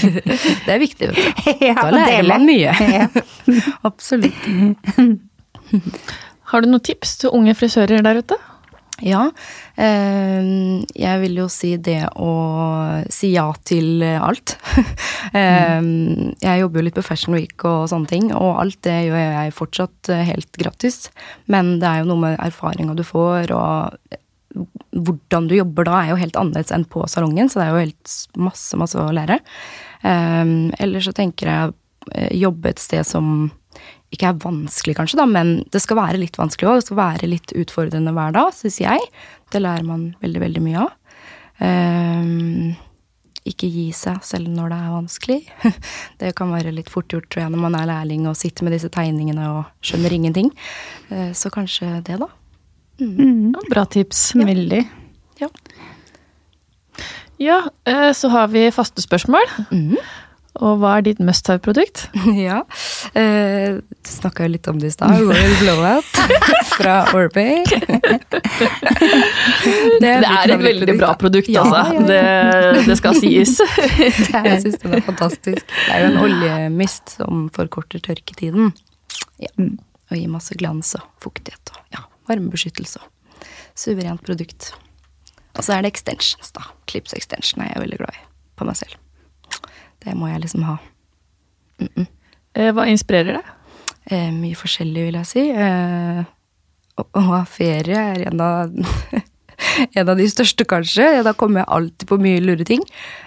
Det 0.64 0.72
er 0.72 0.80
viktig, 0.80 1.10
vet 1.10 1.18
du. 1.20 1.50
ja, 1.68 1.74
Da 1.76 1.90
lærer 1.92 2.28
man 2.28 2.46
mye. 2.48 2.72
Absolutt. 3.84 4.48
Har 6.50 6.64
du 6.64 6.70
noen 6.70 6.84
tips 6.88 7.18
til 7.20 7.36
unge 7.36 7.52
frisører 7.58 8.00
der 8.06 8.22
ute? 8.22 8.38
Ja. 9.04 9.26
Eh, 9.80 10.50
jeg 10.98 11.20
vil 11.22 11.38
jo 11.40 11.46
si 11.52 11.74
det 11.80 12.02
å 12.20 12.32
si 13.12 13.32
ja 13.34 13.46
til 13.66 14.04
alt. 14.04 14.56
eh, 15.40 15.80
jeg 15.80 16.62
jobber 16.62 16.80
jo 16.80 16.86
litt 16.86 16.98
på 16.98 17.06
Fashion 17.06 17.36
Week 17.36 17.64
og 17.68 17.88
sånne 17.92 18.10
ting, 18.10 18.30
og 18.36 18.60
alt 18.62 18.80
det 18.86 18.98
gjør 19.08 19.20
jeg 19.22 19.56
fortsatt 19.56 20.12
eh, 20.12 20.24
helt 20.30 20.50
gratis. 20.60 21.06
Men 21.50 21.78
det 21.82 21.88
er 21.88 22.02
jo 22.02 22.10
noe 22.12 22.24
med 22.26 22.40
erfaringa 22.40 22.96
du 22.98 23.04
får, 23.06 23.54
og 23.56 24.58
hvordan 24.90 25.46
du 25.46 25.54
jobber 25.54 25.86
da, 25.86 26.00
er 26.00 26.12
jo 26.12 26.20
helt 26.20 26.38
annerledes 26.38 26.74
enn 26.74 26.88
på 26.90 27.04
salongen, 27.08 27.48
så 27.48 27.60
det 27.60 27.68
er 27.68 27.72
jo 27.72 27.84
helt 27.84 28.16
masse, 28.48 28.80
masse 28.80 28.98
å 28.98 29.12
lære. 29.14 29.38
Eller 30.02 31.04
så 31.04 31.12
tenker 31.14 31.50
jeg 31.52 32.40
jobbe 32.40 32.72
et 32.72 32.82
sted 32.82 33.06
som 33.06 33.50
ikke 34.10 34.30
er 34.32 34.38
vanskelig, 34.42 34.96
kanskje, 34.98 35.20
da, 35.20 35.26
men 35.30 35.60
det 35.70 35.80
skal 35.84 36.00
være 36.00 36.18
litt 36.18 36.38
vanskelig 36.38 36.68
òg. 36.68 36.80
Det 36.80 36.86
skal 36.88 36.98
være 36.98 37.30
litt 37.30 37.52
utfordrende 37.54 38.14
hver 38.16 38.34
dag, 38.34 38.52
syns 38.56 38.80
jeg. 38.82 39.10
Det 39.54 39.62
lærer 39.62 39.86
man 39.86 40.08
veldig, 40.22 40.40
veldig 40.42 40.62
mye 40.64 40.86
av. 40.86 40.94
Um, 41.60 42.72
ikke 43.48 43.68
gi 43.72 43.86
seg 43.96 44.20
selv 44.26 44.50
når 44.52 44.72
det 44.72 44.78
er 44.80 44.94
vanskelig. 44.94 45.38
Det 46.20 46.32
kan 46.36 46.50
være 46.52 46.74
litt 46.74 46.90
fort 46.92 47.08
gjort, 47.12 47.28
tror 47.32 47.44
jeg, 47.46 47.52
når 47.54 47.62
man 47.62 47.76
er 47.78 47.88
lærling 47.88 48.26
og 48.28 48.36
sitter 48.38 48.66
med 48.66 48.74
disse 48.76 48.90
tegningene 48.92 49.46
og 49.54 49.86
skjønner 49.86 50.12
ingenting. 50.12 50.50
Eh, 51.08 51.30
så 51.36 51.52
kanskje 51.54 52.02
det, 52.06 52.18
da. 52.20 52.28
Mm. 53.00 53.14
Mm, 53.16 53.54
Bra 53.70 53.86
tips. 53.88 54.34
Veldig. 54.36 54.82
Ja. 55.40 55.48
Ja, 57.40 57.62
eh, 57.88 58.10
så 58.12 58.28
har 58.28 58.50
vi 58.52 58.66
faste 58.74 59.00
spørsmål. 59.00 59.48
Mhm. 59.70 59.96
Og 60.58 60.80
hva 60.82 60.96
er 60.98 61.04
ditt 61.06 61.20
must 61.22 61.46
have-produkt? 61.46 62.08
ja. 62.34 62.64
Eh, 63.14 63.78
du 63.78 64.10
snakka 64.10 64.48
jo 64.48 64.54
litt 64.56 64.66
om 64.70 64.80
det 64.82 64.90
i 64.90 64.94
stad. 64.94 65.14
Royal 65.22 65.54
Blowout 65.62 66.10
fra 66.74 66.96
Orbay. 67.14 67.62
Det 70.00 70.08
er, 70.08 70.24
et 70.50 70.62
veldig 70.62 70.94
bra 70.98 71.12
produkt, 71.20 71.48
Ja, 71.52 71.62
altså. 71.62 71.94
ja, 71.94 72.08
ja. 72.10 72.72
Det, 72.74 72.84
det 72.88 72.96
skal 72.98 73.16
sies. 73.20 73.58
Jeg 73.60 74.60
syns 74.64 74.78
den 74.82 74.96
er 74.96 75.04
fantastisk. 75.04 75.64
Det 75.68 75.92
er 75.94 76.04
jo 76.04 76.10
en 76.10 76.20
oljemist 76.24 77.14
som 77.18 77.46
forkorter 77.54 78.02
tørketiden. 78.04 78.72
Ja. 79.40 79.52
Og 80.10 80.16
gir 80.18 80.30
masse 80.32 80.56
glans 80.58 80.94
og 80.98 81.04
fuktighet 81.22 81.72
og 81.74 81.94
ja, 81.94 82.06
varmebeskyttelse. 82.30 83.02
Suverent 83.78 84.24
produkt. 84.26 84.72
Og 85.56 85.62
så 85.66 85.76
er 85.76 85.84
det 85.84 85.92
extensions, 85.94 86.50
da. 86.56 86.66
Clips 86.90 87.14
extension 87.16 87.62
er 87.64 87.74
jeg 87.74 87.84
veldig 87.84 88.00
glad 88.02 88.18
i 88.18 88.26
på 88.60 88.66
meg 88.68 88.76
selv. 88.80 88.98
Det 90.04 90.14
må 90.16 90.28
jeg 90.30 90.42
liksom 90.44 90.64
ha. 90.68 90.76
Eh, 91.80 92.70
Hva 92.74 92.86
inspirerer 92.90 93.38
deg? 93.38 93.56
Eh, 94.10 94.30
mye 94.34 94.56
forskjellig, 94.58 95.06
vil 95.08 95.18
jeg 95.20 95.28
si. 95.28 95.44
Eh, 95.52 96.22
å, 96.98 97.04
å 97.04 97.22
ha 97.28 97.40
ferie 97.48 98.00
er 98.14 98.24
en 98.30 98.40
av, 98.42 98.72
en 99.98 100.08
av 100.08 100.16
de 100.18 100.26
største, 100.32 100.66
kanskje. 100.68 101.22
Da 101.26 101.34
kommer 101.38 101.62
jeg 101.62 101.72
alltid 101.76 102.08
på 102.10 102.18
mye 102.22 102.40
lure 102.42 102.66
ting. 102.68 102.82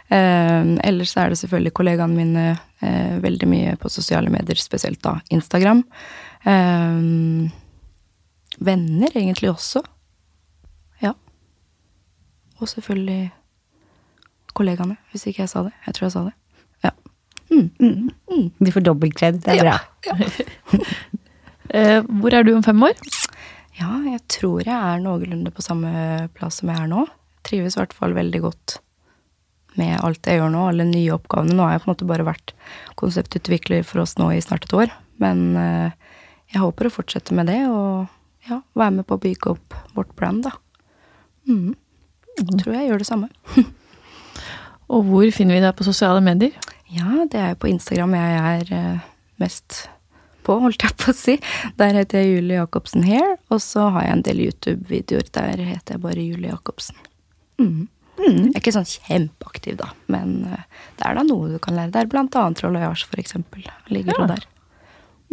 Eh, 0.09 0.73
ellers 0.89 1.15
er 1.21 1.31
det 1.33 1.39
selvfølgelig 1.43 1.75
kollegaene 1.77 2.17
mine 2.19 2.45
eh, 2.83 3.15
veldig 3.23 3.49
mye 3.53 3.77
på 3.81 3.91
sosiale 3.93 4.33
medier, 4.33 4.59
spesielt 4.59 5.01
da 5.05 5.19
Instagram. 5.33 5.85
Eh, 6.43 6.99
venner 8.63 9.15
egentlig 9.17 9.53
også. 9.53 9.81
Ja. 11.05 11.13
Og 12.59 12.69
selvfølgelig 12.69 13.31
kollegaene, 14.53 14.99
hvis 15.11 15.25
ikke 15.29 15.45
jeg 15.45 15.53
sa 15.53 15.63
det. 15.65 15.73
Jeg 15.87 15.95
tror 15.97 16.09
jeg 16.09 16.17
sa 16.17 16.27
det. 16.27 16.35
Ja. 17.49 18.45
Du 18.59 18.71
får 18.71 18.81
dobbeltkred, 18.85 19.41
det 19.43 19.47
er 19.59 19.65
Ja. 19.65 19.77
bra. 19.77 19.79
Ja. 20.07 20.83
Hvor 22.21 22.33
er 22.33 22.43
du 22.43 22.53
om 22.55 22.63
fem 22.63 22.81
år? 22.85 22.93
Ja, 23.79 23.89
jeg 24.05 24.21
tror 24.29 24.61
jeg 24.65 24.73
er 24.73 24.99
noenlunde 25.01 25.51
på 25.53 25.61
samme 25.65 26.29
plass 26.37 26.59
som 26.61 26.69
jeg 26.69 26.77
er 26.83 26.87
nå. 26.91 27.05
Trives 27.43 27.75
i 27.77 27.79
hvert 27.81 27.93
fall 27.97 28.13
veldig 28.13 28.41
godt 28.45 28.77
med 29.75 29.95
alt 30.05 30.27
jeg 30.29 30.37
gjør 30.37 30.51
nå, 30.53 30.67
alle 30.69 30.85
nye 30.85 31.15
oppgavene. 31.15 31.55
Nå 31.57 31.63
har 31.65 31.71
jeg 31.73 31.81
på 31.83 31.87
en 31.89 31.93
måte 31.95 32.05
bare 32.11 32.27
vært 32.27 32.53
konseptutvikler 32.99 33.81
for 33.87 34.03
oss 34.03 34.13
nå 34.19 34.27
i 34.35 34.41
snart 34.45 34.67
et 34.67 34.75
år. 34.77 34.91
Men 35.23 35.55
eh, 35.57 35.91
jeg 36.53 36.61
håper 36.61 36.87
å 36.89 36.93
fortsette 36.93 37.33
med 37.33 37.49
det, 37.49 37.63
og 37.71 38.05
ja, 38.49 38.59
være 38.77 38.99
med 38.99 39.07
på 39.09 39.17
å 39.17 39.23
bygge 39.23 39.55
opp 39.55 39.73
vårt 39.97 40.13
brand, 40.19 40.43
da. 40.45 40.53
Mhm. 41.49 41.73
Tror 42.61 42.73
jeg 42.73 42.87
gjør 42.89 43.01
det 43.01 43.05
samme. 43.09 43.27
Og 44.93 45.05
hvor 45.09 45.25
finner 45.33 45.55
vi 45.57 45.61
deg 45.63 45.73
på 45.77 45.85
sosiale 45.85 46.21
medier? 46.21 46.53
Ja, 46.93 47.25
det 47.31 47.39
er 47.39 47.49
jo 47.53 47.59
på 47.63 47.69
Instagram 47.71 48.13
jeg 48.17 48.37
er 48.43 48.73
eh, 48.77 48.99
mest 49.41 49.87
på, 50.43 50.57
holdt 50.59 50.83
jeg 50.83 50.95
på 50.99 51.11
å 51.13 51.15
si. 51.15 51.37
Der 51.79 51.95
heter 51.95 52.19
jeg 52.21 52.35
Julie 52.35 52.57
Jacobsen 52.59 53.05
Hair, 53.07 53.37
og 53.53 53.61
så 53.63 53.87
har 53.95 54.03
jeg 54.09 54.17
en 54.17 54.23
del 54.27 54.41
YouTube-videoer. 54.43 55.29
Der 55.39 55.61
heter 55.63 55.95
jeg 55.95 56.03
bare 56.03 56.25
Julie 56.25 56.51
Jacobsen. 56.51 56.97
Mhm. 57.61 57.87
Jeg 58.23 58.51
er 58.53 58.59
ikke 58.61 58.71
sånn 58.75 58.85
kjempeaktiv, 58.87 59.77
da, 59.79 59.87
men 60.13 60.43
eh, 60.45 60.65
det 60.99 61.07
er 61.09 61.15
da 61.17 61.23
noe 61.25 61.47
du 61.49 61.57
kan 61.63 61.73
lære 61.79 61.91
der. 61.95 62.09
Blant 62.11 62.35
annet 62.37 62.61
rollajage, 62.63 63.07
for 63.09 63.19
eksempel. 63.23 63.63
Ligger 63.89 64.13
Ja. 64.13 64.19
jo 64.21 64.27
der. 64.35 64.45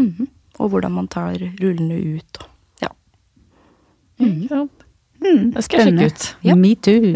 Mm. 0.00 0.28
Og 0.60 0.70
hvordan 0.72 0.92
man 0.96 1.08
tar 1.12 1.34
rullene 1.60 1.98
ut 2.16 2.40
og 2.40 2.48
Ja. 2.80 2.88
Ja. 4.18 4.62
Mm, 5.20 5.50
Det 5.52 5.62
skal 5.66 5.80
jeg 5.82 5.90
sjekke 5.90 6.06
ut. 6.10 6.26
Ja. 6.48 6.54
Me 6.56 6.74
too. 6.80 7.12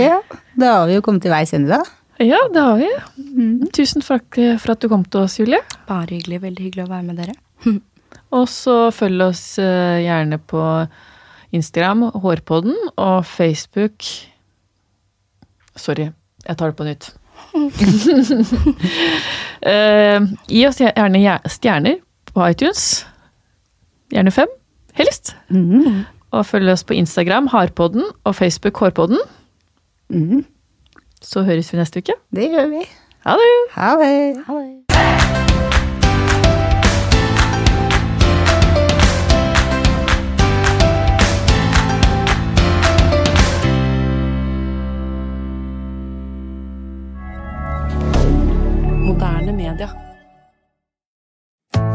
ja, 0.08 0.18
da 0.56 0.72
har 0.78 0.86
vi 0.88 0.96
jo 0.96 1.04
kommet 1.04 1.22
til 1.26 1.34
veis 1.34 1.52
ende, 1.56 1.76
da. 1.76 1.82
Ja, 2.24 2.40
det 2.50 2.62
har 2.64 2.80
vi. 2.80 2.88
Tusen 3.76 4.02
takk 4.02 4.40
for 4.58 4.74
at 4.74 4.82
du 4.82 4.88
kom 4.90 5.04
til 5.06 5.20
oss, 5.22 5.36
Julie. 5.38 5.60
Bare 5.86 6.08
hyggelig. 6.16 6.40
Veldig 6.42 6.64
hyggelig 6.66 6.86
å 6.88 6.90
være 6.90 7.06
med 7.06 7.20
dere. 7.20 7.36
Og 8.38 8.48
så 8.50 8.90
følg 8.92 9.22
oss 9.28 9.42
eh, 9.62 10.00
gjerne 10.04 10.40
på 10.50 10.62
Instagram, 11.56 12.02
Hårpodden, 12.20 12.74
og 13.00 13.24
Facebook 13.24 14.04
Sorry, 15.78 16.10
jeg 16.44 16.58
tar 16.58 16.72
det 16.72 16.76
på 16.76 16.84
nytt. 16.84 17.06
uh, 19.62 20.26
gi 20.50 20.64
oss 20.66 20.80
gjerne 20.82 21.36
stjerner 21.48 22.00
på 22.28 22.42
iTunes. 22.50 22.82
Gjerne 24.12 24.32
fem, 24.34 24.50
helst. 24.98 25.36
Mm. 25.48 26.04
Og 26.30 26.46
følg 26.46 26.70
oss 26.72 26.84
på 26.84 26.96
Instagram, 26.98 27.46
Hardpodden, 27.46 28.04
og 28.24 28.34
Facebook, 28.34 28.76
Hårpodden. 28.76 29.18
Mm. 30.08 30.44
Så 31.22 31.42
høres 31.42 31.72
vi 31.72 31.78
neste 31.78 32.02
uke. 32.04 32.18
Det 32.34 32.50
gjør 32.50 32.68
vi. 32.74 32.84
Ha 33.26 33.36
det! 33.40 33.54
Ha 33.74 33.94
det. 34.02 34.36
Moderne 49.06 49.52
media. 49.52 50.07